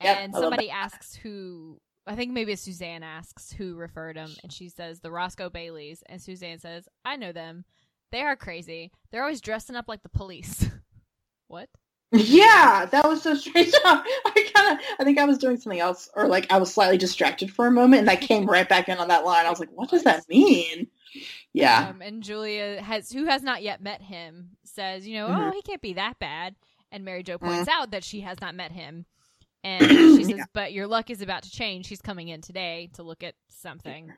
And 0.00 0.32
somebody 0.34 0.70
asks 0.70 1.14
who, 1.14 1.80
I 2.06 2.14
think 2.14 2.32
maybe 2.32 2.54
Suzanne 2.56 3.02
asks 3.02 3.52
who 3.52 3.74
referred 3.74 4.16
him, 4.16 4.30
and 4.42 4.52
she 4.52 4.68
says 4.68 5.00
the 5.00 5.10
Roscoe 5.10 5.48
Baileys, 5.48 6.02
and 6.06 6.20
Suzanne 6.20 6.58
says, 6.58 6.88
"I 7.04 7.16
know 7.16 7.32
them. 7.32 7.64
They 8.12 8.20
are 8.20 8.36
crazy. 8.36 8.92
They're 9.10 9.22
always 9.22 9.40
dressing 9.40 9.76
up 9.76 9.88
like 9.88 10.02
the 10.02 10.08
police." 10.10 10.66
what? 11.48 11.70
Yeah, 12.14 12.86
that 12.86 13.08
was 13.08 13.22
so 13.22 13.34
strange. 13.34 13.72
I 13.84 14.50
kind 14.54 14.78
of, 14.78 14.86
I 15.00 15.04
think 15.04 15.18
I 15.18 15.24
was 15.24 15.38
doing 15.38 15.58
something 15.58 15.80
else, 15.80 16.08
or 16.14 16.28
like 16.28 16.52
I 16.52 16.58
was 16.58 16.72
slightly 16.72 16.96
distracted 16.98 17.50
for 17.52 17.66
a 17.66 17.72
moment, 17.72 18.02
and 18.02 18.10
I 18.10 18.16
came 18.28 18.46
right 18.46 18.68
back 18.68 18.88
in 18.88 18.98
on 18.98 19.08
that 19.08 19.24
line. 19.24 19.46
I 19.46 19.50
was 19.50 19.58
like, 19.58 19.72
"What 19.72 19.90
does 19.90 20.04
that 20.04 20.28
mean?" 20.28 20.88
Yeah, 21.52 21.90
Um, 21.90 22.02
and 22.02 22.22
Julia 22.22 22.80
has, 22.82 23.10
who 23.10 23.24
has 23.26 23.42
not 23.42 23.62
yet 23.62 23.80
met 23.82 24.02
him, 24.02 24.50
says, 24.64 25.06
"You 25.08 25.14
know, 25.16 25.28
Mhm. 25.28 25.50
oh, 25.50 25.52
he 25.52 25.62
can't 25.62 25.82
be 25.82 25.94
that 25.94 26.18
bad." 26.18 26.54
And 26.92 27.04
Mary 27.04 27.22
Jo 27.24 27.38
Mm-hmm. 27.42 27.46
points 27.48 27.68
out 27.68 27.90
that 27.90 28.04
she 28.04 28.20
has 28.20 28.40
not 28.40 28.54
met 28.54 28.72
him, 28.72 29.06
and 29.64 29.90
she 30.08 30.24
says, 30.24 30.38
Yeah. 30.38 30.44
"But 30.52 30.72
your 30.72 30.86
luck 30.86 31.10
is 31.10 31.22
about 31.22 31.42
to 31.44 31.50
change. 31.50 31.88
He's 31.88 32.02
coming 32.02 32.28
in 32.28 32.42
today 32.42 32.90
to 32.94 33.02
look 33.02 33.22
at 33.24 33.34
something." 33.48 34.12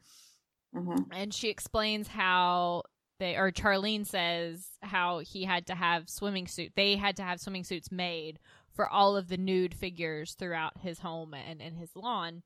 hmm 0.74 0.96
And 1.12 1.32
she 1.32 1.48
explains 1.48 2.08
how 2.08 2.82
they, 3.18 3.36
or 3.36 3.50
Charlene 3.52 4.06
says 4.06 4.66
how 4.82 5.20
he 5.20 5.44
had 5.44 5.66
to 5.68 5.74
have 5.74 6.08
swimming 6.08 6.46
suit. 6.46 6.72
They 6.76 6.96
had 6.96 7.16
to 7.16 7.22
have 7.22 7.40
swimming 7.40 7.64
suits 7.64 7.90
made 7.90 8.38
for 8.74 8.88
all 8.88 9.16
of 9.16 9.28
the 9.28 9.36
nude 9.38 9.74
figures 9.74 10.34
throughout 10.34 10.78
his 10.80 10.98
home 10.98 11.34
and, 11.34 11.62
and 11.62 11.76
his 11.76 11.94
lawn. 11.96 12.42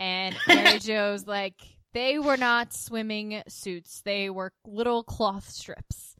And 0.00 0.36
Mary 0.48 0.78
Jo's 0.78 1.26
like, 1.26 1.54
they 1.92 2.18
were 2.18 2.36
not 2.36 2.72
swimming 2.72 3.42
suits. 3.48 4.02
They 4.02 4.30
were 4.30 4.52
little 4.64 5.04
cloth 5.04 5.48
strips. 5.48 6.16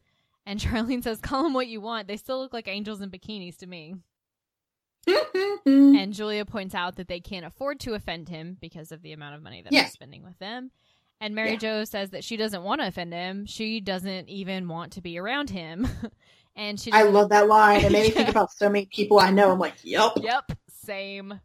And 0.47 0.61
Charlene 0.61 1.03
says, 1.03 1.19
call 1.21 1.43
them 1.43 1.55
what 1.55 1.67
you 1.67 1.81
want. 1.81 2.09
They 2.09 2.17
still 2.17 2.39
look 2.41 2.53
like 2.53 2.69
angels 2.69 3.01
in 3.01 3.11
bikinis 3.11 3.57
to 3.59 3.67
me. 3.67 3.95
Mm-hmm. 5.09 5.97
And 5.97 6.13
Julia 6.13 6.45
points 6.45 6.75
out 6.75 6.97
that 6.97 7.09
they 7.09 7.21
can't 7.21 7.47
afford 7.47 7.81
to 7.81 7.95
offend 7.95 8.29
him 8.29 8.57
because 8.61 8.93
of 8.93 9.03
the 9.03 9.13
amount 9.13 9.35
of 9.35 9.43
money 9.43 9.63
that 9.63 9.73
Yeah. 9.73 9.83
they're 9.83 9.91
spending 9.91 10.23
with 10.23 10.39
them. 10.39 10.71
And 11.20 11.35
Mary 11.35 11.52
Yeah. 11.52 11.56
Jo 11.59 11.85
says 11.85 12.11
that 12.11 12.24
she 12.24 12.37
doesn't 12.37 12.62
want 12.62 12.80
to 12.80 12.87
offend 12.87 13.12
him. 13.12 13.44
She 13.46 13.80
doesn't 13.80 14.28
even 14.28 14.68
want 14.68 14.92
to 14.92 15.00
be 15.02 15.18
around 15.18 15.50
him. 15.50 15.87
and 16.56 16.80
she 16.80 16.90
I 16.92 17.02
love 17.02 17.28
that 17.30 17.46
line. 17.48 17.85
It 17.85 17.92
made 17.92 18.04
me 18.04 18.11
think 18.11 18.28
about 18.30 18.52
so 18.52 18.68
many 18.70 18.87
people 18.87 19.20
I 19.20 19.30
know. 19.30 19.50
I'm 19.52 19.59
like, 19.59 19.74
"Yep." 19.83 20.12
Yep, 20.22 20.52
same. 20.85 21.38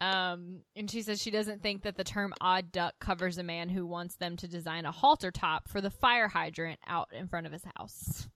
Um, 0.00 0.62
and 0.74 0.90
she 0.90 1.02
says 1.02 1.22
she 1.22 1.30
doesn't 1.30 1.62
think 1.62 1.82
that 1.84 1.96
the 1.96 2.02
term 2.02 2.34
odd 2.40 2.72
duck 2.72 2.94
covers 2.98 3.38
a 3.38 3.44
man 3.44 3.68
who 3.68 3.86
wants 3.86 4.16
them 4.16 4.36
to 4.38 4.48
design 4.48 4.84
a 4.84 4.90
halter 4.90 5.30
top 5.30 5.68
for 5.68 5.80
the 5.80 5.90
fire 5.90 6.26
hydrant 6.26 6.80
out 6.88 7.08
in 7.12 7.28
front 7.28 7.46
of 7.46 7.52
his 7.52 7.62
house. 7.76 8.26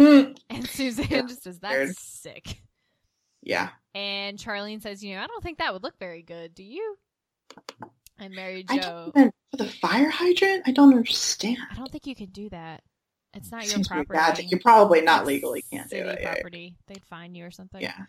Mm. 0.00 0.36
And 0.50 0.68
Suzanne 0.68 1.06
Yeah, 1.10 1.22
just 1.22 1.42
says, 1.42 1.58
That's 1.58 1.74
weird. 1.74 1.96
sick. 1.96 2.62
Yeah. 3.42 3.70
And 3.96 4.38
Charlene 4.38 4.80
says, 4.80 5.02
You 5.02 5.16
know, 5.16 5.22
I 5.22 5.26
don't 5.26 5.42
think 5.42 5.58
that 5.58 5.72
would 5.72 5.82
look 5.82 5.98
very 5.98 6.22
good. 6.22 6.54
Do 6.54 6.62
you? 6.62 6.96
And 8.18 8.34
Mary 8.34 8.64
I 8.68 8.78
Jo. 8.78 8.82
don't 8.82 9.08
even, 9.16 9.32
for 9.50 9.56
the 9.58 9.68
fire 9.68 10.10
hydrant. 10.10 10.62
I 10.66 10.72
don't 10.72 10.94
understand. 10.94 11.58
I 11.70 11.74
don't 11.74 11.90
think 11.90 12.06
you 12.06 12.14
can 12.14 12.30
do 12.30 12.48
that. 12.50 12.82
It's 13.34 13.50
not 13.52 13.66
your 13.68 13.84
property. 13.84 14.42
Yeah, 14.42 14.48
You're 14.48 14.60
probably 14.60 15.02
not 15.02 15.20
It's 15.22 15.28
legally 15.28 15.62
can't 15.70 15.90
do 15.90 15.96
it. 15.96 16.18
Yeah, 16.22 16.34
property. 16.34 16.74
They'd 16.86 17.04
fine 17.04 17.34
you 17.34 17.44
or 17.44 17.50
something. 17.50 17.82
Yeah. 17.82 17.92
Um, 17.98 18.06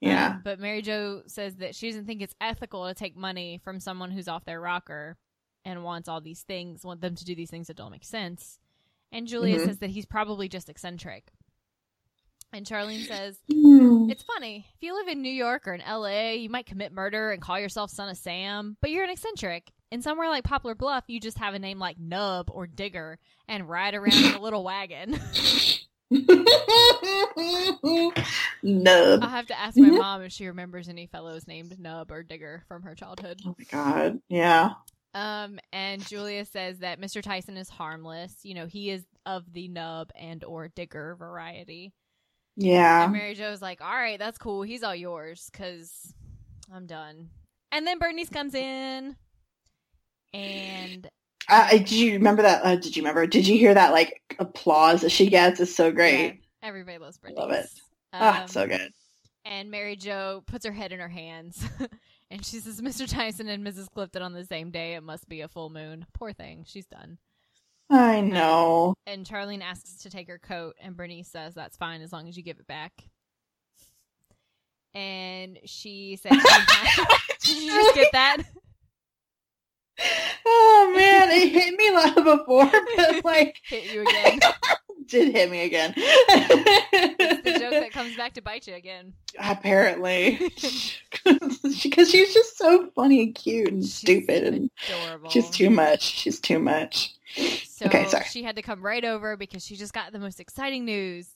Yeah. 0.00 0.36
but 0.42 0.58
Mary 0.58 0.82
Jo 0.82 1.22
says 1.28 1.56
that 1.56 1.76
she 1.76 1.88
doesn't 1.88 2.06
think 2.06 2.20
it's 2.22 2.34
ethical 2.40 2.86
to 2.88 2.94
take 2.94 3.16
money 3.16 3.60
from 3.62 3.78
someone 3.78 4.10
who's 4.10 4.26
off 4.26 4.44
their 4.44 4.60
rocker 4.60 5.16
and 5.64 5.84
wants 5.84 6.08
all 6.08 6.20
these 6.20 6.42
things, 6.42 6.84
want 6.84 7.00
them 7.00 7.14
to 7.14 7.24
do 7.24 7.34
these 7.36 7.50
things 7.50 7.68
that 7.68 7.76
don't 7.76 7.92
make 7.92 8.04
sense. 8.04 8.58
And 9.12 9.28
Julia 9.28 9.58
Mhm. 9.60 9.66
says 9.66 9.78
that 9.78 9.90
he's 9.90 10.06
probably 10.06 10.48
just 10.48 10.68
eccentric. 10.68 11.30
And 12.54 12.66
Charlene 12.66 13.06
says, 13.06 13.38
Hmm. 13.50 14.08
It's 14.10 14.22
funny. 14.22 14.66
If 14.76 14.82
you 14.82 14.94
live 14.94 15.08
in 15.08 15.22
New 15.22 15.32
York 15.32 15.66
or 15.66 15.74
in 15.74 15.82
LA, 15.86 16.30
you 16.32 16.48
might 16.48 16.66
commit 16.66 16.92
murder 16.92 17.30
and 17.32 17.42
call 17.42 17.58
yourself 17.58 17.90
Son 17.90 18.08
of 18.08 18.16
Sam, 18.16 18.76
but 18.80 18.90
you're 18.90 19.04
an 19.04 19.10
eccentric. 19.10 19.72
In 19.90 20.02
somewhere 20.02 20.28
like 20.28 20.44
Poplar 20.44 20.74
Bluff, 20.74 21.04
you 21.08 21.20
just 21.20 21.38
have 21.38 21.54
a 21.54 21.58
name 21.58 21.78
like 21.78 21.98
Nub 21.98 22.50
or 22.50 22.66
Digger 22.66 23.18
and 23.48 23.68
ride 23.68 23.94
around 23.94 24.14
in 24.14 24.34
a 24.34 24.40
little 24.40 24.64
wagon. 24.64 25.18
Nub. 28.62 29.22
I'll 29.22 29.28
have 29.28 29.46
to 29.46 29.58
ask 29.58 29.76
my 29.76 29.90
mom 29.90 30.22
if 30.22 30.32
she 30.32 30.46
remembers 30.46 30.88
any 30.88 31.06
fellows 31.06 31.46
named 31.46 31.78
Nub 31.78 32.10
or 32.10 32.22
Digger 32.22 32.64
from 32.68 32.82
her 32.82 32.94
childhood. 32.94 33.40
Oh 33.46 33.54
my 33.58 33.64
god. 33.70 34.20
Yeah. 34.28 34.70
Um, 35.14 35.60
and 35.72 36.04
Julia 36.04 36.44
says 36.44 36.78
that 36.80 37.00
Mr. 37.00 37.22
Tyson 37.22 37.56
is 37.56 37.68
harmless. 37.68 38.34
You 38.42 38.54
know, 38.54 38.66
he 38.66 38.90
is 38.90 39.04
of 39.26 39.52
the 39.52 39.68
Nub 39.68 40.10
and 40.18 40.42
or 40.44 40.68
Digger 40.68 41.14
variety. 41.16 41.92
Yeah. 42.56 43.04
And 43.04 43.12
Mary 43.12 43.34
Jo's 43.34 43.60
like, 43.62 43.80
all 43.80 43.94
right, 43.94 44.18
that's 44.18 44.38
cool. 44.38 44.62
He's 44.62 44.82
all 44.82 44.94
yours 44.94 45.48
because 45.52 46.14
I'm 46.72 46.86
done. 46.86 47.30
And 47.72 47.86
then 47.86 47.98
Bernice 47.98 48.28
comes 48.28 48.54
in 48.54 49.16
and 50.32 51.08
Uh, 51.48 51.68
did 51.70 51.90
you 51.92 52.12
remember 52.14 52.42
that? 52.42 52.64
Uh, 52.64 52.76
did 52.76 52.96
you 52.96 53.02
remember? 53.02 53.26
Did 53.26 53.46
you 53.46 53.58
hear 53.58 53.74
that 53.74 53.92
like 53.92 54.20
applause 54.38 55.00
that 55.02 55.10
she 55.10 55.28
gets? 55.28 55.60
Is 55.60 55.74
so 55.74 55.90
great. 55.92 56.26
yeah, 56.26 56.32
everybody 56.68 56.98
loves 56.98 57.18
Bernice. 57.18 57.36
Love 57.36 57.50
it. 57.50 57.66
Um, 58.12 58.20
ah, 58.22 58.44
so 58.46 58.66
good. 58.66 58.92
And 59.44 59.70
Mary 59.70 59.96
Jo 59.96 60.42
puts 60.46 60.64
her 60.64 60.72
head 60.72 60.92
in 60.92 61.00
her 61.00 61.08
hands 61.08 61.62
and 62.30 62.44
she 62.46 62.60
says, 62.60 62.80
Mr. 62.80 63.06
Tyson 63.08 63.48
and 63.48 63.66
Mrs. 63.66 63.90
Clifton 63.90 64.22
on 64.22 64.32
the 64.32 64.44
same 64.44 64.70
day. 64.70 64.94
It 64.94 65.02
must 65.02 65.28
be 65.28 65.42
a 65.42 65.48
full 65.48 65.68
moon. 65.68 66.06
Poor 66.14 66.32
thing. 66.32 66.64
She's 66.66 66.86
done. 66.86 67.18
I 67.90 68.20
know. 68.22 68.94
And 69.06 69.26
Charlene 69.26 69.62
asks 69.62 70.02
to 70.02 70.10
take 70.10 70.28
her 70.28 70.38
coat, 70.38 70.74
and 70.80 70.96
Bernice 70.96 71.28
says 71.28 71.54
that's 71.54 71.76
fine 71.76 72.00
as 72.02 72.12
long 72.12 72.28
as 72.28 72.36
you 72.36 72.42
give 72.42 72.58
it 72.58 72.66
back. 72.66 72.92
And 74.94 75.58
she 75.64 76.16
says, 76.16 76.32
"Did 77.42 77.62
you 77.62 77.70
just 77.70 77.94
get 77.94 78.08
that?" 78.12 78.38
Oh 80.46 80.92
man, 80.96 81.30
it 81.30 81.52
hit 81.52 81.74
me 81.78 81.90
like 81.92 82.16
before, 82.16 82.68
but 82.96 83.24
like 83.24 83.60
Hit 83.64 83.94
you 83.94 84.02
again. 84.02 84.40
did 85.06 85.32
hit 85.32 85.50
me 85.52 85.62
again. 85.62 85.94
It's 85.96 87.42
the 87.44 87.52
joke 87.60 87.70
that 87.70 87.92
comes 87.92 88.16
back 88.16 88.34
to 88.34 88.42
bite 88.42 88.66
you 88.66 88.74
again. 88.74 89.14
Apparently, 89.38 90.50
because 91.24 92.10
she's 92.10 92.34
just 92.34 92.58
so 92.58 92.90
funny 92.96 93.22
and 93.22 93.34
cute 93.36 93.68
and 93.70 93.82
She's 93.84 93.94
stupid, 93.94 94.42
and 94.44 94.70
Adorable. 94.88 95.30
she's 95.30 95.48
too 95.48 95.70
much. 95.70 96.02
She's 96.02 96.40
too 96.40 96.58
much. 96.58 97.13
So 97.36 97.86
Okay, 97.86 98.06
sorry. 98.08 98.24
she 98.30 98.42
had 98.42 98.56
to 98.56 98.62
come 98.62 98.82
right 98.82 99.04
over 99.04 99.36
because 99.36 99.64
she 99.64 99.76
just 99.76 99.92
got 99.92 100.12
the 100.12 100.18
most 100.18 100.40
exciting 100.40 100.84
news. 100.84 101.28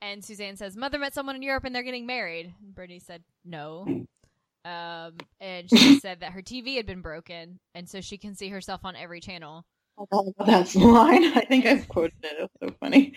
And 0.00 0.24
Suzanne 0.24 0.56
says, 0.56 0.76
"Mother 0.76 0.98
met 0.98 1.14
someone 1.14 1.36
in 1.36 1.42
Europe 1.42 1.64
and 1.64 1.74
they're 1.74 1.82
getting 1.82 2.06
married." 2.06 2.54
And 2.62 2.74
Bernie 2.74 2.98
said, 3.00 3.22
"No." 3.44 4.06
Um, 4.64 5.14
and 5.40 5.68
she 5.68 5.98
said 6.00 6.20
that 6.20 6.30
her 6.32 6.40
TV 6.40 6.76
had 6.76 6.86
been 6.86 7.00
broken, 7.00 7.58
and 7.74 7.88
so 7.88 8.00
she 8.00 8.16
can 8.16 8.36
see 8.36 8.48
herself 8.48 8.82
on 8.84 8.94
every 8.94 9.18
channel. 9.20 9.64
I 9.98 10.04
forgot 10.04 10.32
about 10.38 10.74
line. 10.76 11.24
I 11.36 11.44
think 11.44 11.66
I've 11.66 11.88
quoted 11.88 12.14
it. 12.22 12.36
It 12.38 12.50
was 12.60 12.70
so 12.70 12.76
funny. 12.78 13.14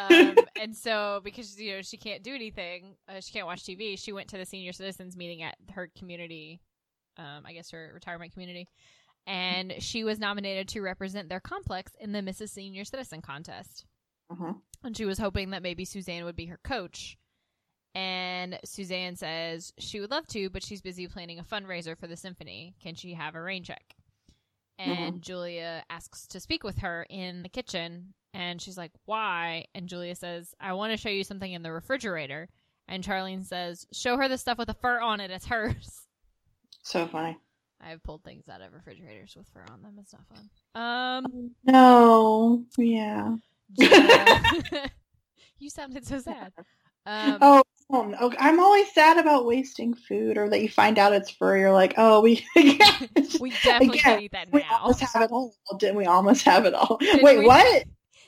Um, 0.00 0.34
and 0.60 0.74
so 0.74 1.20
because 1.22 1.60
you 1.60 1.76
know 1.76 1.82
she 1.82 1.98
can't 1.98 2.22
do 2.22 2.34
anything, 2.34 2.96
uh, 3.06 3.20
she 3.20 3.32
can't 3.32 3.46
watch 3.46 3.64
TV. 3.64 3.98
She 3.98 4.12
went 4.12 4.28
to 4.28 4.38
the 4.38 4.46
senior 4.46 4.72
citizens 4.72 5.14
meeting 5.14 5.42
at 5.42 5.56
her 5.72 5.90
community, 5.98 6.60
um, 7.18 7.44
I 7.44 7.52
guess 7.52 7.70
her 7.70 7.90
retirement 7.92 8.32
community, 8.32 8.66
and 9.28 9.74
she 9.78 10.04
was 10.04 10.18
nominated 10.18 10.68
to 10.68 10.80
represent 10.80 11.28
their 11.28 11.38
complex 11.38 11.92
in 12.00 12.12
the 12.12 12.20
Mrs. 12.20 12.48
Senior 12.48 12.84
Citizen 12.84 13.20
contest. 13.20 13.84
uh-huh. 14.30 14.54
and 14.82 14.96
she 14.96 15.04
was 15.04 15.18
hoping 15.18 15.50
that 15.50 15.62
maybe 15.62 15.84
Suzanne 15.84 16.24
would 16.24 16.34
be 16.36 16.46
her 16.46 16.58
coach. 16.64 17.16
And 17.94 18.58
Suzanne 18.64 19.16
says 19.16 19.72
she 19.78 20.00
would 20.00 20.10
love 20.10 20.26
to, 20.28 20.50
but 20.50 20.62
she's 20.64 20.80
busy 20.80 21.06
planning 21.06 21.38
a 21.38 21.44
fundraiser 21.44 21.96
for 21.98 22.06
the 22.06 22.16
symphony. 22.16 22.74
Can 22.82 22.94
she 22.94 23.14
have 23.14 23.34
a 23.34 23.42
rain 23.42 23.62
check? 23.64 23.94
And 24.78 25.22
Julia 25.22 25.82
asks 25.90 26.26
to 26.28 26.40
speak 26.40 26.62
with 26.62 26.78
her 26.78 27.04
in 27.10 27.42
the 27.42 27.48
kitchen, 27.48 28.14
and 28.32 28.62
she's 28.62 28.78
like, 28.78 28.92
"Why?" 29.06 29.64
And 29.74 29.88
Julia 29.88 30.14
says, 30.14 30.54
"I 30.60 30.72
want 30.74 30.92
to 30.92 30.96
show 30.96 31.08
you 31.08 31.24
something 31.24 31.52
in 31.52 31.62
the 31.62 31.72
refrigerator." 31.72 32.48
And 32.86 33.02
Charlene 33.02 33.44
says, 33.44 33.86
"Show 33.92 34.16
her 34.18 34.28
the 34.28 34.38
stuff 34.38 34.56
with 34.56 34.68
the 34.68 34.74
fur 34.74 35.00
on 35.00 35.20
it. 35.20 35.30
It's 35.32 35.46
hers." 35.46 36.06
So 36.84 37.06
funny. 37.08 37.36
I've 37.80 38.02
pulled 38.02 38.24
things 38.24 38.48
out 38.48 38.60
of 38.60 38.72
refrigerators 38.72 39.34
with 39.36 39.46
fur 39.48 39.64
on 39.72 39.82
them. 39.82 39.96
It's 40.00 40.12
not 40.12 40.22
fun. 40.26 40.50
Um, 40.74 41.50
No. 41.64 42.64
Yeah. 42.76 43.36
Julia- 43.78 44.90
you 45.58 45.70
sounded 45.70 46.06
so 46.06 46.18
sad. 46.18 46.52
Um, 47.06 47.38
oh, 47.40 47.62
oh, 47.90 48.02
no. 48.02 48.32
I'm 48.38 48.60
always 48.60 48.92
sad 48.92 49.18
about 49.18 49.46
wasting 49.46 49.94
food, 49.94 50.36
or 50.36 50.48
that 50.50 50.60
you 50.60 50.68
find 50.68 50.98
out 50.98 51.12
it's 51.12 51.30
fur. 51.30 51.56
You're 51.56 51.72
like, 51.72 51.94
oh, 51.96 52.20
we 52.20 52.44
again, 52.56 53.08
it's 53.16 53.40
we 53.40 53.50
definitely 53.50 53.88
again, 53.88 53.98
can't 54.02 54.22
eat 54.22 54.32
that 54.32 54.48
we 54.52 54.62
almost 54.70 55.00
have 55.00 55.22
it 55.22 55.30
all. 55.30 55.54
Didn't 55.78 55.96
we 55.96 56.04
almost 56.06 56.42
have 56.44 56.66
it 56.66 56.74
all? 56.74 56.98
Did 57.00 57.22
Wait, 57.22 57.38
we? 57.38 57.46
what? 57.46 57.84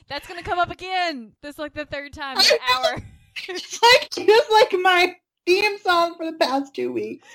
That's 0.07 0.27
gonna 0.27 0.43
come 0.43 0.59
up 0.59 0.71
again. 0.71 1.33
This 1.41 1.55
is 1.55 1.59
like 1.59 1.73
the 1.73 1.85
third 1.85 2.13
time 2.13 2.37
in 2.37 2.43
an 2.43 2.59
hour. 2.73 3.01
It's 3.47 3.81
like 3.81 4.09
just 4.27 4.51
like 4.51 4.73
my 4.81 5.15
theme 5.45 5.77
song 5.79 6.15
for 6.17 6.25
the 6.25 6.37
past 6.37 6.75
two 6.75 6.91
weeks. 6.91 7.27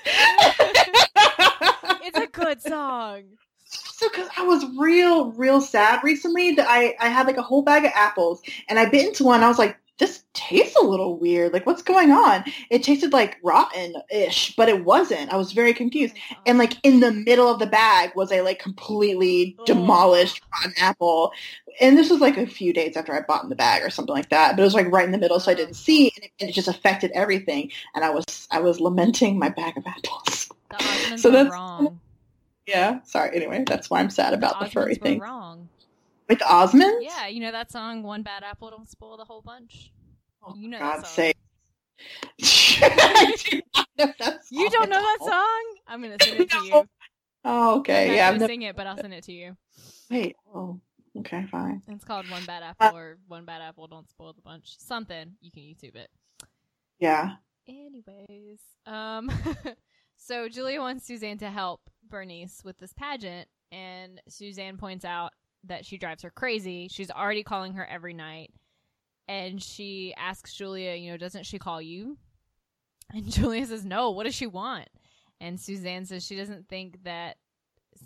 It's 1.61 2.17
a 2.17 2.27
good 2.27 2.61
song. 2.61 3.23
So, 3.65 4.07
because 4.09 4.29
I 4.37 4.43
was 4.43 4.65
real, 4.77 5.31
real 5.31 5.59
sad 5.59 6.03
recently 6.03 6.53
that 6.55 6.67
I, 6.69 6.95
I 6.99 7.09
had 7.09 7.27
like 7.27 7.37
a 7.37 7.41
whole 7.41 7.63
bag 7.63 7.83
of 7.83 7.91
apples 7.95 8.41
and 8.69 8.79
I 8.79 8.85
bit 8.85 9.07
into 9.07 9.23
one. 9.23 9.43
I 9.43 9.47
was 9.47 9.57
like, 9.57 9.77
this 9.97 10.23
tastes 10.33 10.75
a 10.75 10.85
little 10.85 11.17
weird. 11.17 11.53
Like, 11.53 11.65
what's 11.65 11.81
going 11.81 12.11
on? 12.11 12.43
It 12.69 12.83
tasted 12.83 13.13
like 13.13 13.37
rotten-ish, 13.43 14.55
but 14.55 14.69
it 14.69 14.85
wasn't. 14.85 15.33
I 15.33 15.37
was 15.37 15.51
very 15.51 15.71
oh 15.71 15.73
confused. 15.73 16.15
And 16.45 16.57
like 16.57 16.73
in 16.83 16.99
the 16.99 17.11
middle 17.11 17.49
of 17.49 17.59
the 17.59 17.65
bag 17.65 18.11
was 18.15 18.31
a 18.31 18.41
like 18.41 18.59
completely 18.59 19.55
Ugh. 19.59 19.65
demolished 19.65 20.41
rotten 20.53 20.73
apple. 20.79 21.31
And 21.81 21.97
this 21.97 22.09
was 22.09 22.21
like 22.21 22.37
a 22.37 22.45
few 22.45 22.73
days 22.73 22.95
after 22.95 23.13
I 23.13 23.21
bought 23.21 23.43
in 23.43 23.49
the 23.49 23.55
bag 23.55 23.83
or 23.83 23.89
something 23.89 24.13
like 24.13 24.29
that. 24.29 24.55
But 24.55 24.61
it 24.61 24.65
was 24.65 24.75
like 24.75 24.91
right 24.91 25.05
in 25.05 25.11
the 25.11 25.17
middle, 25.17 25.39
so 25.39 25.51
I 25.51 25.55
didn't 25.55 25.71
oh. 25.71 25.73
see, 25.73 26.11
and 26.15 26.25
it, 26.25 26.31
and 26.39 26.49
it 26.49 26.53
just 26.53 26.67
affected 26.67 27.11
everything. 27.13 27.71
And 27.95 28.05
I 28.05 28.11
was 28.11 28.47
I 28.51 28.59
was 28.59 28.79
lamenting 28.79 29.39
my 29.39 29.49
bag 29.49 29.77
of 29.77 29.85
apples. 29.87 30.49
The 30.69 30.75
Osmonds 30.77 31.19
So 31.19 31.29
were 31.29 31.33
that's- 31.35 31.51
wrong. 31.53 31.99
Yeah, 32.65 33.01
sorry. 33.03 33.33
Anyway, 33.35 33.63
that's 33.65 33.89
why 33.89 33.99
I'm 34.01 34.09
sad 34.09 34.33
about 34.33 34.59
the, 34.59 34.65
Osmonds 34.65 34.73
furry 34.73 34.95
thing. 34.95 35.19
wrong. 35.19 35.69
With 36.27 36.39
the 36.39 36.45
Osmonds? 36.45 36.99
Yeah, 37.01 37.27
you 37.27 37.39
know 37.39 37.51
that 37.53 37.71
song, 37.71 38.03
"One 38.03 38.21
Bad 38.23 38.43
Apple 38.43 38.69
Don't 38.71 38.89
Spoil 38.89 39.15
the 39.15 39.23
Whole 39.23 39.41
Bunch." 39.41 39.93
Oh, 40.43 40.53
You 40.55 40.67
know 40.67 40.77
that 40.79 40.97
God's 40.97 41.07
song. 41.07 41.15
sake. 41.15 41.37
Do 42.37 43.61
not 43.73 43.87
know 43.97 44.13
that 44.19 44.39
You 44.51 44.69
don't 44.69 44.89
know 44.89 44.99
that 45.01 45.17
all. 45.21 45.27
song? 45.29 45.63
I'm 45.87 46.01
gonna 46.01 46.17
send 46.21 46.39
it 46.41 46.49
to 46.51 46.65
you. 46.65 46.83
Oh, 47.45 47.75
I'm 47.75 47.79
okay. 47.79 48.15
Yeah. 48.17 48.27
I've 48.27 48.33
gonna 48.35 48.47
sing 48.47 48.63
it, 48.63 48.75
but 48.75 48.87
I'll 48.87 48.97
send 48.97 49.13
it 49.13 49.23
to 49.25 49.31
you. 49.31 49.55
Wait. 50.09 50.35
Oh, 50.53 50.81
okay, 51.19 51.45
fine. 51.49 51.81
It's 51.87 52.03
called 52.03 52.29
"One 52.29 52.43
Bad 52.43 52.61
Uh, 52.61 52.73
Apple" 52.77 52.97
or 52.97 53.17
"One 53.29 53.45
Bad 53.45 53.61
Apple 53.61 53.87
Don't 53.87 54.09
Spoil 54.09 54.33
the 54.33 54.41
Bunch." 54.41 54.77
Something 54.79 55.35
you 55.39 55.49
can 55.51 55.63
YouTube 55.63 55.95
it. 55.95 56.09
Yeah. 56.99 57.35
Anyways, 57.65 58.59
um, 58.85 59.31
so 60.17 60.49
Julia 60.49 60.79
wants 60.81 61.05
Suzanne 61.05 61.37
to 61.39 61.49
help 61.49 61.81
Bernice 62.09 62.61
with 62.63 62.77
this 62.77 62.93
pageant, 62.93 63.47
and 63.71 64.21
Suzanne 64.27 64.77
points 64.77 65.05
out 65.05 65.31
that 65.65 65.85
she 65.85 65.97
drives 65.97 66.23
her 66.23 66.29
crazy. 66.29 66.87
She's 66.89 67.11
already 67.11 67.43
calling 67.43 67.73
her 67.73 67.85
every 67.85 68.13
night, 68.13 68.51
and 69.27 69.61
she 69.61 70.13
asks 70.17 70.53
Julia, 70.53 70.93
you 70.95 71.11
know, 71.11 71.17
doesn't 71.17 71.45
she 71.45 71.59
call 71.59 71.81
you? 71.81 72.17
And 73.13 73.25
Julia 73.31 73.65
says, 73.65 73.85
no. 73.85 74.11
What 74.11 74.25
does 74.25 74.35
she 74.35 74.47
want? 74.47 74.87
And 75.39 75.59
Suzanne 75.59 76.05
says 76.05 76.25
she 76.25 76.35
doesn't 76.35 76.67
think 76.67 77.03
that. 77.03 77.37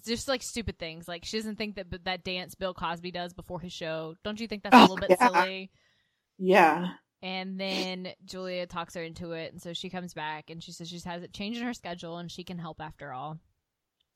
Just 0.06 0.30
like 0.30 0.42
stupid 0.42 0.80
things, 0.80 1.06
like 1.06 1.26
she 1.26 1.36
doesn't 1.38 1.58
think 1.58 1.76
that 1.76 2.06
that 2.06 2.24
dance 2.24 2.56
Bill 2.56 2.74
Cosby 2.74 3.12
does 3.12 3.34
before 3.34 3.60
his 3.60 3.74
show. 3.74 4.16
Don't 4.24 4.40
you 4.40 4.48
think 4.48 4.64
that's 4.64 4.74
a 4.74 4.78
Oh, 4.78 4.82
little 4.84 4.96
bit 4.96 5.10
yeah. 5.10 5.28
silly? 5.28 5.72
Yeah. 6.38 6.88
And 7.24 7.60
then 7.60 8.14
Julia 8.26 8.66
talks 8.66 8.96
her 8.96 9.04
into 9.04 9.34
it, 9.34 9.52
and 9.54 9.62
so 9.62 9.74
she 9.74 9.90
comes 9.90 10.14
back 10.14 10.50
and 10.50 10.64
she 10.64 10.72
says 10.72 10.90
she 10.90 11.00
has 11.06 11.22
it 11.22 11.34
changed 11.34 11.60
in 11.60 11.66
her 11.68 11.74
schedule 11.74 12.18
and 12.18 12.32
she 12.32 12.44
can 12.44 12.58
help 12.58 12.82
after 12.82 13.14
all. 13.14 13.38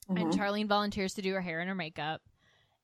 And 0.10 0.18
Mhm. 0.20 0.34
Charlene 0.34 0.68
volunteers 0.68 1.14
to 1.16 1.22
do 1.22 1.34
her 1.34 1.42
hair 1.42 1.60
and 1.60 1.70
her 1.70 1.76
makeup, 1.76 2.22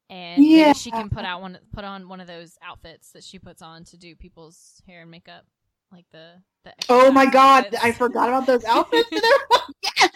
and 0.10 0.44
Yeah. 0.46 0.74
she 0.74 0.92
can 0.92 1.10
put 1.10 1.26
out 1.26 1.42
one 1.42 1.58
put 1.72 1.84
on 1.84 2.08
one 2.08 2.20
of 2.20 2.28
those 2.28 2.58
outfits 2.62 3.12
that 3.14 3.24
she 3.24 3.40
puts 3.40 3.62
on 3.62 3.84
to 3.86 3.98
do 3.98 4.16
people's 4.16 4.82
hair 4.88 5.02
and 5.02 5.12
makeup, 5.12 5.46
like 5.92 6.06
the 6.12 6.42
the. 6.64 6.74
Oh 6.90 7.12
my 7.12 7.24
exercise 7.24 7.34
god, 7.34 7.66
outfits. 7.66 7.84
I 7.84 7.92
forgot 7.92 8.30
about 8.30 8.46
those 8.46 8.64
outfits. 8.66 9.10
yes, 9.84 10.10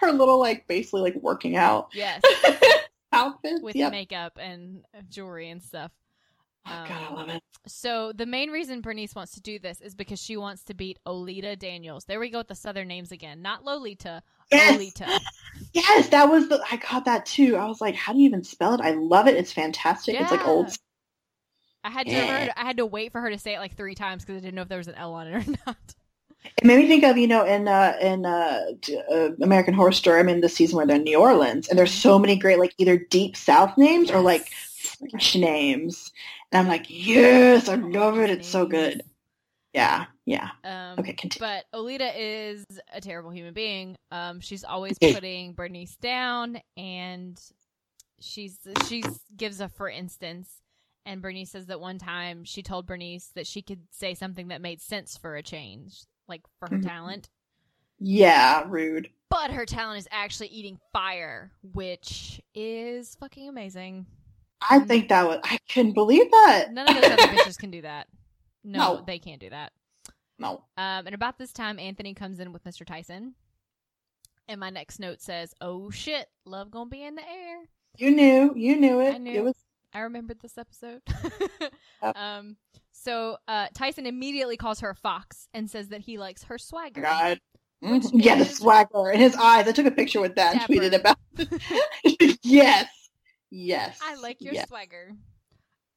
her 0.00 0.12
little 0.12 0.38
like 0.38 0.66
basically 0.68 1.00
like 1.00 1.16
working 1.16 1.56
out 1.56 1.88
Yes, 1.94 2.22
outfits. 3.12 3.60
with 3.62 3.74
Yep. 3.76 3.90
makeup 3.92 4.38
and 4.40 4.84
jewelry 5.08 5.50
and 5.50 5.60
stuff. 5.62 5.90
Oh 6.70 6.80
god, 6.86 7.02
I 7.02 7.06
Um, 7.06 7.14
love 7.14 7.28
it. 7.30 7.42
So 7.66 8.12
the 8.12 8.26
main 8.26 8.50
reason 8.50 8.80
Bernice 8.80 9.14
wants 9.14 9.32
to 9.32 9.40
do 9.40 9.58
this 9.58 9.80
is 9.80 9.94
because 9.94 10.20
she 10.20 10.36
wants 10.36 10.64
to 10.64 10.74
beat 10.74 10.98
Olita 11.06 11.58
Daniels. 11.58 12.04
There 12.04 12.20
we 12.20 12.30
go 12.30 12.38
with 12.38 12.48
the 12.48 12.54
southern 12.54 12.88
names 12.88 13.12
again. 13.12 13.42
Not 13.42 13.64
Lolita, 13.64 14.22
Yes, 14.50 14.78
Olita. 14.78 15.20
yes, 15.74 16.08
that 16.10 16.28
was 16.30 16.48
the. 16.48 16.62
I 16.70 16.76
caught 16.78 17.04
that 17.06 17.26
too. 17.26 17.56
I 17.56 17.66
was 17.66 17.80
like, 17.80 17.94
how 17.94 18.12
do 18.12 18.18
you 18.20 18.26
even 18.26 18.44
spell 18.44 18.74
it? 18.74 18.80
I 18.80 18.92
love 18.92 19.26
it. 19.28 19.36
It's 19.36 19.52
fantastic. 19.52 20.18
It's 20.20 20.30
like 20.30 20.46
old. 20.46 20.70
I 21.84 21.90
had 21.90 22.08
to 22.10 22.12
Yeah. 22.12 22.52
I 22.56 22.64
had 22.64 22.76
to 22.78 22.86
wait 22.86 23.12
for 23.12 23.20
her 23.20 23.30
to 23.30 23.38
say 23.38 23.54
it 23.54 23.58
like 23.60 23.76
three 23.76 23.94
times 23.94 24.24
because 24.24 24.36
I 24.36 24.40
didn't 24.40 24.54
know 24.54 24.62
if 24.62 24.68
there 24.68 24.78
was 24.78 24.88
an 24.88 24.94
L 24.96 25.14
on 25.14 25.26
it 25.28 25.34
or 25.48 25.52
not. 25.66 25.94
It 26.56 26.64
made 26.64 26.78
me 26.78 26.88
think 26.88 27.04
of 27.04 27.16
you 27.16 27.26
know 27.26 27.44
in 27.44 27.68
uh, 27.68 27.96
in 28.00 28.24
uh, 28.26 28.66
uh, 29.12 29.30
American 29.42 29.74
Horror 29.74 29.92
Story. 29.92 30.20
I'm 30.20 30.28
in 30.28 30.40
the 30.40 30.48
season 30.48 30.76
where 30.76 30.86
they're 30.86 30.96
in 30.96 31.04
New 31.04 31.18
Orleans, 31.18 31.68
and 31.68 31.78
there's 31.78 31.92
so 31.92 32.18
many 32.18 32.36
great 32.36 32.58
like 32.58 32.74
either 32.78 32.96
deep 32.98 33.36
South 33.36 33.76
names 33.76 34.10
or 34.10 34.20
like 34.20 34.48
French 34.50 35.36
names, 35.36 36.12
and 36.52 36.60
I'm 36.60 36.68
like, 36.68 36.86
yes, 36.88 37.68
I 37.68 37.74
love 37.76 38.18
it. 38.18 38.30
It's 38.30 38.48
so 38.48 38.66
good. 38.66 39.02
Yeah, 39.74 40.06
yeah. 40.24 40.50
Um, 40.64 40.98
Okay, 40.98 41.12
continue. 41.12 41.46
But 41.46 41.64
Olita 41.78 42.12
is 42.16 42.64
a 42.92 43.00
terrible 43.00 43.30
human 43.30 43.52
being. 43.54 43.96
Um, 44.10 44.40
she's 44.40 44.64
always 44.64 44.98
putting 44.98 45.52
Bernice 45.52 45.96
down, 45.96 46.60
and 46.76 47.38
she's 48.20 48.58
she's 48.88 49.20
gives 49.36 49.60
a 49.60 49.68
for 49.68 49.88
instance. 49.88 50.50
And 51.06 51.22
Bernice 51.22 51.50
says 51.50 51.66
that 51.66 51.80
one 51.80 51.98
time 51.98 52.44
she 52.44 52.62
told 52.62 52.86
Bernice 52.86 53.30
that 53.34 53.46
she 53.46 53.62
could 53.62 53.80
say 53.90 54.14
something 54.14 54.48
that 54.48 54.60
made 54.60 54.80
sense 54.82 55.16
for 55.16 55.36
a 55.36 55.42
change, 55.42 56.02
like 56.28 56.42
for 56.58 56.68
her 56.68 56.78
Mhm. 56.78 56.86
talent. 56.86 57.28
Yeah, 57.98 58.64
rude. 58.68 59.08
But 59.30 59.50
her 59.50 59.64
talent 59.66 59.98
is 60.00 60.08
actually 60.10 60.48
eating 60.48 60.78
fire, 60.92 61.52
which 61.62 62.40
is 62.54 63.14
fucking 63.16 63.48
amazing. 63.48 64.06
I 64.68 64.80
think 64.80 65.08
that 65.08 65.26
was. 65.26 65.40
I 65.44 65.58
couldn't 65.72 65.92
believe 65.94 66.30
that. 66.30 66.72
None 66.72 66.88
of 66.88 66.94
those 66.94 67.04
other 67.12 67.16
bitches 67.34 67.58
can 67.58 67.70
do 67.70 67.82
that. 67.82 68.06
No, 68.64 68.96
No. 68.96 69.04
they 69.06 69.18
can't 69.18 69.40
do 69.40 69.50
that. 69.50 69.72
No. 70.38 70.64
Um, 70.76 71.06
and 71.06 71.14
about 71.14 71.38
this 71.38 71.52
time, 71.52 71.78
Anthony 71.78 72.14
comes 72.14 72.38
in 72.40 72.52
with 72.52 72.64
Mr. 72.64 72.84
Tyson. 72.86 73.34
And 74.48 74.60
my 74.60 74.70
next 74.70 74.98
note 74.98 75.20
says, 75.20 75.52
"Oh 75.60 75.90
shit, 75.90 76.26
love 76.46 76.70
gonna 76.70 76.88
be 76.88 77.02
in 77.04 77.14
the 77.16 77.22
air." 77.22 77.58
You 77.96 78.10
knew. 78.12 78.52
You 78.56 78.76
knew 78.76 79.00
it. 79.00 79.14
I 79.14 79.18
knew. 79.18 79.32
It 79.34 79.44
was. 79.44 79.54
I 79.92 80.00
remembered 80.00 80.40
this 80.40 80.56
episode. 80.58 81.02
Yep. 82.00 82.16
um, 82.16 82.56
so 82.92 83.38
uh, 83.48 83.66
Tyson 83.74 84.06
immediately 84.06 84.56
calls 84.56 84.78
her 84.80 84.90
a 84.90 84.94
fox 84.94 85.48
and 85.52 85.68
says 85.68 85.88
that 85.88 86.00
he 86.00 86.16
likes 86.16 86.44
her 86.44 86.54
Oh 86.54 86.58
swagger. 86.58 87.00
God. 87.02 87.40
Which 87.80 88.04
Mhm. 88.04 88.24
Yeah, 88.24 88.36
the 88.36 88.44
swagger 88.44 89.10
in 89.10 89.18
his 89.20 89.34
eyes. 89.34 89.66
I 89.66 89.72
took 89.72 89.86
a 89.86 89.90
picture 89.90 90.20
with 90.20 90.36
that 90.36 90.54
and 90.54 90.62
tweeted 90.62 90.94
about. 90.94 91.16
yes. 92.42 92.86
Yes. 93.50 93.98
I 94.02 94.14
like 94.16 94.40
your 94.42 94.54
Yes, 94.54 94.68
swagger. 94.68 95.12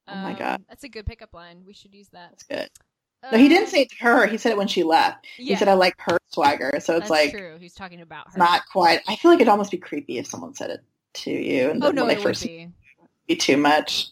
Oh 0.08 0.14
my 0.16 0.32
Um, 0.32 0.36
God. 0.38 0.64
that's 0.68 0.84
a 0.84 0.88
good 0.88 1.06
pickup 1.06 1.32
line. 1.34 1.62
We 1.66 1.72
should 1.74 1.94
use 1.94 2.08
that. 2.12 2.30
that's 2.30 2.42
good. 2.44 2.68
No, 3.30 3.38
he 3.38 3.48
didn't 3.48 3.66
Um, 3.66 3.70
say 3.70 3.82
it 3.82 3.90
to 3.90 3.96
her. 4.04 4.26
He 4.26 4.36
said 4.36 4.50
it 4.50 4.58
when 4.58 4.66
she 4.68 4.82
left. 4.82 5.26
Yeah, 5.38 5.54
He 5.54 5.56
said, 5.56 5.68
"I 5.68 5.74
like 5.74 5.94
her 6.00 6.18
swagger." 6.28 6.72
So 6.80 6.96
it's 6.96 7.08
that's 7.08 7.10
like 7.10 7.30
true. 7.30 7.56
He's 7.60 7.72
talking 7.74 8.00
about 8.00 8.32
her. 8.32 8.38
not 8.38 8.62
quite. 8.70 9.00
I 9.06 9.14
feel 9.16 9.30
like 9.30 9.40
it'd 9.40 9.48
almost 9.48 9.70
be 9.70 9.76
creepy 9.78 10.18
if 10.18 10.26
someone 10.26 10.54
said 10.54 10.70
it 10.70 10.84
to 11.14 11.30
you, 11.30 11.70
and 11.70 11.84
oh 11.84 11.90
no, 11.92 12.02
when 12.02 12.08
they 12.08 12.14
would 12.16 12.22
first 12.24 12.42
be. 12.42 12.68
be 13.28 13.36
too 13.36 13.56
much. 13.56 14.08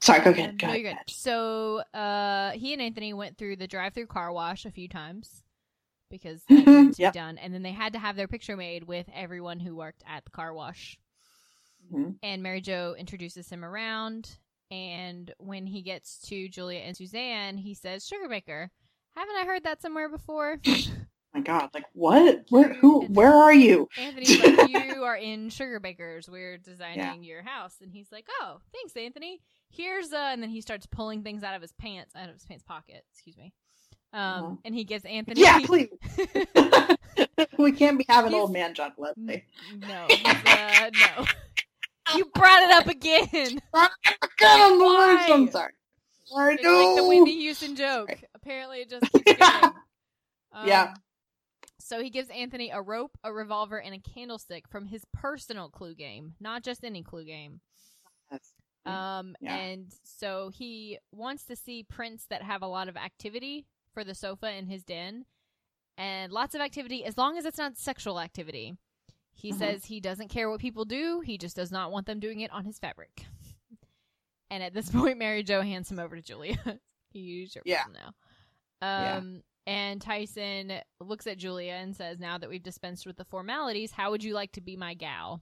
Sorry, 0.00 0.20
go 0.20 0.30
Um, 0.30 0.36
ahead. 0.36 0.58
Go 0.58 0.66
no, 0.68 0.72
ahead. 0.72 0.80
you're 0.82 0.92
good. 0.94 0.98
So 1.08 1.78
uh, 1.92 2.52
he 2.52 2.72
and 2.72 2.80
Anthony 2.80 3.12
went 3.12 3.36
through 3.36 3.56
the 3.56 3.66
drive-through 3.66 4.06
car 4.06 4.32
wash 4.32 4.64
a 4.64 4.70
few 4.70 4.88
times 4.88 5.42
because 6.10 6.42
that 6.44 6.54
needed 6.54 6.94
to 6.94 7.02
Yep. 7.02 7.12
be 7.12 7.18
done, 7.18 7.36
and 7.36 7.52
then 7.52 7.62
they 7.62 7.72
had 7.72 7.92
to 7.92 7.98
have 7.98 8.16
their 8.16 8.28
picture 8.28 8.56
made 8.56 8.84
with 8.84 9.06
everyone 9.12 9.60
who 9.60 9.76
worked 9.76 10.02
at 10.06 10.24
the 10.24 10.30
car 10.30 10.54
wash. 10.54 10.98
Mhm. 11.92 12.18
And 12.22 12.42
Mary 12.42 12.60
Jo 12.60 12.94
introduces 12.98 13.48
him 13.48 13.64
around, 13.64 14.38
and 14.70 15.32
when 15.38 15.66
he 15.66 15.82
gets 15.82 16.18
to 16.28 16.48
Julia 16.48 16.80
and 16.80 16.96
Suzanne, 16.96 17.56
he 17.58 17.74
says, 17.74 18.06
"Sugar 18.06 18.28
"Sugarbaker, 18.28 18.68
haven't 19.16 19.36
I 19.36 19.44
heard 19.44 19.64
that 19.64 19.80
somewhere 19.82 20.08
before?" 20.08 20.58
my 21.34 21.40
God, 21.40 21.70
like 21.74 21.84
what? 21.92 22.44
Where? 22.50 22.72
Who? 22.74 23.06
Where 23.06 23.32
are 23.34 23.52
you? 23.54 23.88
Anthony's 23.98 24.42
like, 24.42 24.68
"You 24.70 25.04
are 25.04 25.16
in 25.16 25.48
Sugarbaker's. 25.48 26.28
We're 26.28 26.58
designing 26.64 27.22
your 27.24 27.42
house," 27.42 27.76
and 27.80 27.92
he's 27.92 28.10
like, 28.12 28.26
"Oh, 28.40 28.58
thanks, 28.72 28.96
Anthony. 28.96 29.40
Here's 29.70 30.12
uh," 30.12 30.30
and 30.32 30.42
then 30.42 30.50
he 30.50 30.60
starts 30.60 30.86
pulling 30.86 31.22
things 31.22 31.42
out 31.42 31.54
of 31.54 31.62
his 31.62 31.72
pants, 31.72 32.14
out 32.16 32.28
of 32.28 32.34
his 32.34 32.44
pants 32.44 32.64
pocket. 32.64 33.04
Excuse 33.12 33.36
me. 33.38 33.52
Um, 34.12 34.20
Uh-huh. 34.44 34.56
and 34.64 34.74
he 34.74 34.84
gives 34.84 35.04
Anthony. 35.04 35.42
Yeah, 35.42 35.60
please. 35.64 35.88
we 37.58 37.72
can't 37.72 37.98
be 37.98 38.06
having 38.08 38.30
He's- 38.32 38.40
old 38.40 38.52
man 38.52 38.72
John 38.74 38.92
Leslie. 38.96 39.44
no, 39.76 40.06
he's, 40.08 40.26
uh, 40.46 40.90
no. 40.94 41.24
You 42.16 42.24
brought 42.34 42.62
it 42.62 42.70
up 42.70 42.86
again. 42.86 43.60
I 43.74 43.88
got 44.38 44.72
on 44.72 44.78
the 44.78 44.84
Why? 44.84 45.26
I'm 45.30 45.50
sorry. 45.50 45.72
I 46.36 46.50
It's 46.52 46.62
like 46.62 46.62
the 46.62 47.02
know. 47.02 47.08
Whitney 47.08 47.38
Houston 47.40 47.74
joke. 47.76 48.08
Sorry. 48.08 48.24
Apparently, 48.34 48.78
it 48.80 48.90
just 48.90 49.10
keeps 49.12 49.32
going. 49.32 49.72
Um, 50.52 50.66
Yeah. 50.66 50.94
So 51.78 52.02
he 52.02 52.10
gives 52.10 52.28
Anthony 52.30 52.70
a 52.70 52.80
rope, 52.82 53.16
a 53.22 53.32
revolver, 53.32 53.78
and 53.80 53.94
a 53.94 53.98
candlestick 53.98 54.68
from 54.68 54.86
his 54.86 55.04
personal 55.12 55.68
clue 55.68 55.94
game, 55.94 56.34
not 56.40 56.62
just 56.62 56.84
any 56.84 57.02
clue 57.02 57.24
game. 57.24 57.60
Um, 58.86 59.36
Yeah. 59.40 59.56
and 59.56 59.92
so 60.04 60.50
he 60.52 60.98
wants 61.12 61.44
to 61.44 61.56
see 61.56 61.82
prints 61.82 62.26
that 62.30 62.42
have 62.42 62.62
a 62.62 62.66
lot 62.66 62.88
of 62.88 62.96
activity 62.96 63.66
for 63.92 64.04
the 64.04 64.14
sofa 64.14 64.50
in 64.52 64.66
his 64.66 64.84
den, 64.84 65.26
and 65.98 66.32
lots 66.32 66.54
of 66.54 66.60
activity 66.62 67.04
as 67.04 67.18
long 67.18 67.36
as 67.36 67.44
it's 67.44 67.58
not 67.58 67.76
sexual 67.76 68.18
activity. 68.20 68.76
He 69.38 69.52
Mhm. 69.52 69.58
says 69.58 69.84
he 69.84 70.00
doesn't 70.00 70.28
care 70.28 70.50
what 70.50 70.60
people 70.60 70.84
do; 70.84 71.20
he 71.20 71.38
just 71.38 71.54
does 71.56 71.70
not 71.70 71.92
want 71.92 72.06
them 72.06 72.18
doing 72.20 72.40
it 72.40 72.50
on 72.50 72.64
his 72.64 72.78
fabric. 72.78 73.24
And 74.50 74.62
at 74.62 74.74
this 74.74 74.90
point, 74.90 75.18
Mary 75.18 75.42
Jo 75.42 75.62
hands 75.62 75.90
him 75.90 75.98
over 76.00 76.16
to 76.16 76.22
Julia. 76.22 76.56
He's 77.12 77.54
your 77.54 77.62
Yeah. 77.64 77.84
now. 77.92 78.12
Yeah. 78.82 79.16
Um, 79.18 79.42
and 79.66 80.00
Tyson 80.00 80.72
looks 81.00 81.26
at 81.26 81.38
Julia 81.38 81.72
and 81.74 81.94
says, 81.94 82.18
"Now 82.18 82.38
that 82.38 82.48
we've 82.50 82.62
dispensed 82.62 83.06
with 83.06 83.16
the 83.16 83.24
formalities, 83.26 83.92
how 83.92 84.10
would 84.10 84.24
you 84.24 84.34
like 84.34 84.52
to 84.52 84.60
be 84.60 84.76
my 84.76 84.94
gal?" 84.94 85.40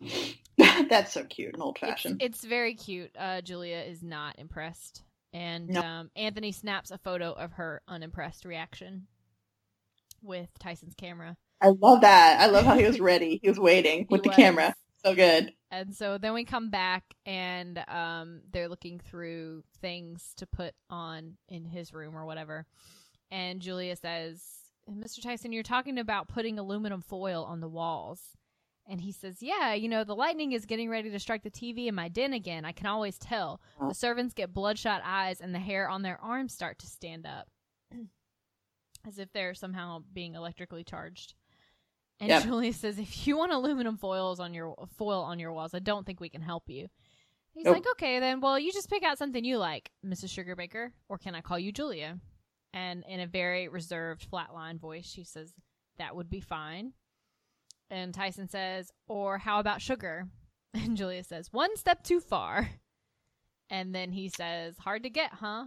That's 0.88 1.12
so 1.12 1.24
cute 1.24 1.54
and 1.54 1.62
old 1.62 1.76
It's, 1.76 1.80
fashioned. 1.80 2.22
it's 2.22 2.44
very 2.44 2.74
cute. 2.74 3.10
Uh, 3.16 3.40
Julia 3.42 3.78
is 3.78 4.02
not 4.02 4.38
impressed, 4.38 5.02
and 5.32 5.68
No. 5.68 5.80
um, 5.82 6.10
Anthony 6.16 6.52
snaps 6.52 6.90
a 6.90 6.98
photo 6.98 7.32
of 7.32 7.52
her 7.52 7.82
unimpressed 7.86 8.44
reaction 8.44 9.06
with 10.22 10.48
Tyson's 10.58 10.94
camera. 10.94 11.36
I 11.64 11.68
love 11.80 12.02
that. 12.02 12.40
I 12.40 12.46
love 12.46 12.64
how 12.64 12.76
he 12.76 12.84
was 12.84 13.00
ready. 13.00 13.38
He 13.42 13.48
was 13.48 13.58
waiting 13.58 14.06
with 14.10 14.20
He 14.22 14.24
the 14.24 14.28
was. 14.30 14.36
camera. 14.36 14.74
So 15.04 15.14
good. 15.14 15.52
And 15.70 15.94
so 15.94 16.18
then 16.18 16.34
we 16.34 16.44
come 16.44 16.70
back, 16.70 17.02
and 17.26 17.82
um, 17.88 18.42
they're 18.52 18.68
looking 18.68 19.00
through 19.00 19.64
things 19.80 20.32
to 20.36 20.46
put 20.46 20.74
on 20.90 21.36
in 21.48 21.64
his 21.64 21.92
room 21.92 22.16
or 22.16 22.24
whatever. 22.26 22.66
And 23.30 23.60
Julia 23.60 23.96
says, 23.96 24.42
"Mr. 24.90 25.22
Tyson, 25.22 25.52
you're 25.52 25.62
talking 25.62 25.98
about 25.98 26.28
putting 26.28 26.58
aluminum 26.58 27.00
foil 27.00 27.44
on 27.44 27.60
the 27.60 27.68
walls." 27.68 28.20
And 28.86 29.00
he 29.00 29.12
says, 29.12 29.38
Yeah, 29.40 29.72
you 29.72 29.88
know, 29.88 30.04
the 30.04 30.14
lightning 30.14 30.52
is 30.52 30.66
getting 30.66 30.90
ready 30.90 31.10
to 31.10 31.18
strike 31.18 31.42
the 31.42 31.50
TV 31.50 31.86
in 31.86 31.94
my 31.94 32.08
den 32.08 32.34
again. 32.34 32.66
I 32.66 32.72
can 32.72 32.86
always 32.86 33.16
tell. 33.18 33.62
The 33.88 33.94
servants 33.94 34.34
get 34.34 34.52
bloodshot 34.52 35.00
eyes 35.02 35.40
and 35.40 35.54
the 35.54 35.58
hair 35.58 35.88
on 35.88 36.02
their 36.02 36.20
arms 36.20 36.52
start 36.52 36.78
to 36.80 36.86
stand 36.86 37.26
up. 37.26 37.48
As 39.08 39.18
if 39.18 39.32
they're 39.32 39.54
somehow 39.54 40.00
being 40.12 40.34
electrically 40.34 40.84
charged. 40.84 41.32
And 42.24 42.30
Yep. 42.30 42.44
Julia 42.44 42.72
says, 42.72 42.98
If 42.98 43.26
you 43.26 43.36
want 43.36 43.52
aluminum 43.52 43.98
foils 43.98 44.40
on 44.40 44.54
your 44.54 44.74
foil 44.96 45.20
on 45.20 45.38
your 45.38 45.52
walls, 45.52 45.74
I 45.74 45.78
don't 45.78 46.06
think 46.06 46.20
we 46.20 46.30
can 46.30 46.40
help 46.40 46.70
you. 46.70 46.88
He's 47.52 47.66
Nope. 47.66 47.74
like, 47.74 47.86
Okay, 47.92 48.18
then 48.18 48.40
well 48.40 48.58
you 48.58 48.72
just 48.72 48.88
pick 48.88 49.02
out 49.02 49.18
something 49.18 49.44
you 49.44 49.58
like, 49.58 49.90
Mrs. 50.04 50.30
Sugarbaker, 50.32 50.92
or 51.10 51.18
can 51.18 51.34
I 51.34 51.42
call 51.42 51.58
you 51.58 51.70
Julia? 51.70 52.18
And 52.72 53.04
in 53.06 53.20
a 53.20 53.26
very 53.26 53.68
reserved, 53.68 54.26
flatline 54.30 54.80
voice, 54.80 55.04
she 55.04 55.22
says, 55.22 55.52
That 55.98 56.16
would 56.16 56.30
be 56.30 56.40
fine. 56.40 56.92
And 57.90 58.14
Tyson 58.14 58.48
says, 58.48 58.90
Or 59.06 59.36
how 59.36 59.60
about 59.60 59.82
sugar? 59.82 60.26
And 60.74 60.96
Julia 60.96 61.22
says, 61.24 61.52
One 61.52 61.76
step 61.76 62.02
too 62.04 62.20
far. 62.20 62.70
And 63.68 63.94
then 63.94 64.12
he 64.12 64.30
says, 64.30 64.76
Hard 64.78 65.02
to 65.02 65.10
get, 65.10 65.30
huh? 65.34 65.66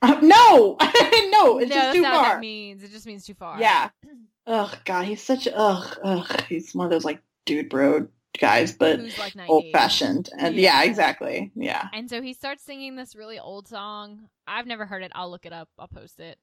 Uh, 0.00 0.18
no, 0.22 0.76
no, 1.30 1.58
it's 1.58 1.68
no, 1.70 1.76
just 1.76 1.94
too 1.94 2.02
far. 2.02 2.22
that 2.24 2.40
means. 2.40 2.82
It 2.82 2.90
just 2.90 3.06
means 3.06 3.26
too 3.26 3.34
far. 3.34 3.60
Yeah. 3.60 3.90
Ugh, 4.46 4.76
God, 4.84 5.04
he's 5.04 5.22
such 5.22 5.46
a 5.46 5.56
ugh, 5.56 5.98
ugh. 6.02 6.42
He's 6.48 6.74
one 6.74 6.84
of 6.86 6.90
those 6.90 7.04
like 7.04 7.20
dude 7.46 7.68
bro 7.68 8.08
guys, 8.38 8.72
but 8.72 8.98
like 9.18 9.34
old 9.48 9.64
fashioned. 9.72 10.30
And 10.38 10.54
Yeah. 10.56 10.82
yeah. 10.82 10.88
exactly. 10.88 11.52
Yeah. 11.54 11.88
And 11.92 12.08
so 12.10 12.20
he 12.22 12.32
starts 12.32 12.62
singing 12.64 12.96
this 12.96 13.14
really 13.14 13.38
old 13.38 13.68
song. 13.68 14.28
I've 14.46 14.66
never 14.66 14.86
heard 14.86 15.02
it. 15.02 15.12
I'll 15.14 15.30
look 15.30 15.46
it 15.46 15.52
up. 15.52 15.68
I'll 15.78 15.88
post 15.88 16.18
it. 16.18 16.38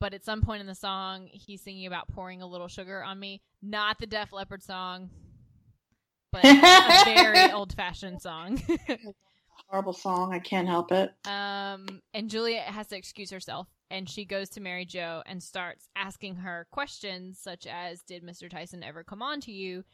But 0.00 0.12
at 0.14 0.24
some 0.24 0.42
point 0.42 0.60
in 0.60 0.66
the 0.66 0.74
song, 0.74 1.28
he's 1.32 1.62
singing 1.62 1.86
about 1.86 2.08
pouring 2.08 2.42
a 2.42 2.46
little 2.46 2.68
sugar 2.68 3.02
on 3.02 3.18
me. 3.18 3.40
Not 3.62 3.98
the 4.00 4.06
Def 4.06 4.32
Leppard 4.32 4.62
song, 4.62 5.08
but 6.32 6.44
a 6.44 7.04
very 7.04 7.50
old 7.52 7.72
fashioned 7.74 8.20
song. 8.20 8.60
Horrible 9.68 9.92
song. 9.94 10.34
I 10.34 10.40
can't 10.40 10.68
help 10.68 10.92
it. 10.92 11.12
um, 11.26 12.02
and 12.12 12.28
Julia 12.28 12.60
has 12.60 12.88
to 12.88 12.96
excuse 12.96 13.30
herself 13.30 13.66
and 13.90 14.08
she 14.08 14.24
goes 14.24 14.48
to 14.50 14.60
Mary 14.60 14.84
Jo 14.84 15.22
and 15.26 15.42
starts 15.42 15.88
asking 15.96 16.36
her 16.36 16.66
questions 16.70 17.38
such 17.38 17.66
as 17.66 18.02
Did 18.02 18.24
Mr. 18.24 18.50
Tyson 18.50 18.82
ever 18.82 19.04
come 19.04 19.22
on 19.22 19.40
to 19.42 19.52
you? 19.52 19.84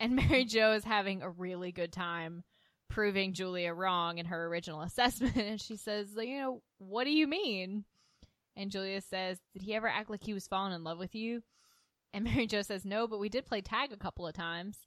And 0.00 0.16
Mary 0.16 0.44
Jo 0.44 0.72
is 0.72 0.84
having 0.84 1.22
a 1.22 1.30
really 1.30 1.72
good 1.72 1.92
time 1.92 2.44
proving 2.88 3.32
Julia 3.32 3.72
wrong 3.72 4.18
in 4.18 4.26
her 4.26 4.46
original 4.46 4.80
assessment. 4.82 5.36
And 5.36 5.60
she 5.60 5.76
says, 5.76 6.08
You 6.16 6.38
know, 6.38 6.62
what 6.78 7.04
do 7.04 7.10
you 7.10 7.26
mean? 7.26 7.84
And 8.56 8.70
Julia 8.70 9.00
says, 9.00 9.38
Did 9.52 9.62
he 9.62 9.74
ever 9.74 9.88
act 9.88 10.10
like 10.10 10.24
he 10.24 10.34
was 10.34 10.48
falling 10.48 10.72
in 10.72 10.84
love 10.84 10.98
with 10.98 11.14
you? 11.14 11.42
And 12.12 12.24
Mary 12.24 12.46
Jo 12.46 12.62
says, 12.62 12.84
No, 12.84 13.06
but 13.06 13.20
we 13.20 13.28
did 13.28 13.46
play 13.46 13.60
tag 13.60 13.92
a 13.92 13.96
couple 13.96 14.26
of 14.26 14.34
times. 14.34 14.78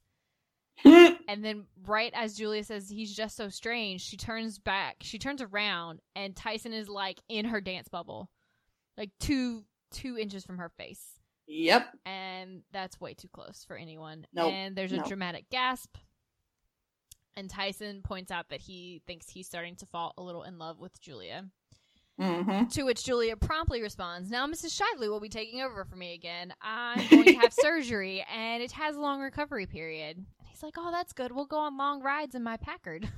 And 1.32 1.42
then, 1.42 1.64
right 1.86 2.12
as 2.14 2.36
Julia 2.36 2.62
says 2.62 2.90
he's 2.90 3.14
just 3.14 3.36
so 3.36 3.48
strange, 3.48 4.02
she 4.02 4.18
turns 4.18 4.58
back. 4.58 4.96
She 5.00 5.18
turns 5.18 5.40
around, 5.40 6.00
and 6.14 6.36
Tyson 6.36 6.74
is 6.74 6.90
like 6.90 7.20
in 7.28 7.46
her 7.46 7.60
dance 7.60 7.88
bubble, 7.88 8.28
like 9.02 9.10
two 9.18 9.64
two 9.90 10.16
inches 10.16 10.44
from 10.44 10.58
her 10.58 10.68
face, 10.68 11.04
yep. 11.46 11.88
and 12.06 12.62
that's 12.72 13.00
way 13.00 13.14
too 13.14 13.28
close 13.28 13.64
for 13.66 13.76
anyone. 13.76 14.26
Nope. 14.32 14.52
And 14.52 14.76
there's 14.76 14.92
a 14.92 14.98
Nope. 14.98 15.08
dramatic 15.08 15.50
gasp, 15.50 15.96
and 17.36 17.50
Tyson 17.50 18.02
points 18.02 18.30
out 18.30 18.48
that 18.50 18.60
he 18.60 19.02
thinks 19.06 19.28
he's 19.28 19.46
starting 19.48 19.74
to 19.76 19.86
fall 19.86 20.14
a 20.16 20.22
little 20.22 20.44
in 20.44 20.58
love 20.58 20.78
with 20.78 21.00
Julia. 21.00 21.46
hmm 22.20 22.64
To 22.66 22.82
which 22.84 23.04
Julia 23.04 23.36
promptly 23.36 23.82
responds, 23.82 24.30
Now 24.30 24.46
Mrs. 24.46 24.72
Shively 24.80 25.08
will 25.08 25.20
be 25.20 25.28
taking 25.28 25.62
over 25.62 25.84
for 25.84 25.96
me 25.96 26.14
again. 26.14 26.54
I'm 26.62 27.06
going 27.10 27.24
to 27.24 27.32
have 27.34 27.52
surgery, 27.60 28.24
and 28.32 28.62
it 28.62 28.70
has 28.72 28.94
a 28.96 29.00
long 29.00 29.20
recovery 29.20 29.66
period. 29.66 30.18
And 30.18 30.48
he's 30.48 30.62
like, 30.62 30.74
Oh, 30.78 30.90
that's 30.92 31.12
good. 31.12 31.32
We'll 31.32 31.46
go 31.46 31.58
on 31.58 31.76
long 31.76 32.02
rides 32.02 32.34
in 32.34 32.42
my 32.44 32.56
Packard. 32.56 33.08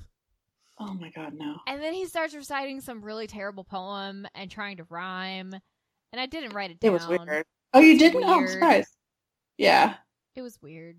Oh 0.80 0.92
my 0.94 1.10
god, 1.10 1.34
no. 1.34 1.56
And 1.68 1.80
then 1.80 1.92
he 1.94 2.06
starts 2.06 2.34
reciting 2.34 2.80
some 2.80 3.04
really 3.04 3.28
terrible 3.28 3.62
poem 3.62 4.26
and 4.34 4.50
trying 4.50 4.78
to 4.78 4.84
rhyme. 4.90 5.54
And 6.14 6.20
I 6.20 6.26
didn't 6.26 6.54
write 6.54 6.70
it 6.70 6.78
down. 6.78 6.90
It 6.90 6.92
was 6.92 7.08
weird. 7.08 7.44
Oh, 7.72 7.80
you 7.80 7.98
didn't? 7.98 8.22
Oh, 8.22 8.38
I'm 8.38 8.46
surprised. 8.46 8.94
Yeah. 9.58 9.94
It 10.36 10.42
was 10.42 10.62
weird. 10.62 10.96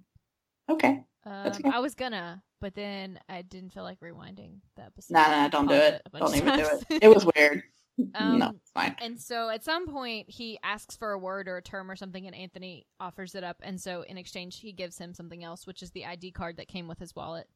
Okay. 0.70 1.06
Um, 1.26 1.48
okay. 1.48 1.70
I 1.72 1.80
was 1.80 1.96
gonna, 1.96 2.44
but 2.60 2.76
then 2.76 3.18
I 3.30 3.42
didn't 3.44 3.70
feel 3.70 3.84
like 3.84 4.02
rewinding 4.02 4.58
the 4.76 4.84
episode. 4.84 5.14
Nah, 5.14 5.30
nah, 5.30 5.48
don't 5.48 5.70
do 5.70 5.74
it. 5.74 6.02
Don't 6.14 6.36
even 6.36 6.60
do 6.60 6.66
it. 6.90 7.00
It 7.02 7.08
was 7.08 7.26
weird. 7.34 7.64
Um, 8.14 8.40
no, 8.40 8.52
fine. 8.74 8.94
And 9.00 9.18
so 9.18 9.48
at 9.48 9.64
some 9.64 9.88
point 9.88 10.30
he 10.30 10.60
asks 10.62 10.98
for 10.98 11.14
a 11.14 11.18
word 11.18 11.48
or 11.48 11.56
a 11.56 11.62
term 11.62 11.90
or 11.90 11.96
something, 11.96 12.28
and 12.28 12.36
Anthony 12.36 12.86
offers 13.00 13.36
it 13.36 13.44
up. 13.46 13.56
And 13.64 13.80
so 13.80 14.02
in 14.02 14.18
exchange, 14.18 14.60
he 14.60 14.74
gives 14.74 14.98
him 14.98 15.14
something 15.14 15.46
else, 15.46 15.66
which 15.66 15.82
is 15.82 15.92
the 15.92 16.06
ID 16.06 16.32
card 16.32 16.58
that 16.58 16.68
came 16.68 16.90
with 16.90 17.00
his 17.00 17.16
wallet. 17.16 17.48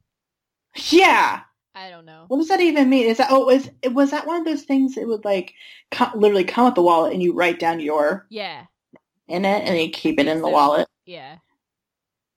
Yeah. 0.88 1.40
I 1.74 1.88
don't 1.90 2.04
know. 2.04 2.24
What 2.28 2.38
does 2.38 2.48
that 2.48 2.60
even 2.60 2.88
mean? 2.90 3.06
Is 3.06 3.18
that 3.18 3.28
oh 3.30 3.46
was 3.46 3.70
it 3.82 3.92
was 3.94 4.10
that 4.10 4.26
one 4.26 4.40
of 4.40 4.44
those 4.44 4.62
things 4.62 4.94
that 4.94 5.06
would 5.06 5.24
like 5.24 5.54
co- 5.90 6.10
literally 6.16 6.44
come 6.44 6.64
with 6.66 6.74
the 6.74 6.82
wallet 6.82 7.12
and 7.12 7.22
you 7.22 7.32
write 7.32 7.58
down 7.60 7.80
your 7.80 8.26
Yeah, 8.28 8.66
in 9.28 9.44
it 9.44 9.64
and 9.64 9.78
you 9.78 9.90
keep 9.90 10.18
it 10.18 10.26
in 10.26 10.42
the 10.42 10.48
wallet? 10.48 10.88
yeah. 11.06 11.38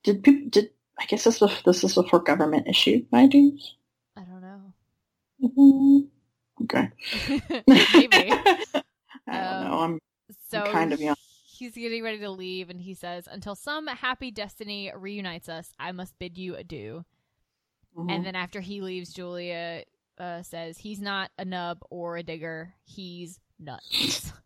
Did 0.04 0.22
people 0.22 0.48
did 0.50 0.70
I 0.98 1.06
guess 1.06 1.24
this 1.24 1.40
was 1.40 1.62
this 1.64 1.82
is 1.82 1.94
before 1.94 2.20
government 2.20 2.68
issued 2.68 3.06
IDs? 3.12 3.74
I 4.16 4.22
don't 4.22 4.40
know. 4.40 4.72
Mhm. 5.42 6.08
Okay. 6.62 6.90
Maybe. 7.66 8.32
I 9.26 9.38
don't 9.38 9.60
Um, 9.60 9.60
know. 9.60 9.80
I'm 9.80 9.98
So 10.50 10.72
kind 10.72 10.92
of 10.92 11.00
young. 11.00 11.16
he's 11.44 11.74
getting 11.74 12.02
ready 12.02 12.18
to 12.18 12.30
leave, 12.30 12.70
and 12.70 12.80
he 12.80 12.94
says, 12.94 13.28
"Until 13.30 13.54
some 13.54 13.86
happy 13.86 14.30
destiny 14.30 14.92
reunites 14.94 15.48
us, 15.48 15.72
I 15.78 15.92
must 15.92 16.18
bid 16.18 16.38
you 16.38 16.54
adieu." 16.56 17.04
Mhm. 17.96 18.10
And 18.10 18.26
then 18.26 18.34
after 18.34 18.60
he 18.60 18.80
leaves, 18.80 19.12
Julia 19.12 19.84
uh, 20.18 20.42
says, 20.42 20.78
"He's 20.78 21.00
not 21.00 21.30
a 21.38 21.44
nub 21.44 21.78
or 21.90 22.16
a 22.16 22.22
digger. 22.22 22.74
He's 22.84 23.40
nuts." 23.58 24.32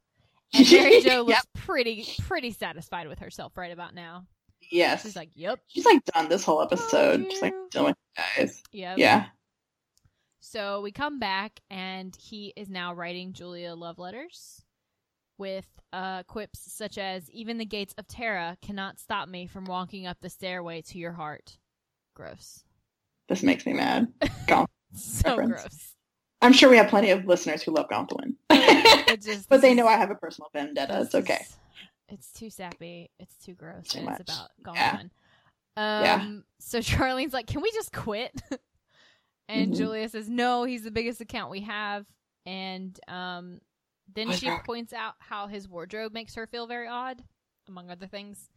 And 0.55 0.71
Mary 0.73 1.03
Jo 1.03 1.19
looks 1.27 1.31
Yep. 1.33 1.45
pretty 1.63 2.07
pretty 2.21 2.51
satisfied 2.53 3.07
with 3.07 3.19
herself 3.19 3.57
right 3.59 3.71
about 3.71 3.95
now. 3.95 4.27
yes. 4.71 5.03
She's 5.03 5.15
like, 5.15 5.31
"Yep, 5.35 5.61
She's 5.67 5.85
like 5.85 6.03
done 6.07 6.29
this 6.31 6.43
whole 6.43 6.63
episode. 6.63 7.27
She's 7.31 7.43
like 7.43 7.53
done 7.71 7.85
with 7.85 7.97
you 8.17 8.25
guys. 8.45 8.63
yep." 8.73 8.97
Yeah. 8.99 9.27
So 10.41 10.81
we 10.81 10.91
come 10.93 11.19
back, 11.19 11.61
and 11.69 12.17
he 12.17 12.55
is 12.57 12.71
now 12.71 12.95
writing 12.95 13.35
Julia 13.35 13.75
love 13.75 13.99
letters 13.99 14.65
with 15.37 15.67
uh, 15.93 16.23
quips 16.23 16.61
such 16.73 16.97
as, 16.97 17.31
"Even 17.31 17.59
the 17.59 17.67
gates 17.67 17.95
of 17.99 18.07
Tara 18.09 18.57
cannot 18.63 18.99
stop 18.99 19.29
me 19.29 19.47
from 19.47 19.67
walking 19.67 20.07
up 20.07 20.19
the 20.21 20.31
stairway 20.31 20.81
to 20.83 20.99
your 20.99 21.13
heart." 21.13 21.59
Gross. 22.15 22.65
This 23.29 23.43
makes 23.43 23.65
me 23.67 23.73
mad. 23.75 24.09
So 24.95 25.37
Reference. 25.37 25.63
gross. 25.63 25.95
I'm 26.41 26.53
sure 26.53 26.71
we 26.71 26.77
have 26.79 26.89
plenty 26.89 27.11
of 27.11 27.27
listeners 27.27 27.63
who 27.63 27.73
love 27.73 27.89
Gonfalon. 27.91 28.35
Just, 29.23 29.49
but 29.49 29.61
they 29.61 29.75
know 29.75 29.87
I 29.87 29.97
have 29.97 30.11
a 30.11 30.15
personal 30.15 30.49
vendetta. 30.53 31.03
It's 31.03 31.15
okay. 31.15 31.41
is- 31.43 31.57
It's 32.09 32.33
too 32.33 32.49
sappy. 32.51 33.11
It's 33.21 33.37
too 33.37 33.53
gross. 33.55 33.87
Too 33.89 34.01
much. 34.03 34.21
it's 34.21 34.31
about 34.33 34.49
Yeah. 34.75 35.01
Um, 35.01 35.09
Yeah. 35.77 36.31
So 36.59 36.79
Charlene's 36.79 37.35
like, 37.35 37.47
"Can 37.47 37.61
we 37.61 37.71
just 37.73 37.93
quit?" 37.93 38.33
and 39.49 39.73
Mhm. 39.73 39.77
Julia 39.77 40.09
says, 40.09 40.29
"No, 40.29 40.65
he's 40.65 40.83
the 40.85 40.91
biggest 40.91 41.21
account 41.21 41.51
we 41.51 41.61
have." 41.61 42.07
And 42.47 42.99
um, 43.09 43.61
then 44.15 44.33
she 44.33 44.51
points 44.65 44.93
out 44.95 45.15
how 45.19 45.49
his 45.49 45.69
wardrobe 45.69 46.13
makes 46.15 46.35
her 46.35 46.47
feel 46.47 46.67
very 46.67 46.89
odd, 46.89 47.23
among 47.69 47.91
other 47.91 48.07
things. 48.07 48.49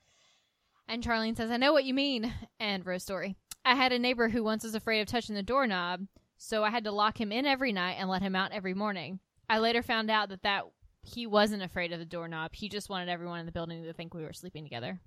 And 0.88 1.04
Charlene 1.04 1.36
says, 1.36 1.52
"I 1.52 1.58
know 1.58 1.74
what 1.74 1.84
you 1.84 1.94
mean." 1.94 2.34
And 2.60 2.86
Rose 2.86 3.04
story. 3.04 3.36
I 3.64 3.76
had 3.76 3.92
a 3.92 4.00
neighbor 4.00 4.30
who 4.30 4.44
once 4.44 4.64
was 4.64 4.76
afraid 4.76 5.02
of 5.02 5.08
touching 5.08 5.36
the 5.36 5.44
doorknob, 5.44 6.08
so 6.38 6.64
I 6.64 6.70
had 6.70 6.84
to 6.86 6.92
lock 6.92 7.20
him 7.20 7.32
in 7.32 7.46
every 7.46 7.72
night 7.72 7.98
and 8.00 8.10
let 8.10 8.22
him 8.22 8.36
out 8.36 8.52
every 8.52 8.74
morning. 8.74 9.20
I 9.50 9.60
later 9.60 9.82
found 9.84 10.10
out 10.10 10.30
that 10.30 10.44
that 10.44 10.64
he 11.04 11.28
wasn't 11.28 11.64
afraid 11.64 11.92
of 11.92 12.00
the 12.00 12.06
doorknob. 12.06 12.52
He 12.54 12.70
just 12.70 12.90
wanted 12.90 13.10
everyone 13.10 13.40
in 13.40 13.46
the 13.46 13.52
building 13.52 13.84
to 13.84 13.94
think 13.94 14.14
we 14.14 14.24
were 14.24 14.34
sleeping 14.34 14.64
together. 14.64 15.00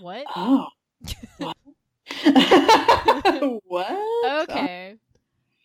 What? 0.00 0.26
Oh. 0.36 0.68
what? 1.38 1.56
what? 3.66 4.42
Okay. 4.48 4.96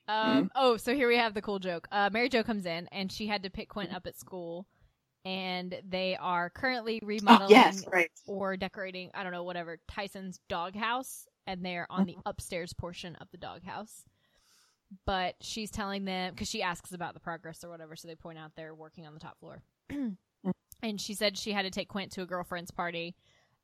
Hmm. 0.08 0.14
Um, 0.14 0.52
Oh, 0.56 0.76
so 0.78 0.96
here 0.96 1.08
we 1.08 1.18
have 1.18 1.34
the 1.34 1.42
cool 1.42 1.60
joke. 1.60 1.88
Uh, 1.92 2.10
Mary 2.12 2.28
Jo 2.30 2.44
comes 2.44 2.66
in 2.66 2.88
and 2.92 3.12
she 3.12 3.28
had 3.28 3.44
to 3.44 3.50
pick 3.50 3.70
Quint 3.70 3.94
up 3.94 4.08
at 4.08 4.18
school, 4.18 4.66
and 5.26 5.80
they 5.88 6.16
are 6.20 6.50
currently 6.50 7.00
Oh, 7.04 7.08
remodeling 7.08 7.52
yes, 7.52 7.84
right. 7.92 8.10
or 8.28 8.58
decorating. 8.58 9.12
I 9.14 9.24
don't 9.24 9.32
know, 9.34 9.44
whatever 9.44 9.78
Tyson's 9.88 10.40
doghouse, 10.50 11.28
and 11.48 11.64
they're 11.66 11.88
on 11.90 12.06
Mm-hmm. 12.08 12.20
the 12.24 12.30
upstairs 12.30 12.74
portion 12.74 13.16
of 13.18 13.28
the 13.32 13.38
doghouse. 13.38 14.04
But 15.06 15.36
she's 15.42 15.70
telling 15.70 16.06
them 16.06 16.34
because 16.34 16.50
she 16.50 16.64
asks 16.64 16.94
about 16.94 17.14
the 17.14 17.20
progress 17.20 17.64
or 17.64 17.70
whatever, 17.70 17.96
so 17.96 18.08
they 18.08 18.16
point 18.16 18.40
out 18.40 18.52
they're 18.56 18.74
working 18.74 19.06
on 19.06 19.14
the 19.14 19.20
top 19.20 19.38
floor. 19.40 19.62
and 20.82 21.00
she 21.00 21.14
said 21.14 21.38
she 21.38 21.52
had 21.52 21.64
to 21.64 21.70
take 21.72 21.90
Quint 21.90 22.12
to 22.14 22.22
a 22.24 22.26
girlfriend's 22.26 22.72
party. 22.72 23.16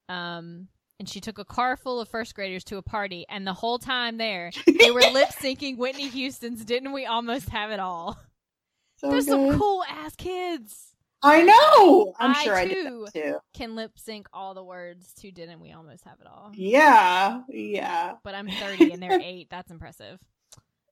Um, 0.07 0.67
and 0.99 1.09
she 1.09 1.19
took 1.19 1.39
a 1.39 1.45
car 1.45 1.77
full 1.77 1.99
of 1.99 2.07
first 2.09 2.35
graders 2.35 2.63
to 2.65 2.77
a 2.77 2.81
party, 2.81 3.25
and 3.27 3.45
the 3.45 3.53
whole 3.53 3.79
time 3.79 4.17
there, 4.17 4.51
they 4.79 4.91
were 4.91 5.01
lip 5.13 5.29
syncing 5.29 5.77
Whitney 5.77 6.07
Houston's 6.09 6.63
"Didn't 6.63 6.93
We 6.93 7.05
Almost 7.05 7.49
Have 7.49 7.71
It 7.71 7.79
All?" 7.79 8.17
So 8.97 9.09
There's 9.09 9.25
some 9.25 9.57
cool 9.59 9.83
ass 9.89 10.15
kids 10.15 10.94
I 11.24 11.41
know. 11.41 12.13
I'm 12.20 12.32
I, 12.32 12.43
sure 12.43 12.55
I 12.55 12.66
did 12.68 12.88
too. 13.13 13.38
can 13.53 13.76
lip 13.76 13.93
sync 13.97 14.28
all 14.34 14.53
the 14.53 14.63
words 14.63 15.11
to 15.22 15.32
"Didn't 15.32 15.59
We 15.59 15.72
Almost 15.72 16.03
Have 16.03 16.20
It 16.22 16.28
All?" 16.28 16.51
Yeah, 16.53 17.41
yeah. 17.49 18.13
But 18.24 18.36
I'm 18.36 18.47
30 18.49 18.91
and 18.91 19.01
they're 19.01 19.20
eight. 19.22 19.47
That's 19.49 19.72
impressive. 19.72 20.20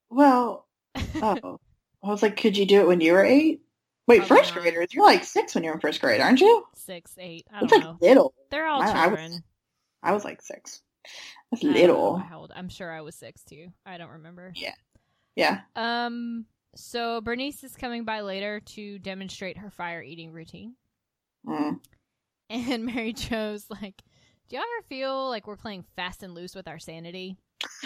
Well, 0.09 0.67
oh, 1.15 1.59
I 2.03 2.07
was 2.07 2.21
like, 2.21 2.37
could 2.37 2.55
you 2.55 2.67
do 2.67 2.81
it 2.81 2.87
when 2.87 3.01
you 3.01 3.13
were 3.13 3.23
eight? 3.23 3.61
Wait, 4.05 4.19
Probably 4.19 4.37
first 4.37 4.53
not. 4.53 4.61
graders? 4.61 4.93
You're 4.93 5.03
like 5.05 5.23
six 5.23 5.55
when 5.55 5.63
you're 5.63 5.73
in 5.73 5.79
first 5.79 6.01
grade, 6.01 6.21
aren't 6.21 6.39
you? 6.39 6.63
Six, 6.75 7.15
eight. 7.17 7.47
I 7.51 7.61
That's 7.61 7.71
don't 7.71 7.79
like 7.83 7.89
know. 8.01 8.07
little. 8.07 8.33
They're 8.51 8.67
all 8.67 8.83
I- 8.83 8.91
I 8.91 9.07
was- 9.07 9.19
children. 9.19 9.43
I 10.03 10.11
was 10.11 10.23
like 10.23 10.41
six. 10.43 10.83
That's 11.51 11.63
I 11.63 11.69
little. 11.69 12.17
how 12.17 12.41
old- 12.41 12.51
I'm 12.55 12.69
sure 12.69 12.91
I 12.91 13.01
was 13.01 13.15
six 13.15 13.43
too. 13.43 13.69
I 13.87 13.97
don't 13.97 14.09
remember. 14.11 14.51
Yeah. 14.55 14.75
Yeah. 15.35 15.61
Um. 15.75 16.45
So 16.75 17.21
Bernice 17.21 17.63
is 17.63 17.75
coming 17.75 18.03
by 18.03 18.21
later 18.21 18.59
to 18.59 18.99
demonstrate 18.99 19.57
her 19.57 19.69
fire 19.69 20.01
eating 20.01 20.31
routine, 20.31 20.75
Mm. 21.47 21.79
and 22.49 22.85
Mary 22.85 23.13
Jo's 23.13 23.65
like, 23.69 24.01
"Do 24.49 24.55
y'all 24.55 24.63
ever 24.77 24.87
feel 24.87 25.29
like 25.29 25.45
we're 25.45 25.55
playing 25.57 25.83
fast 25.95 26.23
and 26.23 26.33
loose 26.33 26.55
with 26.55 26.67
our 26.67 26.79
sanity?" 26.79 27.37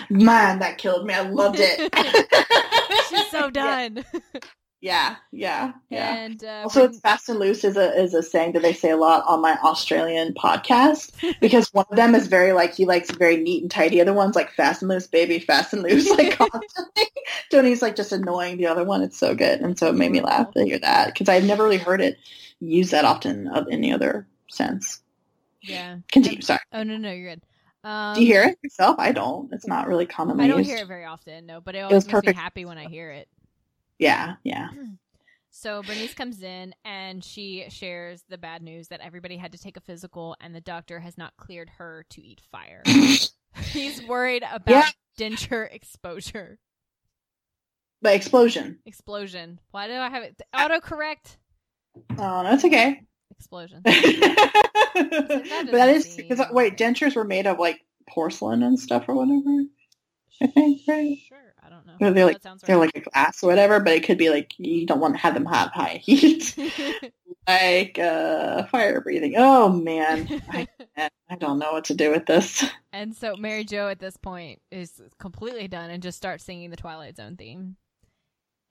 Man, 0.09 0.59
that 0.59 0.77
killed 0.77 1.05
me. 1.05 1.13
I 1.13 1.21
loved 1.21 1.57
it. 1.59 1.93
She's 3.09 3.27
so 3.29 3.49
done. 3.51 4.05
Yeah, 4.13 4.39
yeah, 4.79 5.15
yeah. 5.31 5.73
Yeah. 5.89 6.15
And 6.15 6.43
uh, 6.43 6.61
Also, 6.63 6.81
Bern- 6.81 6.89
it's 6.91 6.99
fast 6.99 7.29
and 7.29 7.39
loose 7.39 7.63
is 7.63 7.77
a 7.77 7.99
is 7.99 8.13
a 8.13 8.21
saying 8.21 8.51
that 8.53 8.61
they 8.61 8.73
say 8.73 8.91
a 8.91 8.97
lot 8.97 9.23
on 9.27 9.41
my 9.41 9.57
Australian 9.63 10.33
podcast 10.33 11.11
because 11.41 11.73
one 11.73 11.85
of 11.89 11.95
them 11.97 12.13
is 12.15 12.27
very 12.27 12.53
like 12.53 12.75
he 12.75 12.85
likes 12.85 13.09
very 13.11 13.37
neat 13.37 13.61
and 13.63 13.71
tidy. 13.71 13.95
The 13.95 14.01
other 14.01 14.13
one's 14.13 14.35
like 14.35 14.51
fast 14.51 14.81
and 14.81 14.89
loose, 14.89 15.07
baby, 15.07 15.39
fast 15.39 15.73
and 15.73 15.81
loose, 15.83 16.09
like 16.09 16.31
constantly. 16.37 17.03
Tony's 17.51 17.81
like 17.81 17.95
just 17.95 18.11
annoying 18.11 18.57
the 18.57 18.67
other 18.67 18.83
one. 18.83 19.01
It's 19.01 19.17
so 19.17 19.33
good, 19.35 19.61
and 19.61 19.77
so 19.79 19.87
it 19.87 19.95
made 19.95 20.11
me 20.11 20.21
laugh 20.21 20.51
to 20.51 20.63
hear 20.63 20.79
that 20.79 21.07
because 21.13 21.27
I've 21.29 21.43
never 21.45 21.63
really 21.63 21.77
heard 21.77 22.01
it 22.01 22.17
used 22.59 22.91
that 22.91 23.05
often 23.05 23.47
of 23.47 23.67
any 23.71 23.91
other 23.93 24.27
sense. 24.49 25.01
yeah. 25.61 25.97
Continue. 26.11 26.41
Sorry. 26.41 26.59
Oh 26.71 26.83
no, 26.83 26.97
no, 26.97 27.11
you're 27.11 27.31
good. 27.35 27.41
Um, 27.83 28.15
Do 28.15 28.21
you 28.21 28.27
hear 28.27 28.43
it 28.43 28.59
yourself? 28.63 28.95
I 28.99 29.11
don't. 29.11 29.51
It's 29.53 29.67
not 29.67 29.87
really 29.87 30.05
commonly 30.05 30.45
I 30.45 30.47
don't 30.47 30.57
used. 30.59 30.69
hear 30.69 30.79
it 30.79 30.87
very 30.87 31.05
often, 31.05 31.45
no, 31.45 31.61
but 31.61 31.75
it 31.75 31.83
was 31.83 31.91
always 31.91 32.05
makes 32.05 32.13
me 32.13 32.19
perfect. 32.21 32.39
happy 32.39 32.65
when 32.65 32.77
I 32.77 32.87
hear 32.87 33.11
it. 33.11 33.27
Yeah, 33.99 34.35
yeah. 34.43 34.69
So 35.49 35.81
Bernice 35.81 36.13
comes 36.13 36.43
in 36.43 36.75
and 36.85 37.23
she 37.23 37.65
shares 37.69 38.23
the 38.29 38.37
bad 38.37 38.61
news 38.61 38.89
that 38.89 38.99
everybody 38.99 39.37
had 39.37 39.53
to 39.53 39.57
take 39.57 39.75
a 39.75 39.81
physical 39.81 40.35
and 40.39 40.53
the 40.53 40.61
doctor 40.61 40.99
has 40.99 41.17
not 41.17 41.35
cleared 41.35 41.71
her 41.79 42.05
to 42.11 42.23
eat 42.23 42.41
fire. 42.51 42.83
He's 43.71 44.03
worried 44.03 44.43
about 44.51 44.71
Yeah. 44.71 44.89
denture 45.17 45.67
exposure. 45.73 46.59
But 48.03 48.13
explosion. 48.13 48.77
Explosion. 48.85 49.59
Why 49.71 49.87
do 49.87 49.93
I 49.93 50.09
have 50.09 50.21
it? 50.21 50.39
Ah. 50.53 50.67
Autocorrect. 50.69 51.37
Oh, 52.19 52.43
that's 52.43 52.63
okay. 52.63 53.01
Explosion. 53.31 53.81
but 53.83 53.93
doesn't 53.93 55.71
that 55.71 55.89
is 55.89 56.15
because 56.15 56.39
uh, 56.39 56.49
wait, 56.51 56.77
dentures 56.77 57.15
were 57.15 57.23
made 57.23 57.47
of 57.47 57.57
like 57.57 57.79
porcelain 58.07 58.61
and 58.61 58.79
stuff 58.79 59.05
or 59.07 59.15
whatever. 59.15 59.63
I 60.39 60.47
think, 60.47 60.81
right? 60.87 61.17
Sure. 61.27 61.46
Don't 61.87 62.01
know. 62.01 62.07
Or 62.07 62.11
they're 62.11 62.25
like 62.25 62.41
they're 62.41 62.77
right. 62.77 62.93
like 62.93 62.97
a 63.07 63.09
glass 63.09 63.43
or 63.43 63.47
whatever, 63.47 63.79
but 63.79 63.93
it 63.93 64.03
could 64.03 64.17
be 64.17 64.29
like 64.29 64.53
you 64.57 64.85
don't 64.85 64.99
want 64.99 65.15
to 65.15 65.21
have 65.21 65.33
them 65.33 65.45
have 65.45 65.71
high 65.71 66.01
heat, 66.03 66.55
like 67.47 67.97
uh, 67.99 68.65
fire 68.67 69.01
breathing. 69.01 69.35
Oh 69.37 69.69
man, 69.69 70.27
I, 70.49 70.67
I 71.29 71.35
don't 71.37 71.59
know 71.59 71.71
what 71.71 71.85
to 71.85 71.95
do 71.95 72.11
with 72.11 72.25
this. 72.25 72.65
and 72.91 73.15
so 73.15 73.35
Mary 73.35 73.63
Jo 73.63 73.87
at 73.87 73.99
this 73.99 74.17
point 74.17 74.61
is 74.71 75.01
completely 75.19 75.67
done 75.67 75.89
and 75.89 76.03
just 76.03 76.17
starts 76.17 76.43
singing 76.43 76.69
the 76.69 76.77
Twilight 76.77 77.15
Zone 77.17 77.35
theme. 77.37 77.77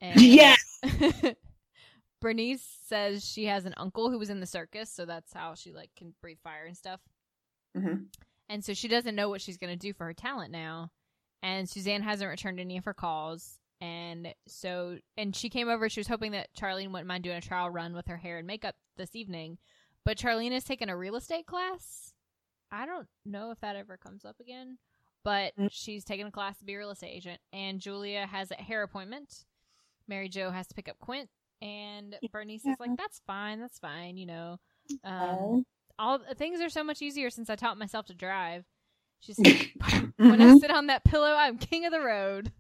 And 0.01 0.21
Yes. 0.21 0.81
Bernice 2.21 2.67
says 2.87 3.25
she 3.25 3.45
has 3.47 3.64
an 3.67 3.75
uncle 3.77 4.11
who 4.11 4.19
was 4.19 4.31
in 4.31 4.41
the 4.41 4.47
circus, 4.47 4.91
so 4.91 5.05
that's 5.07 5.33
how 5.33 5.55
she 5.55 5.73
like 5.73 5.91
can 5.97 6.14
breathe 6.21 6.39
fire 6.43 6.64
and 6.67 6.77
stuff. 6.77 7.01
hmm 7.75 8.05
And 8.49 8.64
so 8.64 8.75
she 8.75 8.89
doesn't 8.89 9.14
know 9.14 9.29
what 9.29 9.41
she's 9.41 9.59
going 9.59 9.73
to 9.73 9.77
do 9.79 9.93
for 9.93 10.05
her 10.05 10.14
talent 10.14 10.51
now. 10.51 10.91
And 11.47 11.68
Suzanne 11.68 12.03
hasn't 12.03 12.28
returned 12.28 12.59
any 12.59 12.76
of 12.76 12.84
her 12.86 12.94
calls. 12.94 13.59
And 13.80 14.34
so, 14.49 14.99
and 15.16 15.36
she 15.36 15.49
came 15.49 15.68
over. 15.68 15.88
She 15.88 16.01
was 16.01 16.09
hoping 16.09 16.32
that 16.32 16.49
Charlene 16.59 16.90
wouldn't 16.90 17.07
mind 17.07 17.22
doing 17.22 17.36
a 17.36 17.40
trial 17.40 17.70
run 17.70 17.94
with 17.94 18.09
her 18.09 18.16
hair 18.16 18.38
and 18.38 18.47
makeup 18.47 18.74
this 18.97 19.14
evening. 19.14 19.59
But 20.05 20.18
Charlene 20.18 20.53
has 20.53 20.64
taken 20.64 20.88
a 20.88 20.97
real 20.97 21.14
estate 21.14 21.47
class. 21.47 22.14
I 22.72 22.84
don't 22.86 23.07
know 23.24 23.53
if 23.53 23.61
that 23.61 23.76
ever 23.76 23.97
comes 23.97 24.24
up 24.24 24.40
again. 24.40 24.78
But 25.22 25.55
Mm. 25.57 25.68
she's 25.70 26.05
taken 26.05 26.26
a 26.26 26.30
class 26.32 26.59
to 26.59 26.64
be 26.64 26.74
a 26.74 26.78
real 26.78 26.90
estate 26.90 27.12
agent. 27.14 27.40
And 27.53 27.80
Julia 27.80 28.26
has 28.26 28.51
a 28.51 28.55
hair 28.57 28.82
appointment. 28.82 29.44
Mary 30.09 30.28
Jo 30.28 30.51
has 30.51 30.66
to 30.68 30.74
pick 30.74 30.88
up 30.88 30.99
Quint. 30.99 31.28
And 31.62 32.18
Bernice 32.32 32.66
is 32.66 32.76
like, 32.80 32.97
that's 32.97 33.20
fine. 33.26 33.61
That's 33.61 33.78
fine. 33.78 34.16
You 34.16 34.26
know, 34.26 34.61
um, 35.05 35.64
all 35.99 36.18
things 36.36 36.61
are 36.61 36.68
so 36.70 36.82
much 36.84 37.03
easier 37.03 37.30
since 37.30 37.49
I 37.51 37.57
taught 37.57 37.78
myself 37.78 38.07
to 38.07 38.14
drive. 38.14 38.64
She 39.21 39.35
said, 39.35 39.47
"When 40.17 40.41
I 40.41 40.55
Mhm. 40.55 40.61
sit 40.61 40.71
on 40.71 40.87
that 40.89 41.05
pillow, 41.05 41.35
I'm 41.35 41.59
king 41.59 41.85
of 41.85 41.93
the 41.93 42.01
road." 42.01 42.53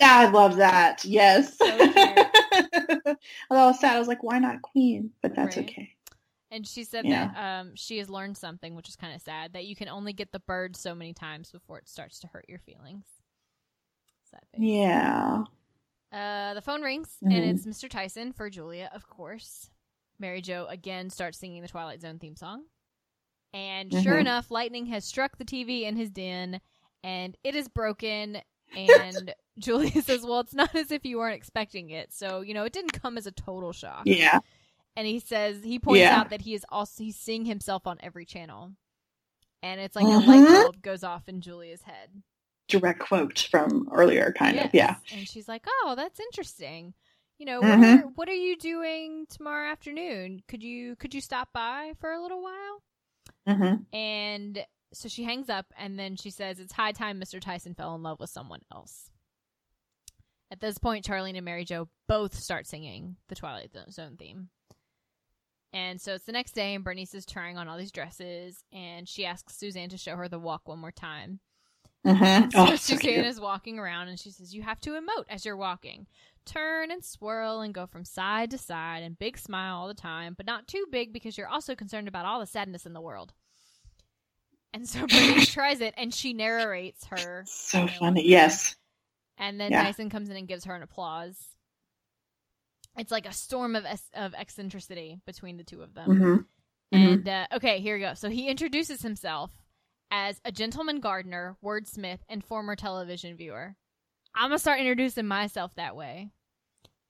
I 0.00 0.26
love 0.28 0.56
that. 0.56 1.04
Yes. 1.04 1.56
So. 1.58 1.66
Although 1.66 3.16
I 3.50 3.66
was 3.66 3.80
sad, 3.80 3.96
I 3.96 3.98
was 3.98 4.08
like, 4.08 4.22
why 4.22 4.38
not 4.38 4.62
queen? 4.62 5.10
But 5.22 5.34
that's 5.34 5.56
Right. 5.56 5.66
okay. 5.66 5.92
And 6.50 6.66
she 6.66 6.84
said 6.84 7.04
Yeah. 7.06 7.32
that 7.32 7.60
um, 7.60 7.74
she 7.76 7.98
has 7.98 8.08
learned 8.10 8.36
something, 8.36 8.74
which 8.74 8.88
is 8.88 8.96
kind 8.96 9.14
of 9.14 9.20
sad, 9.22 9.54
that 9.54 9.66
you 9.66 9.74
can 9.74 9.88
only 9.88 10.12
get 10.12 10.32
the 10.32 10.38
bird 10.40 10.76
so 10.76 10.94
many 10.94 11.12
times 11.14 11.50
before 11.50 11.78
it 11.78 11.88
starts 11.88 12.20
to 12.20 12.26
hurt 12.28 12.44
your 12.48 12.58
feelings. 12.60 13.06
Yeah. 14.58 15.44
Uh, 16.12 16.54
the 16.54 16.62
phone 16.62 16.82
rings, 16.82 17.16
Mhm. 17.22 17.34
and 17.34 17.44
it's 17.44 17.66
Mr. 17.66 17.88
Tyson 17.90 18.32
for 18.32 18.48
Julia, 18.48 18.90
of 18.92 19.08
course. 19.08 19.70
Mary 20.18 20.40
Jo 20.40 20.66
again 20.66 21.10
starts 21.10 21.38
singing 21.38 21.62
the 21.62 21.68
Twilight 21.68 22.00
Zone 22.00 22.18
theme 22.18 22.36
song. 22.36 22.64
And 23.56 23.90
sure 23.90 24.16
Mhm. 24.16 24.20
enough, 24.20 24.50
lightning 24.50 24.84
has 24.86 25.04
struck 25.06 25.38
the 25.38 25.44
TV 25.44 25.84
in 25.84 25.96
his 25.96 26.10
den, 26.10 26.60
and 27.02 27.36
it 27.42 27.54
is 27.56 27.68
broken. 27.68 28.42
And 28.76 29.34
Julia 29.58 30.02
says, 30.02 30.24
Well, 30.26 30.40
it's 30.40 30.52
not 30.54 30.74
as 30.74 30.90
if 30.90 31.06
you 31.06 31.16
weren't 31.16 31.36
expecting 31.36 31.88
it. 31.88 32.12
So, 32.12 32.42
you 32.42 32.52
know, 32.52 32.64
it 32.64 32.74
didn't 32.74 32.92
come 32.92 33.16
as 33.16 33.26
a 33.26 33.32
total 33.32 33.72
shock. 33.72 34.02
Yeah. 34.04 34.40
And 34.94 35.06
he 35.06 35.20
says, 35.20 35.64
he 35.64 35.78
points 35.78 36.00
Yeah. 36.00 36.20
out 36.20 36.28
that 36.30 36.42
he 36.42 36.52
is 36.54 36.66
also, 36.68 37.02
he's 37.04 37.16
seeing 37.16 37.46
himself 37.46 37.86
on 37.86 37.98
every 38.02 38.26
channel. 38.26 38.72
And 39.62 39.80
it's 39.80 39.96
like 39.96 40.04
a 40.04 40.08
Mhm. 40.08 40.26
light 40.26 40.62
bulb 40.62 40.82
goes 40.82 41.02
off 41.02 41.26
in 41.28 41.40
Julia's 41.40 41.82
head. 41.82 42.22
Direct 42.68 43.00
quote 43.00 43.38
from 43.50 43.88
earlier, 43.92 44.32
kind 44.36 44.58
of. 44.58 44.74
Yeah. 44.74 44.96
And 45.12 45.26
she's 45.26 45.48
like, 45.48 45.64
"Oh, 45.66 45.94
that's 45.96 46.20
interesting. 46.20 46.92
You 47.38 47.46
know, 47.46 47.60
what, 47.60 47.78
Mhm. 47.78 48.02
are, 48.02 48.06
what 48.08 48.28
are 48.28 48.34
you 48.34 48.56
doing 48.56 49.26
tomorrow 49.28 49.70
afternoon? 49.70 50.42
Could 50.48 50.62
you 50.62 50.96
could 50.96 51.14
you 51.14 51.20
stop 51.22 51.52
by 51.52 51.92
for 52.00 52.12
a 52.12 52.20
little 52.20 52.42
while?" 52.42 52.82
Hmm 53.46 53.74
And 53.92 54.64
so 54.92 55.08
she 55.08 55.24
hangs 55.24 55.48
up, 55.48 55.66
and 55.78 55.98
then 55.98 56.16
she 56.16 56.30
says, 56.30 56.58
"It's 56.60 56.72
high 56.72 56.92
time 56.92 57.20
Mr. 57.20 57.40
Tyson 57.40 57.74
fell 57.74 57.94
in 57.94 58.02
love 58.02 58.20
with 58.20 58.30
someone 58.30 58.60
else." 58.72 59.10
At 60.50 60.60
this 60.60 60.78
point, 60.78 61.04
Charlene 61.04 61.36
and 61.36 61.44
Mary 61.44 61.64
Jo 61.64 61.88
both 62.06 62.34
start 62.34 62.66
singing 62.66 63.16
the 63.28 63.34
Twilight 63.34 63.70
Zone 63.90 64.16
theme. 64.16 64.48
And 65.72 66.00
so 66.00 66.14
it's 66.14 66.24
the 66.24 66.32
next 66.32 66.52
day, 66.52 66.74
and 66.74 66.84
Bernice 66.84 67.14
is 67.14 67.26
trying 67.26 67.58
on 67.58 67.68
all 67.68 67.76
these 67.76 67.92
dresses, 67.92 68.64
and 68.72 69.08
she 69.08 69.26
asks 69.26 69.56
Suzanne 69.56 69.88
to 69.90 69.98
show 69.98 70.16
her 70.16 70.28
the 70.28 70.38
walk 70.38 70.68
one 70.68 70.78
more 70.78 70.92
time. 70.92 71.40
hmm 72.04 72.48
So 72.50 72.50
Oh, 72.54 72.76
Suzanne 72.76 72.98
cute. 72.98 73.26
is 73.26 73.40
walking 73.40 73.78
around 73.78 74.08
and 74.08 74.18
she 74.18 74.30
says, 74.30 74.54
You 74.54 74.62
have 74.62 74.80
to 74.82 74.90
emote 74.90 75.24
as 75.28 75.44
you're 75.44 75.56
walking. 75.56 76.06
Turn 76.46 76.90
and 76.90 77.04
swirl 77.04 77.60
and 77.60 77.74
go 77.74 77.86
from 77.86 78.04
side 78.04 78.50
to 78.52 78.58
side 78.58 79.02
and 79.02 79.18
big 79.18 79.36
smile 79.36 79.76
all 79.76 79.88
the 79.88 79.94
time, 79.94 80.34
but 80.34 80.46
not 80.46 80.66
too 80.68 80.86
big 80.90 81.12
because 81.12 81.36
you're 81.36 81.48
also 81.48 81.74
concerned 81.74 82.08
about 82.08 82.24
all 82.24 82.40
the 82.40 82.46
sadness 82.46 82.86
in 82.86 82.92
the 82.92 83.00
world. 83.00 83.32
And 84.72 84.88
so 84.88 85.00
Bernice 85.06 85.52
tries 85.52 85.80
it 85.80 85.94
and 85.96 86.14
she 86.14 86.32
narrates 86.32 87.06
her. 87.06 87.44
So 87.46 87.86
funny. 87.88 88.28
Yes. 88.28 88.76
And 89.38 89.60
then 89.60 89.72
Yeah. 89.72 89.82
Tyson 89.82 90.08
comes 90.08 90.30
in 90.30 90.36
and 90.36 90.48
gives 90.48 90.64
her 90.64 90.74
an 90.74 90.82
applause. 90.82 91.36
It's 92.96 93.12
like 93.12 93.26
a 93.26 93.32
storm 93.32 93.76
of 93.76 93.84
es- 93.84 94.10
of 94.14 94.34
eccentricity 94.34 95.20
between 95.26 95.56
the 95.58 95.64
two 95.64 95.82
of 95.82 95.94
them. 95.94 96.16
hmm 96.16 96.36
And 96.92 97.28
uh, 97.28 97.46
okay, 97.54 97.80
here 97.80 97.96
we 97.96 98.00
go. 98.00 98.14
So 98.14 98.30
he 98.30 98.48
introduces 98.48 99.02
himself 99.02 99.50
as 100.10 100.40
a 100.44 100.52
gentleman 100.52 101.00
gardener, 101.00 101.56
wordsmith, 101.62 102.20
and 102.28 102.42
former 102.44 102.76
television 102.76 103.36
viewer. 103.36 103.76
I'm 104.34 104.50
gonna 104.50 104.58
start 104.58 104.80
introducing 104.80 105.26
myself 105.26 105.74
that 105.74 105.96
way. 105.96 106.30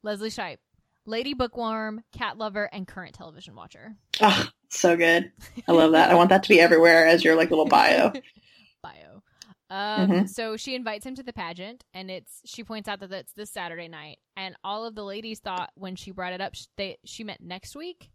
Leslie 0.03 0.31
Shipe, 0.31 0.59
lady 1.05 1.35
bookworm, 1.35 2.03
cat 2.13 2.39
lover, 2.39 2.69
and 2.73 2.87
current 2.87 3.15
television 3.15 3.55
watcher. 3.55 3.97
Oh, 4.21 4.49
so 4.71 4.97
good. 4.97 5.31
I 5.69 5.73
love 5.73 5.93
that. 5.93 6.11
I 6.11 6.15
want 6.15 6.31
that 6.31 6.43
to 6.45 6.49
be 6.49 6.61
everywhere 6.61 7.07
as 7.07 7.25
your 7.25 7.37
like 7.37 7.51
little 7.51 7.67
bio. 7.67 8.13
Bio. 8.83 9.23
Um, 9.69 10.09
Mhm. 10.11 10.29
So 10.29 10.57
she 10.57 10.75
invites 10.77 11.05
him 11.05 11.17
to 11.17 11.23
the 11.25 11.33
pageant, 11.33 11.85
and 11.93 12.09
it's 12.11 12.41
she 12.45 12.63
points 12.63 12.89
out 12.89 13.01
that 13.01 13.11
it's 13.13 13.33
this 13.33 13.51
Saturday 13.51 13.89
night, 13.89 14.19
and 14.37 14.55
all 14.63 14.85
of 14.85 14.95
the 14.95 15.03
ladies 15.03 15.41
thought 15.41 15.71
when 15.75 15.97
she 15.97 16.13
brought 16.13 16.33
it 16.35 16.41
up, 16.41 16.55
sh- 16.55 16.67
they 16.77 16.99
she 17.05 17.25
meant 17.25 17.41
next 17.41 17.75
week, 17.75 18.11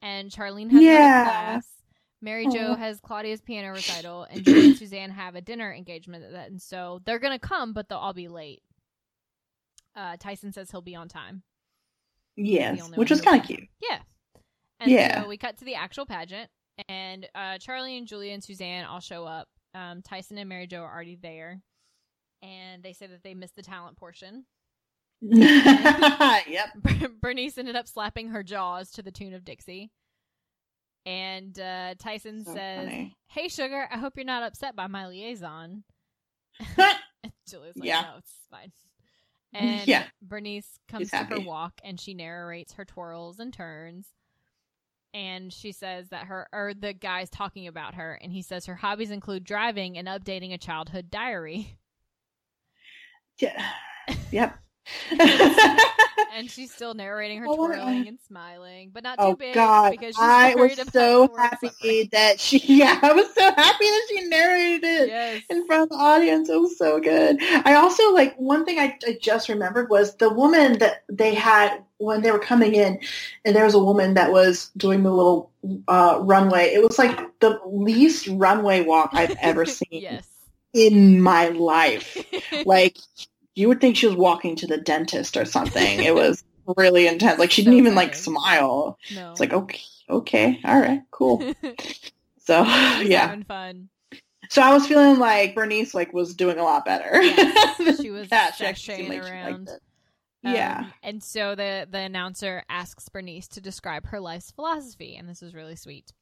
and 0.00 0.30
Charlene 0.30 0.70
has 0.70 0.82
Yeah. 0.82 1.24
class. 1.24 1.66
Mary 2.22 2.46
Jo 2.48 2.72
Aw. 2.72 2.76
has 2.76 3.00
Claudia's 3.00 3.40
piano 3.40 3.70
recital, 3.72 4.24
and 4.30 4.44
Julie 4.44 4.66
and 4.66 4.76
Suzanne 4.76 5.10
have 5.10 5.34
a 5.34 5.40
dinner 5.40 5.72
engagement, 5.72 6.24
that, 6.32 6.50
and 6.50 6.60
so 6.62 7.00
they're 7.04 7.18
gonna 7.18 7.38
come, 7.40 7.72
but 7.72 7.88
they'll 7.88 7.98
all 7.98 8.12
be 8.12 8.28
late. 8.28 8.62
Uh, 9.96 10.16
Tyson 10.18 10.52
says 10.52 10.70
he'll 10.70 10.80
be 10.82 10.94
on 10.96 11.08
time. 11.08 11.42
Yes, 12.36 12.88
which 12.96 13.10
was 13.10 13.20
kind 13.20 13.40
of 13.40 13.46
cute. 13.46 13.68
Yeah. 13.82 13.98
And 14.78 14.90
Yeah. 14.90 15.22
so 15.22 15.28
we 15.28 15.36
cut 15.36 15.58
to 15.58 15.64
the 15.64 15.74
actual 15.74 16.06
pageant, 16.06 16.48
and 16.88 17.28
uh, 17.34 17.58
Charlie 17.58 17.98
and 17.98 18.06
Julia 18.06 18.32
and 18.32 18.42
Suzanne 18.42 18.84
all 18.84 19.00
show 19.00 19.24
up. 19.26 19.48
Um, 19.74 20.02
Tyson 20.02 20.38
and 20.38 20.48
Mary 20.48 20.66
Jo 20.66 20.78
are 20.82 20.92
already 20.92 21.16
there, 21.20 21.60
and 22.42 22.82
they 22.82 22.92
say 22.92 23.06
that 23.08 23.22
they 23.22 23.34
missed 23.34 23.56
the 23.56 23.62
talent 23.62 23.96
portion. 23.96 24.46
yep. 25.22 26.70
Bernice 27.20 27.58
ended 27.58 27.76
up 27.76 27.86
slapping 27.86 28.28
her 28.30 28.42
jaws 28.42 28.90
to 28.92 29.02
the 29.02 29.10
tune 29.12 29.34
of 29.34 29.44
Dixie. 29.44 29.90
And 31.06 31.58
uh, 31.58 31.94
Tyson 31.98 32.44
So 32.44 32.54
says, 32.54 32.88
funny. 32.88 33.16
Hey, 33.28 33.48
Sugar, 33.48 33.86
I 33.90 33.98
hope 33.98 34.14
you're 34.16 34.24
not 34.24 34.42
upset 34.42 34.76
by 34.76 34.86
my 34.86 35.06
liaison. 35.08 35.84
Julia's 37.48 37.76
like, 37.76 37.86
Yeah. 37.86 38.00
no, 38.02 38.18
it's 38.18 38.32
fine. 38.50 38.72
And 39.54 39.86
Yeah. 39.88 40.04
Bernice 40.22 40.78
comes 40.88 41.10
to 41.10 41.24
her 41.24 41.40
walk 41.40 41.80
and 41.82 41.98
she 42.00 42.14
narrates 42.14 42.74
her 42.74 42.84
twirls 42.84 43.40
and 43.40 43.52
turns. 43.52 44.08
And 45.12 45.52
she 45.52 45.72
says 45.72 46.08
that 46.10 46.26
her, 46.26 46.48
or 46.52 46.72
the 46.72 46.92
guy's 46.92 47.30
talking 47.30 47.66
about 47.66 47.96
her, 47.96 48.12
and 48.22 48.32
he 48.32 48.42
says 48.42 48.66
her 48.66 48.76
hobbies 48.76 49.10
include 49.10 49.42
driving 49.42 49.98
and 49.98 50.06
updating 50.06 50.54
a 50.54 50.58
childhood 50.58 51.10
diary. 51.10 51.78
yeah. 53.38 53.70
Yep. 54.32 54.58
And 56.32 56.50
she's 56.50 56.72
still 56.72 56.94
narrating 56.94 57.38
her 57.38 57.46
Oh, 57.48 57.56
twirling 57.56 58.06
and 58.06 58.18
smiling, 58.26 58.90
but 58.94 59.02
not 59.02 59.18
too 59.18 59.24
oh 59.24 59.34
big 59.34 59.54
God! 59.54 59.90
because 59.90 60.14
she's 60.14 60.22
I 60.22 60.54
worried 60.54 60.78
was 60.78 60.88
so 60.92 61.26
the 61.26 61.40
happy 61.40 62.08
that 62.12 62.38
she. 62.38 62.58
Yeah, 62.80 62.98
I 63.02 63.12
was 63.12 63.26
so 63.34 63.42
happy 63.42 63.84
that 63.84 64.06
she 64.08 64.24
narrated 64.28 64.84
it. 64.84 65.08
Yes. 65.08 65.42
in 65.50 65.66
front 65.66 65.82
of 65.84 65.88
the 65.90 65.96
audience. 65.96 66.48
It 66.48 66.60
was 66.60 66.78
so 66.78 67.00
good. 67.00 67.36
I 67.42 67.74
also 67.74 68.12
like 68.14 68.36
one 68.36 68.64
thing 68.64 68.78
I, 68.78 68.96
I 69.06 69.18
just 69.20 69.48
remembered 69.48 69.90
was 69.90 70.16
the 70.16 70.30
woman 70.30 70.78
that 70.78 71.02
they 71.08 71.34
had 71.34 71.82
when 71.98 72.22
they 72.22 72.30
were 72.30 72.38
coming 72.38 72.74
in, 72.74 73.00
and 73.44 73.54
there 73.56 73.64
was 73.64 73.74
a 73.74 73.82
woman 73.82 74.14
that 74.14 74.30
was 74.30 74.70
doing 74.76 75.02
the 75.02 75.10
little 75.12 75.50
uh, 75.88 76.20
runway. 76.22 76.72
It 76.72 76.82
was 76.82 76.98
like 76.98 77.18
the 77.40 77.60
least 77.66 78.28
runway 78.28 78.82
walk 78.82 79.10
I've 79.12 79.36
ever 79.40 79.66
seen 79.66 79.88
yes. 79.90 80.26
in 80.72 81.20
my 81.20 81.48
life. 81.48 82.16
Like 82.64 82.96
you 83.54 83.68
would 83.68 83.80
think 83.80 83.96
she 83.96 84.06
was 84.06 84.16
walking 84.16 84.56
to 84.56 84.66
the 84.66 84.78
dentist 84.78 85.36
or 85.36 85.44
something. 85.44 86.00
It 86.02 86.14
was 86.14 86.42
really 86.76 87.06
intense. 87.06 87.38
Like 87.38 87.50
she 87.50 87.62
So 87.62 87.70
didn't 87.70 87.80
even 87.80 87.94
like 87.94 88.14
smile. 88.14 88.98
No. 89.14 89.30
It's 89.32 89.40
like 89.40 89.52
okay, 89.52 89.80
okay, 90.08 90.60
all 90.64 90.78
right, 90.80 91.00
cool. 91.10 91.42
So 92.42 92.62
yeah. 92.64 93.28
having 93.28 93.44
fun. 93.44 93.90
So 94.48 94.60
I 94.62 94.72
was 94.72 94.86
feeling 94.86 95.18
like 95.20 95.54
Bernice 95.54 95.94
like 95.94 96.12
was 96.12 96.34
doing 96.34 96.58
a 96.58 96.64
lot 96.64 96.84
better. 96.84 97.22
She 97.96 98.10
was 98.10 98.28
Yeah, 98.30 98.50
she 98.50 98.64
actually 98.64 98.96
seemed 98.96 99.10
sashaying 99.10 99.24
she 99.24 99.30
around. 99.30 99.68
it. 99.68 99.80
Yeah. 100.42 100.78
Um, 100.80 100.92
and 101.02 101.22
so 101.22 101.54
the 101.54 101.86
the 101.88 101.98
announcer 101.98 102.64
asks 102.68 103.08
Bernice 103.08 103.46
to 103.48 103.60
describe 103.60 104.06
her 104.06 104.18
life's 104.20 104.50
philosophy, 104.50 105.14
and 105.16 105.28
this 105.28 105.42
is 105.42 105.54
really 105.54 105.76
sweet. 105.76 106.12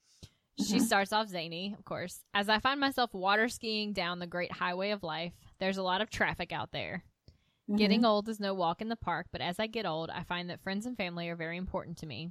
She 0.59 0.76
Mhm. 0.76 0.83
starts 0.83 1.12
off 1.12 1.29
zany, 1.29 1.74
of 1.79 1.85
course. 1.85 2.24
As 2.35 2.49
I 2.49 2.59
find 2.59 2.81
myself 2.81 3.14
water 3.14 3.49
skiing 3.49 3.93
down 3.93 4.18
the 4.18 4.26
great 4.26 4.53
highway 4.53 4.91
of 4.91 5.03
life, 5.05 5.33
there's 5.61 5.79
a 5.79 5.83
lot 5.85 6.01
of 6.01 6.11
traffic 6.11 6.53
out 6.53 6.72
there. 6.72 7.05
Getting 7.76 8.04
old 8.04 8.28
is 8.28 8.40
no 8.40 8.54
walk 8.54 8.80
in 8.80 8.88
the 8.88 8.96
park, 8.96 9.26
but 9.30 9.42
as 9.42 9.58
I 9.58 9.66
get 9.66 9.84
old, 9.84 10.08
I 10.10 10.22
find 10.22 10.48
that 10.48 10.60
friends 10.60 10.86
and 10.86 10.96
family 10.96 11.28
are 11.28 11.36
very 11.36 11.58
important 11.58 11.98
to 11.98 12.06
me. 12.06 12.30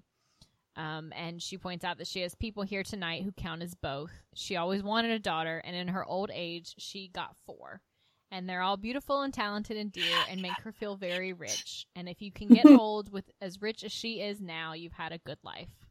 Um, 0.75 1.11
and 1.15 1.41
she 1.41 1.57
points 1.57 1.83
out 1.83 1.97
that 1.97 2.07
she 2.07 2.21
has 2.21 2.35
people 2.35 2.63
here 2.63 2.83
tonight 2.83 3.23
who 3.23 3.31
count 3.31 3.61
as 3.61 3.75
both. 3.75 4.11
She 4.35 4.55
always 4.55 4.83
wanted 4.83 5.11
a 5.11 5.19
daughter, 5.19 5.61
and 5.63 5.75
in 5.75 5.89
her 5.89 6.05
old 6.05 6.31
age, 6.33 6.75
she 6.77 7.07
got 7.07 7.35
four. 7.45 7.81
And 8.29 8.47
they're 8.47 8.61
all 8.61 8.77
beautiful 8.77 9.21
and 9.21 9.33
talented 9.33 9.77
and 9.77 9.91
dear 9.91 10.17
and 10.29 10.41
make 10.41 10.59
her 10.63 10.71
feel 10.71 10.95
very 10.95 11.33
rich. 11.33 11.87
And 11.95 12.09
if 12.09 12.21
you 12.21 12.31
can 12.31 12.49
get 12.49 12.65
old 12.79 13.11
with 13.11 13.31
as 13.41 13.61
rich 13.61 13.83
as 13.83 13.91
she 13.91 14.21
is 14.21 14.41
now, 14.41 14.73
you've 14.73 14.93
had 14.93 15.13
a 15.13 15.19
good 15.19 15.39
life. 15.43 15.86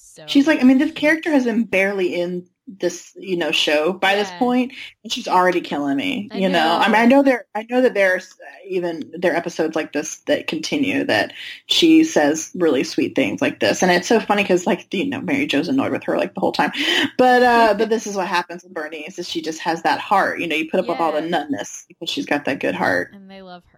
So 0.00 0.24
She's 0.26 0.46
like, 0.46 0.60
I 0.60 0.64
mean, 0.64 0.78
this 0.78 0.92
character 0.92 1.30
has 1.30 1.44
been 1.44 1.64
barely 1.64 2.14
in 2.20 2.46
this, 2.66 3.12
you 3.16 3.36
know, 3.36 3.50
show 3.50 3.92
by 3.94 4.14
this 4.14 4.30
point, 4.38 4.72
and 5.02 5.10
she's 5.12 5.26
already 5.26 5.60
killing 5.60 5.96
me. 5.96 6.28
I 6.32 6.38
you 6.38 6.48
know, 6.50 6.76
I 6.78 6.86
mean, 6.88 6.96
I 6.96 7.06
know 7.06 7.22
there, 7.22 7.46
I 7.54 7.66
know 7.70 7.80
that 7.80 7.94
there's 7.94 8.34
even 8.66 9.10
there 9.16 9.32
are 9.32 9.36
episodes 9.36 9.74
like 9.74 9.92
this 9.92 10.18
that 10.26 10.48
continue 10.48 11.04
that 11.04 11.32
she 11.66 12.04
says 12.04 12.50
really 12.54 12.84
sweet 12.84 13.14
things 13.14 13.40
like 13.40 13.60
this, 13.60 13.82
and 13.82 13.90
it's 13.90 14.06
so 14.08 14.20
funny 14.20 14.42
because 14.42 14.66
like 14.66 14.92
you 14.92 15.06
know, 15.06 15.20
Mary 15.22 15.46
Jo's 15.46 15.68
annoyed 15.68 15.92
with 15.92 16.04
her 16.04 16.18
like 16.18 16.34
the 16.34 16.40
whole 16.40 16.52
time, 16.52 16.72
but 17.16 17.42
uh, 17.42 17.74
but 17.78 17.88
this 17.88 18.06
is 18.06 18.14
what 18.16 18.26
happens 18.26 18.64
with 18.64 18.74
Bernie 18.74 19.06
is 19.06 19.26
she 19.26 19.40
just 19.40 19.60
has 19.60 19.82
that 19.82 19.98
heart. 19.98 20.40
You 20.40 20.46
know, 20.48 20.56
you 20.56 20.70
put 20.70 20.80
up 20.80 20.88
with 20.88 21.00
all 21.00 21.12
the 21.12 21.22
Yes. 21.22 21.30
nunness 21.30 21.84
because 21.88 22.10
she's 22.10 22.26
got 22.26 22.44
that 22.44 22.60
good 22.60 22.74
heart. 22.74 23.12
and 23.14 23.30
they 23.30 23.40
love 23.40 23.62
her. 23.72 23.77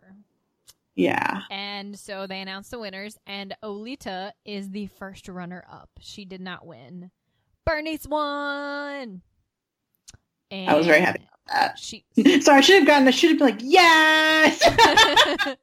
Yeah. 1.00 1.40
And 1.50 1.98
so 1.98 2.26
they 2.26 2.40
announced 2.40 2.70
the 2.70 2.78
winners, 2.78 3.16
and 3.26 3.56
Olita 3.62 4.32
is 4.44 4.70
the 4.70 4.86
first 4.86 5.28
runner 5.28 5.64
up. 5.70 5.88
She 6.00 6.24
did 6.26 6.40
not 6.40 6.66
win. 6.66 7.10
Bernice 7.64 8.06
won. 8.06 9.22
And 10.50 10.68
I 10.68 10.74
was 10.74 10.86
very 10.86 11.00
happy 11.00 11.26
about 11.46 11.78
She. 11.78 12.04
that. 12.16 12.42
Sorry, 12.42 12.58
I 12.58 12.60
should 12.60 12.78
have 12.80 12.86
gotten. 12.86 13.08
I 13.08 13.12
should 13.12 13.30
have 13.30 13.38
been 13.38 13.48
like, 13.48 13.60
yes, 13.62 14.58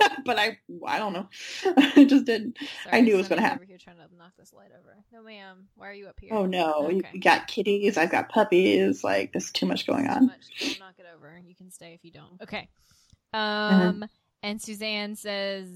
but 0.24 0.38
I, 0.38 0.58
I 0.86 0.98
don't 0.98 1.12
know. 1.12 1.28
I 1.64 2.04
just 2.04 2.26
didn't. 2.26 2.58
Sorry, 2.82 3.02
knew 3.02 3.14
it 3.14 3.16
was 3.16 3.28
gonna 3.28 3.40
happen. 3.40 3.58
Over 3.58 3.64
here 3.64 3.78
trying 3.78 3.96
to 3.96 4.08
knock 4.18 4.32
this 4.38 4.52
light 4.52 4.70
over. 4.78 4.96
No, 5.12 5.22
ma'am. 5.22 5.68
Why 5.76 5.88
are 5.88 5.92
you 5.94 6.08
up 6.08 6.18
here? 6.20 6.30
Oh 6.32 6.44
no, 6.46 6.90
you 6.90 6.98
Okay. 6.98 7.10
you 7.14 7.20
got 7.20 7.46
kitties. 7.46 7.96
I've 7.96 8.10
got 8.10 8.28
puppies. 8.28 9.02
Like 9.04 9.32
there's 9.32 9.50
too 9.50 9.66
much 9.66 9.86
going 9.86 10.08
on. 10.08 10.26
much. 10.26 10.78
Knock 10.80 10.94
it 10.98 11.06
over. 11.14 11.40
You 11.46 11.54
can 11.54 11.70
stay 11.70 11.94
if 11.94 12.04
you 12.04 12.10
don't. 12.10 12.42
Okay. 12.42 12.68
Uh-huh. 13.32 14.06
And 14.44 14.60
Suzanne 14.60 15.16
says 15.16 15.68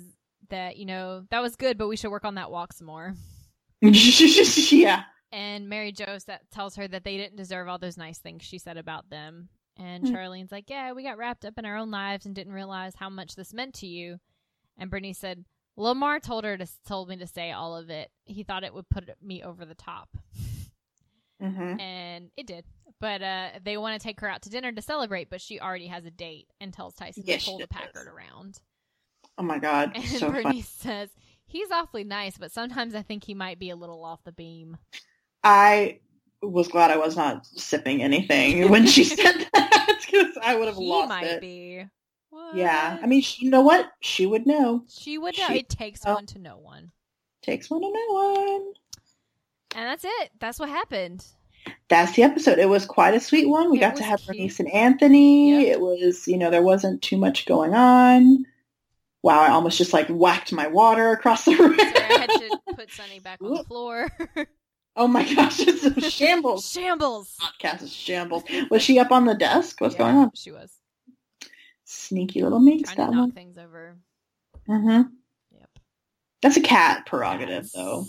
that 0.51 0.77
you 0.77 0.85
know 0.85 1.25
that 1.31 1.41
was 1.43 1.57
good, 1.57 1.79
but 1.79 1.89
we 1.89 1.97
should 1.97 2.11
work 2.11 2.25
on 2.25 2.37
that 2.37 2.51
walk 2.51 2.73
some 2.73 2.87
more. 2.87 3.15
yeah. 3.81 5.05
And 5.33 5.69
Mary 5.69 5.93
Jo 5.93 6.19
tells 6.53 6.77
her 6.77 6.89
that 6.89 7.05
they 7.05 7.17
didn't 7.17 7.37
deserve 7.37 7.69
all 7.69 7.79
those 7.79 7.97
nice 7.97 8.19
things 8.19 8.43
she 8.43 8.59
said 8.59 8.77
about 8.77 9.11
them. 9.11 9.49
And 9.77 10.05
Mm. 10.05 10.13
Charlene's 10.13 10.53
like, 10.53 10.69
"Yeah, 10.69 10.93
we 10.93 11.03
got 11.03 11.19
wrapped 11.19 11.45
up 11.45 11.59
in 11.59 11.65
our 11.65 11.77
own 11.77 11.91
lives 11.91 12.27
and 12.27 12.35
didn't 12.35 12.53
realize 12.53 12.95
how 12.97 13.09
much 13.09 13.35
this 13.37 13.55
meant 13.55 13.75
to 13.77 13.87
you." 13.87 14.19
And 14.77 14.91
Bernice 14.91 15.19
said, 15.19 15.45
"Lamar 15.77 16.19
told 16.21 16.45
her 16.45 16.57
to 16.57 16.67
told 16.87 17.09
me 17.09 17.17
to 17.17 17.27
say 17.27 17.53
all 17.53 17.77
of 17.77 17.89
it. 17.89 18.11
He 18.25 18.43
thought 18.43 18.65
it 18.65 18.75
would 18.75 18.89
put 18.89 19.09
me 19.23 19.43
over 19.43 19.65
the 19.65 19.75
top, 19.75 20.09
hmm 21.41 21.79
and 21.81 22.31
it 22.37 22.47
did. 22.47 22.65
But 23.01 23.23
uh, 23.23 23.49
they 23.65 23.77
want 23.77 24.01
to 24.01 24.05
take 24.05 24.21
her 24.21 24.29
out 24.29 24.43
to 24.43 24.51
dinner 24.51 24.73
to 24.73 24.83
celebrate, 24.83 25.31
but 25.31 25.41
she 25.41 25.61
already 25.61 25.87
has 25.87 26.05
a 26.05 26.11
date 26.11 26.49
and 26.61 26.73
tells 26.73 26.95
Tyson 26.95 27.23
Yes, 27.27 27.45
to 27.45 27.51
pull 27.51 27.59
the 27.59 27.67
does. 27.69 27.79
Packard 27.81 28.09
around. 28.09 28.61
Oh 29.37 29.43
my 29.45 29.59
god, 29.59 29.93
And 29.95 30.05
so 30.05 30.31
Bernice 30.31 30.43
funny. 30.43 30.63
says." 30.63 31.11
He's 31.51 31.71
awfully 31.71 32.05
nice, 32.05 32.37
but 32.37 32.53
sometimes 32.53 32.95
I 32.95 33.01
think 33.01 33.25
he 33.25 33.33
might 33.33 33.59
be 33.59 33.71
a 33.71 33.77
little 33.77 34.05
off 34.05 34.23
the 34.23 34.33
beam. 34.33 34.77
I 35.43 36.01
was 36.43 36.69
glad 36.69 36.91
I 36.91 36.99
was 36.99 37.17
not 37.17 37.47
sipping 37.47 38.03
anything 38.03 38.69
when 38.71 38.87
she 38.87 39.03
said 39.05 39.47
that 39.55 39.99
because 40.05 40.37
I 40.43 40.57
would 40.57 40.67
have 40.69 40.77
he 40.77 40.87
lost 40.91 41.09
might 41.09 41.25
it. 41.25 41.41
be. 41.41 41.85
What? 42.29 42.55
Yeah, 42.55 42.99
I 43.03 43.07
mean, 43.07 43.23
she, 43.23 43.47
you 43.47 43.51
know 43.51 43.63
what? 43.63 43.91
She 44.01 44.27
would 44.27 44.47
know. 44.47 44.85
she 44.91 45.17
would 45.17 45.39
know. 45.39 45.47
she- 45.49 45.61
it 45.61 45.71
takes 45.71 46.03
oh. 46.05 46.13
one 46.15 46.27
to 46.27 46.39
know 46.39 46.59
one, 46.59 46.91
Takes 47.43 47.71
one 47.71 47.81
to 47.81 47.91
know 47.91 48.13
one. 48.13 48.73
and 49.75 49.87
that's 49.89 50.05
it. 50.05 50.31
That's 50.41 50.59
what 50.59 50.69
happened. 50.69 51.25
That's 51.89 52.13
the 52.13 52.23
episode. 52.23 52.59
It 52.59 52.69
was 52.69 52.85
quite 52.85 53.15
a 53.15 53.21
sweet 53.21 53.49
one. 53.49 53.71
We 53.71 53.79
It 53.79 53.81
got 53.81 53.97
to 53.97 54.03
have 54.05 54.21
cute. 54.21 54.37
Bernice 54.37 54.61
and 54.61 54.71
Anthony. 54.71 55.53
Yep. 55.65 55.77
It 55.77 55.81
was, 55.81 56.29
you 56.29 56.37
know, 56.37 56.51
there 56.51 56.63
wasn't 56.63 57.01
too 57.03 57.17
much 57.17 57.47
going 57.47 57.75
on. 57.75 58.45
Wow, 59.23 59.41
I 59.41 59.49
almost 59.51 59.79
just 59.79 59.93
like 59.93 60.07
whacked 60.09 60.53
my 60.53 60.67
water 60.69 61.11
across 61.11 61.45
the 61.45 61.57
room. 61.57 61.77
Sorry, 61.77 61.93
I 61.95 62.19
had 62.21 62.31
to 62.31 62.61
put 62.77 62.91
Sunny 62.93 63.19
back 63.21 63.41
on 63.43 63.55
the 63.55 63.65
floor. 63.65 64.09
oh 64.97 65.09
my 65.09 65.23
gosh, 65.35 65.61
it's 65.61 65.85
a 65.85 66.01
shambles. 66.11 66.71
Shambles. 66.71 67.35
Podcast 67.41 67.83
is 67.83 67.93
shambles. 67.93 68.45
Was 68.71 68.83
she 68.83 68.99
up 68.99 69.11
on 69.11 69.25
the 69.25 69.35
desk? 69.35 69.81
What's 69.81 69.95
Yeah, 69.95 69.99
going 69.99 70.17
on? 70.17 70.31
She 70.35 70.51
was 70.53 70.71
Sneaky 71.85 72.43
little 72.43 72.61
minx, 72.61 72.93
trying 72.93 73.11
that 73.11 73.17
one. 73.19 73.33
things 73.33 73.57
over. 73.59 73.97
hmm 74.67 75.03
Yep. 75.53 75.71
That's 76.43 76.57
a 76.59 76.61
cat 76.61 77.07
prerogative, 77.07 77.65
Yes. 77.65 77.73
though. 77.73 78.05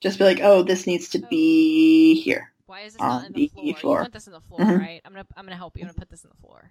Just 0.00 0.18
be 0.18 0.24
like, 0.24 0.40
oh, 0.42 0.62
this 0.62 0.86
needs 0.86 1.10
to 1.10 1.18
be 1.18 2.14
here. 2.14 2.49
Why 2.70 2.82
is 2.82 2.92
this 2.92 3.02
On 3.02 3.08
not 3.08 3.26
in 3.26 3.32
the 3.32 3.40
the 3.40 3.48
floor? 3.48 3.64
You 3.66 3.74
floor. 3.74 4.00
want 4.02 4.12
this 4.12 4.26
in 4.28 4.32
the 4.32 4.40
floor, 4.40 4.60
Mhm. 4.60 4.78
right? 4.78 5.00
I'm 5.04 5.12
gonna 5.12 5.26
I'm 5.36 5.44
gonna 5.44 5.56
help 5.56 5.76
you. 5.76 5.82
I'm 5.82 5.88
gonna 5.88 5.98
put 5.98 6.08
this 6.08 6.22
in 6.22 6.30
the 6.30 6.36
floor. 6.36 6.70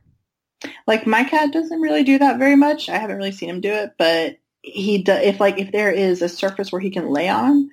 Like 0.87 1.05
my 1.05 1.25
cat 1.25 1.51
doesn't 1.51 1.81
really 1.81 2.03
do 2.05 2.17
that 2.19 2.39
very 2.39 2.55
much. 2.55 2.87
I 2.87 2.97
haven't 2.97 3.17
really 3.17 3.33
seen 3.33 3.49
him 3.49 3.59
do 3.59 3.69
it, 3.73 3.91
but 3.97 4.37
he 4.61 5.03
do, 5.03 5.11
if 5.11 5.41
like 5.41 5.57
if 5.59 5.73
there 5.73 5.91
is 5.91 6.21
a 6.21 6.29
surface 6.29 6.71
where 6.71 6.79
he 6.79 6.89
can 6.89 7.09
lay 7.09 7.27
on, 7.27 7.69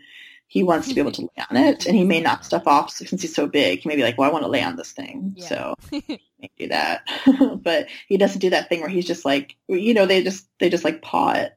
he 0.48 0.64
wants 0.64 0.88
to 0.88 0.94
be 0.94 1.00
able 1.00 1.12
to 1.12 1.22
lay 1.36 1.44
on 1.50 1.56
it, 1.56 1.86
and 1.86 1.96
he 1.96 2.02
may 2.04 2.20
knock 2.20 2.42
stuff 2.42 2.66
off 2.66 2.90
since 2.90 3.22
he's 3.22 3.32
so 3.34 3.46
big. 3.46 3.80
He 3.80 3.88
may 3.88 3.94
be 3.96 4.02
like, 4.02 4.18
"Well, 4.18 4.28
I 4.28 4.32
want 4.32 4.42
to 4.44 4.50
lay 4.50 4.62
on 4.62 4.74
this 4.74 4.90
thing," 4.90 5.34
Yeah. 5.36 5.48
so 5.48 5.74
he 5.92 6.20
may 6.40 6.50
do 6.58 6.66
that. 6.68 7.02
but 7.62 7.86
he 8.08 8.16
doesn't 8.16 8.40
do 8.40 8.50
that 8.50 8.68
thing 8.68 8.80
where 8.80 8.90
he's 8.90 9.06
just 9.06 9.24
like, 9.24 9.54
you 9.68 9.94
know, 9.94 10.04
they 10.06 10.24
just 10.24 10.48
they 10.58 10.68
just 10.68 10.82
like 10.84 11.00
paw 11.00 11.32
it. 11.34 11.56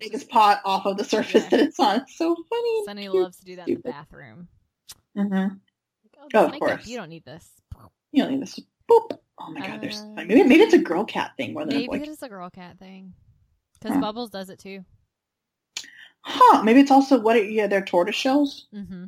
they 0.00 0.08
just 0.10 0.28
paw 0.28 0.52
it 0.52 0.58
off 0.64 0.84
of 0.86 0.96
the 0.98 1.04
surface 1.04 1.42
Yeah. 1.44 1.48
that 1.50 1.60
it's 1.60 1.80
on. 1.80 2.00
It's 2.02 2.16
so 2.16 2.34
funny. 2.50 2.84
Sunny 2.84 3.08
loves 3.08 3.38
to 3.38 3.44
do 3.46 3.56
that 3.56 3.68
in 3.68 3.74
the 3.76 3.80
bathroom. 3.80 4.48
Hmm 5.14 5.22
Like, 5.32 5.52
oh, 6.18 6.28
Oh, 6.34 6.46
of 6.46 6.58
course. 6.58 6.86
you 6.86 6.96
don't 6.96 7.08
need 7.08 7.24
this. 7.24 7.48
You 8.12 8.22
don't 8.24 8.32
need 8.32 8.42
this. 8.42 8.58
Boop. 8.90 9.18
Oh 9.38 9.50
my 9.50 9.66
god, 9.66 9.80
there's 9.80 9.98
Uh, 10.00 10.24
maybe 10.24 10.42
maybe 10.44 10.62
it's 10.62 10.74
a 10.74 10.78
girl 10.78 11.04
cat 11.04 11.32
thing 11.36 11.52
more 11.54 11.64
than 11.64 11.74
a 11.74 11.78
Maybe 11.80 11.86
boy. 11.98 12.02
it 12.02 12.08
is 12.08 12.22
a 12.22 12.28
girl 12.28 12.50
cat 12.50 12.78
thing. 12.78 13.14
Because 13.74 13.94
Huh. 13.94 14.00
Bubbles 14.00 14.30
does 14.30 14.50
it 14.50 14.58
too. 14.58 14.84
Huh? 16.22 16.62
Maybe 16.62 16.80
it's 16.80 16.90
also 16.90 17.18
what? 17.18 17.36
Are, 17.36 17.42
yeah, 17.42 17.66
they're 17.66 17.84
tortoise 17.84 18.14
shells. 18.14 18.66
Mm-hmm. 18.74 19.06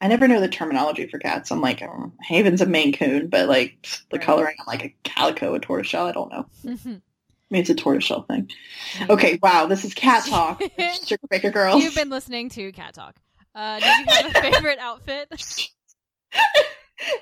I 0.00 0.08
never 0.08 0.26
know 0.26 0.40
the 0.40 0.48
terminology 0.48 1.06
for 1.06 1.18
cats. 1.18 1.50
I'm 1.52 1.60
like, 1.60 1.82
oh, 1.82 2.12
Haven's 2.22 2.62
a 2.62 2.66
Maine 2.66 2.92
Coon, 2.92 3.28
but 3.28 3.48
like 3.48 3.86
the 4.10 4.16
Right. 4.16 4.26
coloring, 4.26 4.56
I'm 4.58 4.64
like 4.66 4.84
a 4.84 4.94
calico, 5.04 5.54
a 5.54 5.60
tortoise 5.60 5.86
shell. 5.86 6.06
I 6.06 6.12
don't 6.12 6.32
know. 6.32 6.46
Mm-hmm. 6.64 6.94
Maybe 7.50 7.60
it's 7.60 7.70
a 7.70 7.74
tortoise 7.74 8.04
shell 8.04 8.22
thing. 8.22 8.50
Okay, 9.10 9.38
wow, 9.42 9.66
this 9.66 9.84
is 9.84 9.92
cat 9.94 10.24
talk. 10.26 10.62
Sugar 11.06 11.26
Baker 11.28 11.50
Girls. 11.50 11.82
You've 11.82 11.94
been 11.94 12.08
listening 12.08 12.48
to 12.50 12.72
Cat 12.72 12.94
Talk. 12.94 13.16
Uh, 13.54 13.80
did 13.80 13.86
you 13.86 14.04
have 14.08 14.26
a 14.26 14.40
favorite 14.40 14.78
outfit? 14.78 15.28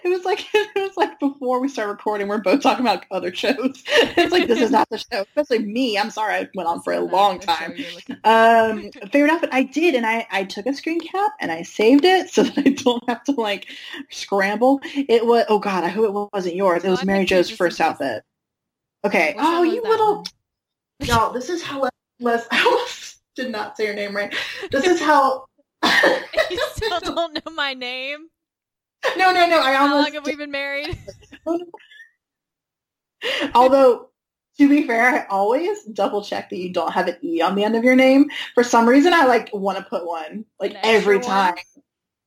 it 0.05 0.09
was 0.09 0.25
like 0.25 0.41
it 0.55 0.69
was 0.77 0.97
like 0.97 1.19
before 1.21 1.61
we 1.61 1.69
start 1.69 1.89
recording, 1.89 2.29
we're 2.29 2.39
both 2.39 2.63
talking 2.63 2.85
about 2.85 3.05
other 3.11 3.35
shows. 3.35 3.85
It's 4.19 4.33
like 4.33 4.49
this 4.49 4.61
is 4.61 4.71
not 4.71 4.89
the 4.91 4.99
show. 4.99 5.25
Especially 5.37 5.65
me. 5.65 5.97
I'm 5.97 6.11
sorry 6.11 6.35
I 6.35 6.49
went 6.55 6.69
on 6.69 6.83
for 6.83 6.93
a 6.93 7.01
long 7.01 7.41
not 7.47 7.47
the 7.47 7.77
show 7.77 8.15
time. 8.23 8.83
Um, 8.83 8.91
favorite 9.11 9.31
outfit 9.31 9.51
I 9.53 9.63
did, 9.63 9.95
and 9.95 10.05
I 10.05 10.27
I 10.31 10.45
took 10.45 10.67
a 10.67 10.75
screen 10.75 11.01
cap 11.01 11.33
and 11.41 11.53
I 11.53 11.63
saved 11.63 12.05
it 12.05 12.31
so 12.31 12.43
that 12.43 12.59
I 12.59 12.71
don't 12.71 13.03
have 13.09 13.23
to 13.25 13.33
like 13.33 13.69
scramble. 14.11 14.81
It 14.83 15.25
was 15.25 15.45
oh 15.49 15.59
god, 15.59 15.85
I 15.85 15.89
hope 15.89 16.05
it 16.05 16.35
wasn't 16.35 16.57
yours. 16.57 16.85
It 16.85 16.91
was 16.91 17.05
Mary 17.05 17.25
Jo's 17.25 17.51
first 17.51 17.81
outfit. 17.81 18.23
Okay. 19.05 19.35
Oh, 19.39 19.63
you 19.63 19.83
little 19.83 20.25
no. 21.07 21.33
This 21.33 21.49
is 21.49 21.63
how. 21.63 21.89
Les 22.21 22.47
I 22.51 22.65
almost 22.65 23.21
did 23.37 23.53
not 23.53 23.77
say 23.77 23.85
your 23.85 23.95
name 23.95 24.15
right. 24.15 24.35
This 24.73 24.85
is 24.85 25.01
how. 25.01 25.48
you 26.51 26.67
still 26.73 27.01
don't 27.01 27.35
know 27.35 27.53
my 27.53 27.75
name. 27.75 28.29
no, 29.17 29.33
no, 29.33 29.49
no. 29.49 29.61
I 29.61 29.75
How 29.75 29.83
almost 29.83 30.05
long 30.05 30.15
have 30.15 30.27
we 30.27 30.37
been 30.37 30.51
married? 30.51 30.99
Although, 33.55 34.09
to 34.59 34.69
be 34.69 34.87
fair, 34.87 35.15
I 35.15 35.27
always 35.29 35.85
double 35.85 36.23
check 36.23 36.51
that 36.51 36.59
you 36.59 36.73
don't 36.73 36.93
have 36.93 37.09
an 37.09 37.17
E 37.23 37.41
on 37.41 37.55
the 37.55 37.65
end 37.65 37.77
of 37.77 37.85
your 37.85 37.97
name. 37.97 38.31
For 38.55 38.65
some 38.65 38.89
reason, 38.89 39.13
I 39.13 39.27
like 39.27 39.51
want 39.53 39.79
to 39.79 39.85
put 39.85 40.07
one 40.07 40.45
like 40.61 40.73
An 40.73 40.79
every 40.83 41.17
one? 41.17 41.27
time. 41.27 41.55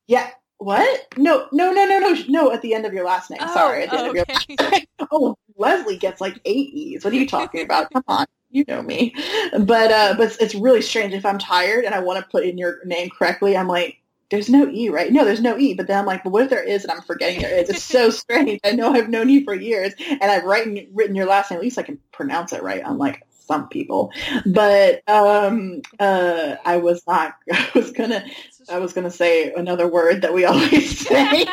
Yeah. 0.06 0.30
What? 0.58 1.14
No, 1.16 1.48
no, 1.50 1.72
no, 1.72 1.84
no, 1.84 1.98
no, 1.98 2.16
no. 2.28 2.52
At 2.52 2.62
the 2.62 2.74
end 2.74 2.86
of 2.86 2.92
your 2.92 3.04
last 3.04 3.30
name. 3.30 3.40
Sorry. 3.52 3.84
At 3.84 3.90
the 3.90 3.98
end 3.98 4.06
oh, 4.06 4.10
of 4.10 4.16
your 4.16 4.24
oh, 4.28 4.66
okay. 4.66 4.86
oh, 5.10 5.36
Leslie 5.56 5.96
gets 5.96 6.20
like 6.20 6.40
eight 6.44 6.72
E's. 6.72 7.04
What 7.04 7.12
are 7.12 7.16
you 7.16 7.26
talking 7.26 7.62
about? 7.62 7.92
Come 7.92 8.04
on. 8.06 8.26
You 8.52 8.64
know 8.68 8.82
me. 8.82 9.14
But 9.58 9.90
uh, 9.90 10.14
but 10.16 10.36
it's, 10.40 10.54
really 10.54 10.82
strange. 10.82 11.14
If 11.14 11.26
I'm 11.26 11.38
tired 11.38 11.84
and 11.84 11.94
I 11.94 12.00
want 12.00 12.20
to 12.20 12.30
put 12.30 12.44
in 12.44 12.58
your 12.58 12.84
name 12.84 13.10
correctly, 13.10 13.56
I'm 13.56 13.66
like, 13.66 13.98
there's 14.30 14.48
no 14.48 14.68
E, 14.68 14.88
right? 14.88 15.10
No, 15.10 15.24
there's 15.24 15.40
no 15.40 15.58
E. 15.58 15.74
But 15.74 15.86
then 15.86 15.98
I'm 15.98 16.06
like, 16.06 16.22
but 16.22 16.30
what 16.30 16.44
if 16.44 16.50
there 16.50 16.62
is 16.62 16.84
and 16.84 16.92
I'm 16.92 17.02
forgetting 17.02 17.40
there 17.40 17.58
is? 17.58 17.70
It's 17.70 17.82
so 17.82 18.10
strange. 18.10 18.60
I 18.64 18.72
know 18.72 18.92
I've 18.92 19.08
known 19.08 19.28
you 19.28 19.44
for 19.44 19.54
years 19.54 19.94
and 20.08 20.24
I've 20.24 20.44
written, 20.44 20.86
written 20.92 21.16
your 21.16 21.26
last 21.26 21.50
name. 21.50 21.58
At 21.58 21.62
least 21.62 21.78
I 21.78 21.82
can 21.82 21.98
pronounce 22.12 22.52
it 22.52 22.62
right, 22.62 22.82
unlike 22.84 23.22
some 23.30 23.68
people. 23.68 24.12
But 24.46 25.06
um, 25.08 25.82
uh, 25.98 26.56
I 26.64 26.76
was 26.78 27.02
not, 27.06 27.34
I 27.52 27.70
was 27.74 27.90
gonna, 27.92 28.24
I 28.70 28.78
was 28.78 28.92
gonna 28.92 29.10
say 29.10 29.52
another 29.52 29.88
word 29.88 30.22
that 30.22 30.32
we 30.32 30.44
always 30.46 31.06
say 31.06 31.46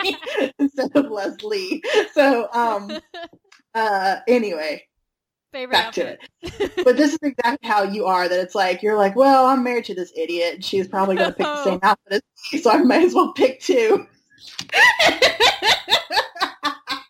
instead 0.59 0.95
of 0.95 1.09
Leslie. 1.09 1.83
So 2.13 2.47
um, 2.53 2.97
uh, 3.73 4.17
anyway, 4.27 4.85
Favorite 5.51 5.73
back 5.73 5.93
to 5.93 6.07
it. 6.07 6.19
But 6.83 6.95
this 6.97 7.13
is 7.13 7.19
exactly 7.23 7.67
how 7.67 7.83
you 7.83 8.05
are. 8.05 8.29
That 8.29 8.39
it's 8.39 8.53
like 8.55 8.83
you're 8.83 8.97
like, 8.97 9.15
well, 9.15 9.45
I'm 9.47 9.63
married 9.63 9.85
to 9.85 9.95
this 9.95 10.11
idiot. 10.15 10.55
and 10.55 10.63
She's 10.65 10.87
probably 10.87 11.15
going 11.15 11.29
to 11.31 11.35
pick 11.35 11.45
the 11.45 11.63
same 11.63 11.79
outfit 11.81 12.13
as 12.13 12.21
me, 12.53 12.59
so 12.59 12.69
I 12.71 12.77
might 12.83 13.03
as 13.03 13.13
well 13.15 13.33
pick 13.33 13.59
two. 13.61 14.05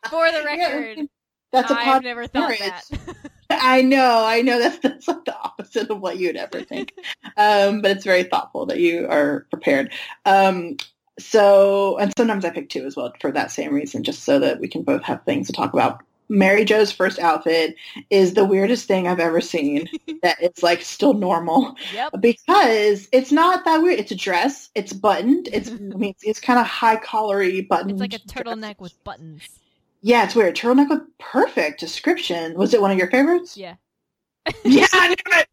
For 0.09 0.31
the 0.31 0.41
record, 0.45 1.07
That's 1.51 1.69
a 1.71 1.77
I've 1.79 2.03
never 2.03 2.27
thought 2.27 2.49
marriage. 2.49 2.59
that. 2.59 3.15
I 3.51 3.81
know, 3.81 4.23
I 4.25 4.41
know. 4.41 4.59
That's 4.59 4.77
that's 4.79 5.07
like 5.07 5.25
the 5.25 5.35
opposite 5.37 5.89
of 5.89 5.99
what 5.99 6.17
you'd 6.17 6.35
ever 6.35 6.61
think. 6.61 6.93
um, 7.37 7.81
but 7.81 7.91
it's 7.91 8.05
very 8.05 8.23
thoughtful 8.23 8.67
that 8.67 8.79
you 8.79 9.07
are 9.09 9.47
prepared. 9.51 9.91
Um, 10.25 10.77
so, 11.19 11.97
and 11.97 12.13
sometimes 12.17 12.45
I 12.45 12.51
pick 12.51 12.69
two 12.69 12.85
as 12.85 12.95
well 12.95 13.11
for 13.19 13.31
that 13.31 13.51
same 13.51 13.73
reason, 13.73 14.03
just 14.03 14.23
so 14.23 14.39
that 14.39 14.59
we 14.59 14.67
can 14.67 14.83
both 14.83 15.03
have 15.03 15.23
things 15.25 15.47
to 15.47 15.53
talk 15.53 15.73
about. 15.73 16.01
Mary 16.30 16.63
Jo's 16.63 16.91
first 16.91 17.17
outfit 17.19 17.75
is 18.09 18.36
the 18.36 18.45
weirdest 18.45 18.88
thing 18.88 19.07
I've 19.07 19.19
ever 19.19 19.41
seen. 19.41 19.89
that 20.21 20.41
is 20.41 20.61
like 20.63 20.82
still 20.84 21.13
normal 21.15 21.75
yep. 21.93 22.13
because 22.19 23.07
it's 23.11 23.32
not 23.32 23.65
that 23.65 23.82
weird. 23.82 23.99
It's 23.99 24.11
a 24.11 24.15
dress. 24.15 24.69
It's 24.75 24.93
buttoned. 24.93 25.49
It's 25.51 25.69
I 25.69 25.73
mean 25.73 26.11
it's, 26.11 26.23
it's 26.23 26.39
kind 26.39 26.59
of 26.59 26.67
high 26.67 26.97
collary 26.97 27.61
buttoned. 27.61 27.91
It's 27.91 27.99
like 27.99 28.13
a 28.13 28.19
dress. 28.19 28.45
turtleneck 28.45 28.80
with 28.80 29.03
buttons. 29.03 29.41
Yeah, 30.01 30.23
it's 30.23 30.36
weird. 30.36 30.55
Turtleneck 30.55 30.89
with 30.89 31.01
perfect 31.17 31.80
description. 31.80 32.53
Was 32.55 32.73
it 32.73 32.82
one 32.82 32.91
of 32.91 32.97
your 32.97 33.09
favorites? 33.09 33.57
Yeah. 33.57 33.75
yeah, 34.63 34.86
I 34.93 35.07
knew 35.09 35.15
it. 35.39 35.47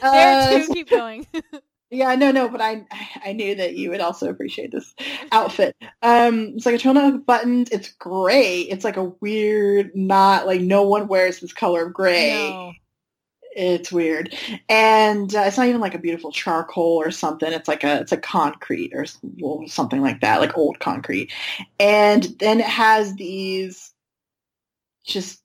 There 0.00 0.60
Uh, 0.60 0.66
too. 0.66 0.72
Keep 0.72 0.90
going. 0.90 1.26
yeah, 1.90 2.14
no, 2.14 2.30
no, 2.30 2.48
but 2.48 2.60
I 2.60 2.86
I 3.24 3.32
knew 3.32 3.54
that 3.56 3.74
you 3.74 3.90
would 3.90 4.00
also 4.00 4.28
appreciate 4.28 4.70
this 4.70 4.94
outfit. 5.32 5.76
Um, 6.02 6.52
it's 6.56 6.66
like 6.66 6.76
a 6.76 6.78
turtleneck 6.78 7.12
with 7.12 7.26
buttons. 7.26 7.68
It's 7.70 7.92
gray. 7.94 8.60
It's 8.60 8.84
like 8.84 8.96
a 8.96 9.12
weird, 9.20 9.90
not 9.96 10.46
like 10.46 10.60
no 10.60 10.82
one 10.82 11.08
wears 11.08 11.40
this 11.40 11.52
color 11.52 11.86
of 11.86 11.92
gray. 11.92 12.50
no. 12.50 12.72
It's 13.56 13.90
weird, 13.90 14.32
and 14.68 15.34
uh, 15.34 15.40
it's 15.40 15.56
not 15.56 15.66
even 15.66 15.80
like 15.80 15.96
a 15.96 15.98
beautiful 15.98 16.30
charcoal 16.30 17.02
or 17.02 17.10
something. 17.10 17.52
It's 17.52 17.66
like 17.66 17.82
a 17.82 18.00
it's 18.00 18.12
a 18.12 18.16
concrete 18.16 18.92
or 18.94 19.06
something 19.66 20.00
like 20.00 20.20
that, 20.20 20.40
like 20.40 20.56
old 20.56 20.78
concrete. 20.78 21.32
And 21.80 22.22
then 22.38 22.60
it 22.60 22.66
has 22.66 23.16
these 23.16 23.92
just 25.04 25.40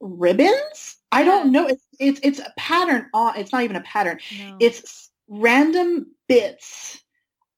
ribbons. 0.00 0.96
I 1.10 1.24
don't 1.24 1.50
know. 1.50 1.66
It's 1.66 1.82
it's 1.98 2.20
it's 2.22 2.38
a 2.40 2.52
pattern 2.58 3.06
on. 3.14 3.38
It's 3.38 3.52
not 3.52 3.62
even 3.62 3.76
a 3.76 3.80
pattern. 3.80 4.18
No. 4.38 4.56
It's 4.60 5.07
random 5.28 6.06
bits 6.28 7.02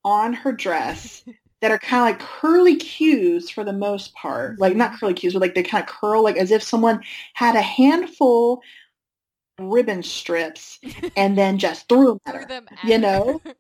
on 0.05 0.33
her 0.33 0.53
dress 0.53 1.25
that 1.61 1.71
are 1.71 1.79
kind 1.79 2.03
of 2.03 2.21
like 2.21 2.29
curly 2.29 2.77
cues 2.77 3.51
for 3.51 3.65
the 3.65 3.73
most 3.73 4.15
part. 4.15 4.59
Like 4.59 4.77
not 4.77 4.99
curly 4.99 5.15
cues, 5.15 5.35
but 5.35 5.43
like 5.43 5.55
they 5.55 5.63
kind 5.63 5.83
of 5.83 5.89
curl 5.91 6.23
like 6.23 6.37
as 6.37 6.51
if 6.51 6.63
someone 6.63 7.03
had 7.35 7.55
a 7.57 7.63
handful 7.63 8.63
of 9.59 9.67
ribbon 9.67 10.03
strips 10.03 10.79
and 11.17 11.37
then 11.37 11.59
just 11.59 11.89
threw 11.89 12.07
them 12.07 12.21
at 12.27 12.35
her. 12.35 12.47
them 12.47 12.69
at 12.71 12.85
you 12.85 12.95
her. 12.95 12.99
know? 12.99 13.43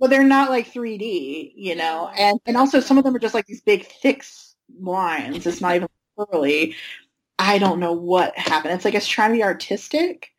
But 0.00 0.10
they're 0.10 0.22
not 0.22 0.50
like 0.50 0.72
3D, 0.72 1.54
you 1.56 1.74
know. 1.74 2.08
And 2.16 2.38
and 2.46 2.56
also 2.56 2.78
some 2.78 2.98
of 2.98 3.04
them 3.04 3.16
are 3.16 3.18
just 3.18 3.34
like 3.34 3.46
these 3.46 3.62
big 3.62 3.84
thick 3.84 4.24
lines. 4.80 5.44
It's 5.44 5.60
not 5.60 5.74
even 5.74 5.88
curly. 6.16 6.76
I 7.40 7.58
don't 7.58 7.80
know 7.80 7.94
what 7.94 8.38
happened. 8.38 8.74
It's 8.74 8.84
like 8.84 8.94
it's 8.94 9.08
trying 9.08 9.30
to 9.30 9.36
be 9.36 9.42
artistic, 9.42 10.30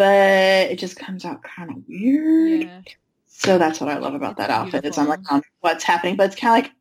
but 0.00 0.70
it 0.72 0.78
just 0.78 0.96
comes 0.96 1.26
out 1.26 1.42
kind 1.42 1.70
of 1.70 1.76
weird. 1.86 2.62
Yeah. 2.62 2.80
So 3.26 3.58
that's 3.58 3.80
what 3.80 3.90
I 3.90 3.98
love 3.98 4.14
about 4.14 4.30
It's 4.32 4.38
that 4.38 4.50
outfit. 4.50 4.84
Is 4.86 4.96
I'm 4.96 5.08
like, 5.08 5.20
what's 5.60 5.84
happening, 5.84 6.16
but 6.16 6.26
it's 6.32 6.40
kind 6.40 6.58
of 6.58 6.64
like, 6.64 6.72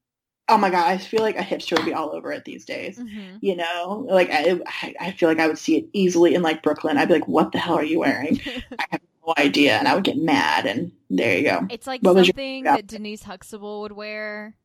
oh 0.47 0.57
my 0.57 0.69
god, 0.69 0.87
I 0.87 0.97
feel 0.97 1.21
like 1.21 1.37
a 1.37 1.41
hipster 1.41 1.75
would 1.77 1.85
be 1.85 1.93
all 1.93 2.15
over 2.15 2.31
it 2.31 2.45
these 2.45 2.63
days. 2.63 2.97
hmm 2.97 3.35
You 3.41 3.57
know, 3.57 4.05
like 4.09 4.29
I, 4.31 4.59
I- 5.01 5.11
feel 5.11 5.27
like 5.27 5.39
I 5.39 5.47
would 5.47 5.57
see 5.57 5.75
it 5.77 5.89
easily 5.91 6.33
in 6.33 6.41
like 6.41 6.63
Brooklyn. 6.63 6.97
I'd 6.97 7.09
be 7.09 7.15
like, 7.15 7.27
what 7.27 7.51
the 7.51 7.57
hell 7.59 7.75
are 7.75 7.83
you 7.83 7.99
wearing? 7.99 8.39
I 8.79 8.85
have 8.91 9.01
no 9.27 9.33
idea, 9.37 9.73
and 9.77 9.87
I 9.87 9.95
would 9.95 10.05
get 10.05 10.17
mad. 10.17 10.65
And 10.65 10.93
there 11.09 11.37
you 11.37 11.43
go. 11.43 11.67
It's 11.69 11.87
like 11.87 12.01
What 12.01 12.15
was 12.15 12.27
your 12.27 12.33
something 12.33 12.63
that 12.63 12.87
Denise 12.87 13.23
Huxtable 13.23 13.81
would 13.81 13.91
wear 13.91 14.55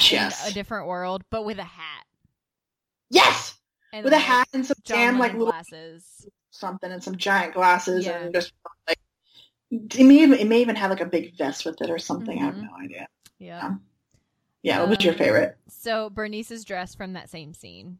Yes, 0.00 0.50
a 0.50 0.54
different 0.54 0.86
world, 0.88 1.24
but 1.30 1.44
with 1.44 1.58
a 1.58 1.64
hat. 1.64 2.04
yes, 3.10 3.58
And 3.92 4.02
with 4.04 4.12
a 4.14 4.18
hat 4.18 4.48
and 4.54 4.64
some 4.64 4.76
damn 4.84 5.18
like 5.18 5.32
little 5.32 5.48
glasses. 5.48 6.26
Something 6.56 6.90
and 6.90 7.02
some 7.02 7.16
giant 7.16 7.54
glasses 7.54 8.04
Yeah. 8.06 8.18
and 8.18 8.34
just 8.34 8.52
like 8.88 8.98
it 9.70 10.04
may 10.04 10.22
even 10.22 10.38
it 10.38 10.46
may 10.46 10.60
even 10.60 10.76
have 10.76 10.90
like 10.90 11.00
a 11.00 11.06
big 11.06 11.36
vest 11.36 11.64
with 11.64 11.80
it 11.80 11.90
or 11.90 11.98
something. 11.98 12.38
I 12.38 12.44
have 12.44 12.54
Mhm. 12.54 12.62
no 12.70 12.76
idea. 12.82 13.06
Yeah. 13.38 13.74
Yeah, 14.62 14.80
what 14.80 14.88
was 14.90 15.04
your 15.04 15.14
Um, 15.14 15.18
favorite? 15.18 15.56
So 15.68 16.10
Bernice's 16.10 16.64
dress 16.64 16.94
from 16.94 17.12
that 17.12 17.30
same 17.30 17.54
scene. 17.54 17.98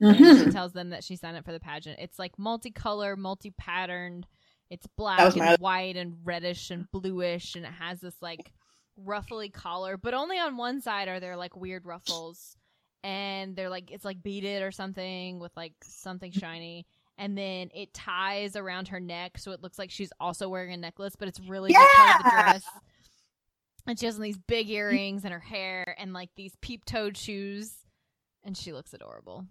Mhm. 0.00 0.44
She 0.44 0.50
tells 0.50 0.72
them 0.72 0.90
that 0.90 1.04
she 1.04 1.16
signed 1.16 1.36
up 1.36 1.44
for 1.44 1.52
the 1.52 1.60
pageant. 1.60 1.98
It's 1.98 2.18
like 2.18 2.36
multicolor, 2.36 3.16
multi-patterned. 3.16 4.26
It's 4.70 4.86
black 4.96 5.36
and 5.36 5.58
white 5.60 5.96
and 5.96 6.18
reddish 6.24 6.70
and 6.70 6.90
bluish, 6.92 7.56
and 7.56 7.66
it 7.66 7.72
has 7.72 8.00
this 8.00 8.14
like 8.22 8.52
ruffly 8.96 9.48
collar. 9.50 9.96
But 9.96 10.14
only 10.14 10.38
on 10.38 10.56
one 10.56 10.80
side 10.80 11.08
are 11.08 11.20
there 11.20 11.36
like 11.36 11.56
weird 11.56 11.84
ruffles, 11.84 12.56
and 13.02 13.56
they're 13.56 13.68
like 13.68 13.90
it's 13.90 14.04
like 14.04 14.22
beaded 14.22 14.62
or 14.62 14.70
something 14.70 15.38
with 15.40 15.54
like 15.56 15.74
something 15.82 16.30
shiny. 16.30 16.86
And 17.20 17.36
then 17.36 17.68
it 17.74 17.92
ties 17.92 18.56
around 18.56 18.88
her 18.88 18.98
neck, 18.98 19.36
so 19.36 19.52
it 19.52 19.60
looks 19.62 19.78
like 19.78 19.90
she's 19.90 20.10
also 20.18 20.48
wearing 20.48 20.72
a 20.72 20.76
necklace, 20.78 21.16
but 21.16 21.28
it's 21.28 21.38
really 21.40 21.70
just 21.70 21.94
part 21.94 22.18
of 22.18 22.24
the 22.24 22.30
dress. 22.30 22.64
And 23.86 23.98
she 24.00 24.06
has 24.06 24.18
these 24.18 24.38
big 24.38 24.70
earrings 24.70 25.26
in 25.26 25.32
her 25.32 25.38
hair 25.38 25.94
and 25.98 26.14
like 26.14 26.30
these 26.34 26.54
peep-toed 26.62 27.18
shoes, 27.18 27.72
and 28.42 28.56
she 28.56 28.72
looks 28.72 28.94
adorable. 28.94 29.44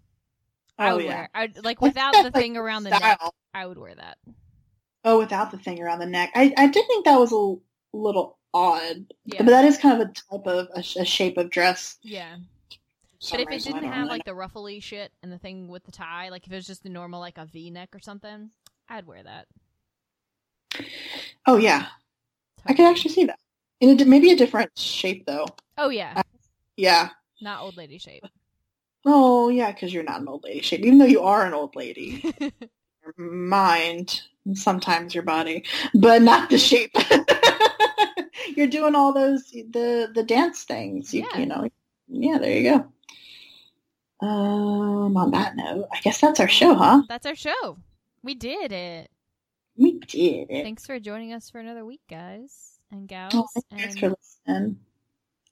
Oh, 0.80 0.84
I 0.84 0.90
Oh 0.90 0.96
would 0.96 1.04
yeah. 1.04 1.10
wear. 1.10 1.28
I 1.32 1.48
like 1.62 1.80
without 1.80 2.12
the 2.12 2.22
like, 2.24 2.34
thing 2.34 2.56
around 2.56 2.82
the 2.82 2.90
neck. 2.90 3.20
I 3.54 3.66
would 3.66 3.78
wear 3.78 3.94
that. 3.94 4.18
Oh, 5.04 5.18
without 5.18 5.52
the 5.52 5.58
thing 5.58 5.80
around 5.80 6.00
the 6.00 6.06
neck. 6.06 6.32
I, 6.34 6.52
I 6.56 6.66
did 6.66 6.86
think 6.88 7.04
that 7.04 7.20
was 7.20 7.32
a 7.32 7.96
little 7.96 8.38
odd. 8.52 9.12
Yeah. 9.26 9.42
But 9.44 9.50
that 9.50 9.64
is 9.64 9.78
kind 9.78 10.00
of 10.02 10.08
a 10.08 10.12
type 10.12 10.46
of 10.46 10.68
a, 10.74 11.00
a 11.00 11.04
shape 11.04 11.38
of 11.38 11.50
dress. 11.50 11.98
Yeah, 12.02 12.36
but 13.30 13.40
if 13.40 13.46
it 13.46 13.50
reason. 13.50 13.72
I 13.74 13.80
didn't 13.80 13.92
have 13.92 13.98
really 14.06 14.10
like 14.18 14.24
the 14.24 14.34
ruffly 14.34 14.80
shit 14.80 15.12
and 15.22 15.30
the 15.32 15.38
thing 15.38 15.68
with 15.68 15.84
the 15.84 15.92
tie, 15.92 16.28
like 16.30 16.46
if 16.46 16.52
it 16.52 16.56
was 16.56 16.66
just 16.66 16.82
the 16.82 16.88
normal 16.88 17.20
like 17.20 17.38
a 17.38 17.44
V 17.46 17.70
neck 17.70 17.90
or 17.94 18.00
something, 18.00 18.50
I'd 18.88 19.06
wear 19.06 19.22
that. 19.22 19.46
Oh 21.46 21.56
yeah, 21.56 21.86
I 22.66 22.74
could 22.74 22.86
actually 22.86 23.12
see 23.12 23.24
that. 23.26 23.38
In 23.80 23.90
a, 23.90 23.94
di- 23.96 24.04
maybe 24.04 24.30
a 24.30 24.36
different 24.36 24.76
shape 24.78 25.26
though. 25.26 25.46
Oh 25.78 25.88
yeah, 25.90 26.14
uh, 26.16 26.22
Yeah. 26.76 27.10
not 27.40 27.62
old 27.62 27.76
lady 27.76 27.98
shape. 27.98 28.24
Oh 29.04 29.48
yeah, 29.48 29.72
because 29.72 29.92
you're 29.92 30.02
not 30.02 30.20
an 30.20 30.28
old 30.28 30.44
lady 30.44 30.60
shape, 30.60 30.80
even 30.80 30.98
though 30.98 31.06
you 31.06 31.22
are 31.22 31.44
an 31.44 31.54
old 31.54 31.74
lady. 31.76 32.22
your 32.40 33.14
mind, 33.26 34.22
and 34.44 34.56
sometimes 34.58 35.14
your 35.14 35.24
body, 35.24 35.64
but 35.94 36.22
not 36.22 36.50
the 36.50 36.58
shape. 36.58 36.94
you're 38.56 38.66
doing 38.66 38.94
all 38.94 39.12
those 39.12 39.50
the 39.50 40.10
the 40.14 40.22
dance 40.22 40.64
things. 40.64 41.12
You, 41.14 41.26
Yeah. 41.32 41.38
you 41.38 41.46
know. 41.46 41.68
Yeah, 42.08 42.38
there 42.38 42.58
you 42.58 42.70
go. 42.70 42.92
Um, 44.22 45.16
on 45.16 45.30
that 45.30 45.56
note, 45.56 45.88
I 45.92 46.00
guess 46.00 46.20
that's 46.20 46.40
our 46.40 46.48
show, 46.48 46.74
huh? 46.74 47.02
That's 47.08 47.26
our 47.26 47.34
show. 47.34 47.78
We 48.22 48.34
did 48.34 48.70
it. 48.72 49.10
We 49.76 49.98
did 50.00 50.50
it. 50.50 50.62
Thanks 50.62 50.86
for 50.86 50.98
joining 51.00 51.32
us 51.32 51.48
for 51.48 51.58
another 51.58 51.84
week, 51.84 52.02
guys 52.08 52.78
and 52.92 53.08
gals, 53.08 53.32
Oh, 53.34 53.46
thanks 53.70 53.94
and 53.94 53.98
for 54.00 54.08
listening. 54.10 54.78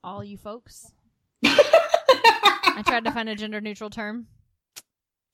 all 0.04 0.22
you 0.24 0.36
folks. 0.36 0.92
I 1.44 2.82
tried 2.86 3.04
to 3.04 3.10
find 3.12 3.28
a 3.28 3.34
gender 3.36 3.60
neutral 3.60 3.90
term. 3.90 4.26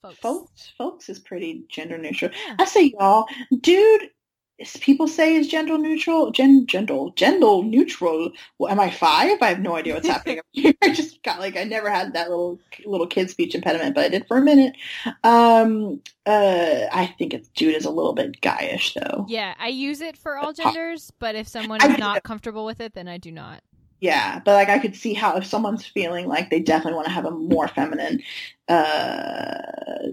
Folks. 0.01 0.17
folks, 0.19 0.71
folks 0.77 1.09
is 1.09 1.17
pretty 1.19 1.63
gender 1.67 1.97
neutral. 1.97 2.29
Yeah. 2.47 2.55
I 2.59 2.65
say 2.65 2.93
y'all, 2.97 3.25
dude. 3.61 4.09
Is- 4.57 4.77
People 4.77 5.07
say 5.07 5.35
is 5.35 5.47
gender 5.47 5.77
neutral, 5.77 6.31
gen, 6.31 6.65
gender, 6.67 7.07
gender 7.15 7.61
neutral. 7.63 8.31
Well, 8.57 8.71
am 8.71 8.79
I 8.79 8.89
five? 8.89 9.37
I 9.41 9.47
have 9.49 9.59
no 9.59 9.75
idea 9.75 9.93
what's 9.95 10.07
happening. 10.07 10.39
I 10.81 10.93
just 10.93 11.21
got 11.23 11.39
like 11.39 11.57
I 11.57 11.63
never 11.63 11.89
had 11.89 12.13
that 12.13 12.29
little 12.29 12.59
little 12.85 13.07
kid 13.07 13.29
speech 13.29 13.53
impediment, 13.55 13.95
but 13.95 14.05
I 14.05 14.09
did 14.09 14.27
for 14.27 14.37
a 14.37 14.41
minute. 14.41 14.75
Um, 15.23 16.01
uh, 16.25 16.87
I 16.91 17.13
think 17.17 17.33
it's 17.33 17.49
dude 17.49 17.75
is 17.75 17.85
a 17.85 17.91
little 17.91 18.13
bit 18.13 18.41
guyish 18.41 18.93
though. 18.93 19.25
Yeah, 19.27 19.53
I 19.59 19.67
use 19.67 20.01
it 20.01 20.17
for 20.17 20.37
all 20.37 20.53
genders, 20.53 21.11
but 21.19 21.35
if 21.35 21.47
someone 21.47 21.81
is 21.83 21.97
not 21.97 22.23
comfortable 22.23 22.65
with 22.65 22.79
it, 22.79 22.93
then 22.93 23.07
I 23.07 23.17
do 23.17 23.31
not. 23.31 23.61
Yeah, 24.01 24.39
but 24.43 24.53
like 24.53 24.69
I 24.69 24.79
could 24.79 24.95
see 24.95 25.13
how 25.13 25.35
if 25.37 25.45
someone's 25.45 25.85
feeling 25.85 26.27
like 26.27 26.49
they 26.49 26.59
definitely 26.59 26.95
want 26.95 27.07
to 27.07 27.13
have 27.13 27.25
a 27.25 27.31
more 27.31 27.67
feminine 27.67 28.21
uh 28.67 30.09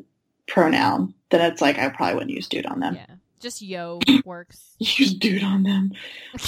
pronoun, 0.46 1.14
then 1.30 1.40
it's 1.52 1.60
like 1.60 1.78
I 1.78 1.88
probably 1.88 2.14
wouldn't 2.14 2.30
use 2.32 2.48
dude 2.48 2.66
on 2.66 2.80
them. 2.80 2.94
Yeah. 2.96 3.06
Just 3.42 3.60
yo 3.60 3.98
works. 4.24 4.76
Use 4.78 5.12
dude 5.14 5.42
on 5.42 5.64
them. 5.64 5.92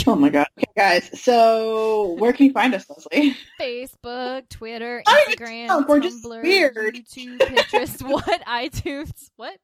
Oh 0.07 0.15
my 0.15 0.29
god. 0.29 0.47
Okay, 0.57 0.71
guys. 0.77 1.21
So 1.21 2.13
where 2.19 2.33
can 2.33 2.47
you 2.47 2.53
find 2.53 2.73
us, 2.75 2.89
Leslie? 2.89 3.37
Facebook, 3.61 4.49
Twitter, 4.49 5.03
Instagram, 5.07 5.67
know, 5.67 5.85
we're 5.89 6.01
just 6.01 6.25
weird. 6.25 6.77
YouTube, 6.77 7.39
Pinterest, 7.39 8.03
what? 8.09 8.45
iTunes, 8.47 9.31
what? 9.37 9.59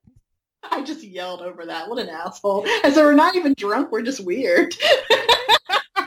I 0.65 0.83
just 0.83 1.05
yelled 1.05 1.41
over 1.41 1.67
that. 1.67 1.89
What 1.89 2.01
an 2.01 2.09
asshole. 2.09 2.67
And 2.85 2.93
so 2.93 3.05
we're 3.05 3.15
not 3.15 3.37
even 3.37 3.55
drunk, 3.57 3.93
we're 3.93 4.03
just 4.03 4.25
weird. 4.25 4.75
I 5.97 6.07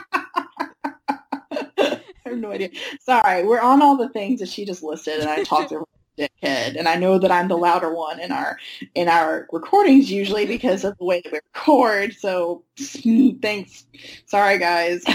have 2.26 2.38
no 2.38 2.52
idea. 2.52 2.70
Sorry, 3.00 3.44
we're 3.44 3.60
on 3.60 3.82
all 3.82 3.96
the 3.96 4.10
things 4.10 4.40
that 4.40 4.48
she 4.48 4.64
just 4.64 4.82
listed 4.82 5.20
and 5.20 5.28
I 5.28 5.42
talked 5.42 5.72
over 5.72 5.84
dickhead. 6.18 6.76
And 6.76 6.88
I 6.88 6.96
know 6.96 7.18
that 7.18 7.30
I'm 7.30 7.48
the 7.48 7.56
louder 7.56 7.92
one 7.92 8.20
in 8.20 8.32
our 8.32 8.58
in 8.94 9.08
our 9.08 9.46
recordings 9.52 10.10
usually 10.10 10.46
because 10.46 10.84
of 10.84 10.96
the 10.98 11.04
way 11.04 11.20
that 11.20 11.32
we 11.32 11.40
record. 11.54 12.14
So 12.14 12.64
thanks. 13.42 13.86
Sorry 14.26 14.58
guys. 14.58 15.04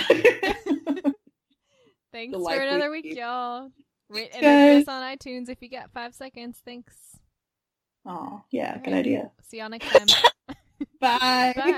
Thanks 2.11 2.35
for 2.37 2.53
another 2.53 2.89
week, 2.89 3.05
lead. 3.05 3.17
y'all. 3.17 3.69
Rate 4.09 4.31
and 4.33 4.43
review 4.43 4.81
us 4.81 4.87
on 4.87 5.03
iTunes 5.03 5.47
if 5.49 5.61
you 5.61 5.69
got 5.69 5.91
five 5.93 6.15
seconds. 6.15 6.59
Thanks. 6.65 6.95
oh, 8.05 8.41
yeah, 8.49 8.77
good 8.79 8.87
Alright. 8.87 9.05
idea. 9.05 9.31
See 9.47 9.59
y'all 9.59 9.69
next 9.69 9.91
time. 9.91 10.07
Bye. 10.99 11.53
Bye. 11.55 11.77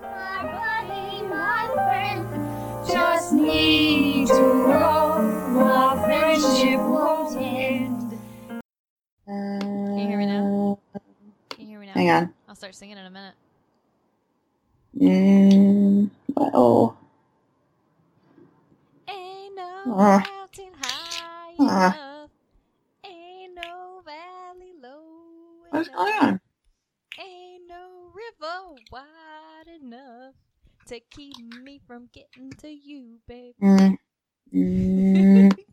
My 0.00 0.84
buddy, 0.86 1.22
my 1.26 1.70
friend, 1.74 2.86
just 2.86 3.32
need 3.32 4.28
to 4.28 4.34
know 4.68 5.03
Can 9.26 9.78
you 9.96 10.08
hear 10.08 10.18
me 10.18 10.26
now? 10.26 10.50
Can 11.54 11.64
you 11.64 11.70
hear 11.70 11.80
me 11.80 11.86
now? 11.86 11.94
Hang 11.94 12.10
on. 12.10 12.34
I'll 12.48 12.54
start 12.56 12.74
singing 12.74 12.98
in 12.98 13.06
a 13.06 13.10
minute. 13.10 13.34
Mm, 15.00 16.10
well, 16.34 16.96
Ain't 19.08 19.54
no 19.56 19.98
Uh. 19.98 20.20
mountain 20.20 20.74
high 20.78 21.52
Uh. 21.58 21.92
enough. 21.92 22.30
Ain't 23.04 23.54
no 23.54 24.02
valley 24.04 24.72
low 24.80 25.64
what's 25.70 25.88
enough. 25.88 25.90
going 25.90 26.14
on? 26.20 26.40
Ain't 27.18 27.66
no 27.68 28.10
river 28.14 28.76
wide 28.90 29.66
enough 29.66 30.34
to 30.86 31.00
keep 31.00 31.38
me 31.38 31.78
from 31.78 32.08
getting 32.12 32.54
to 32.58 32.68
you, 32.68 33.20
baby. 33.26 33.54
Mm, 33.62 33.96
mm, 34.52 35.56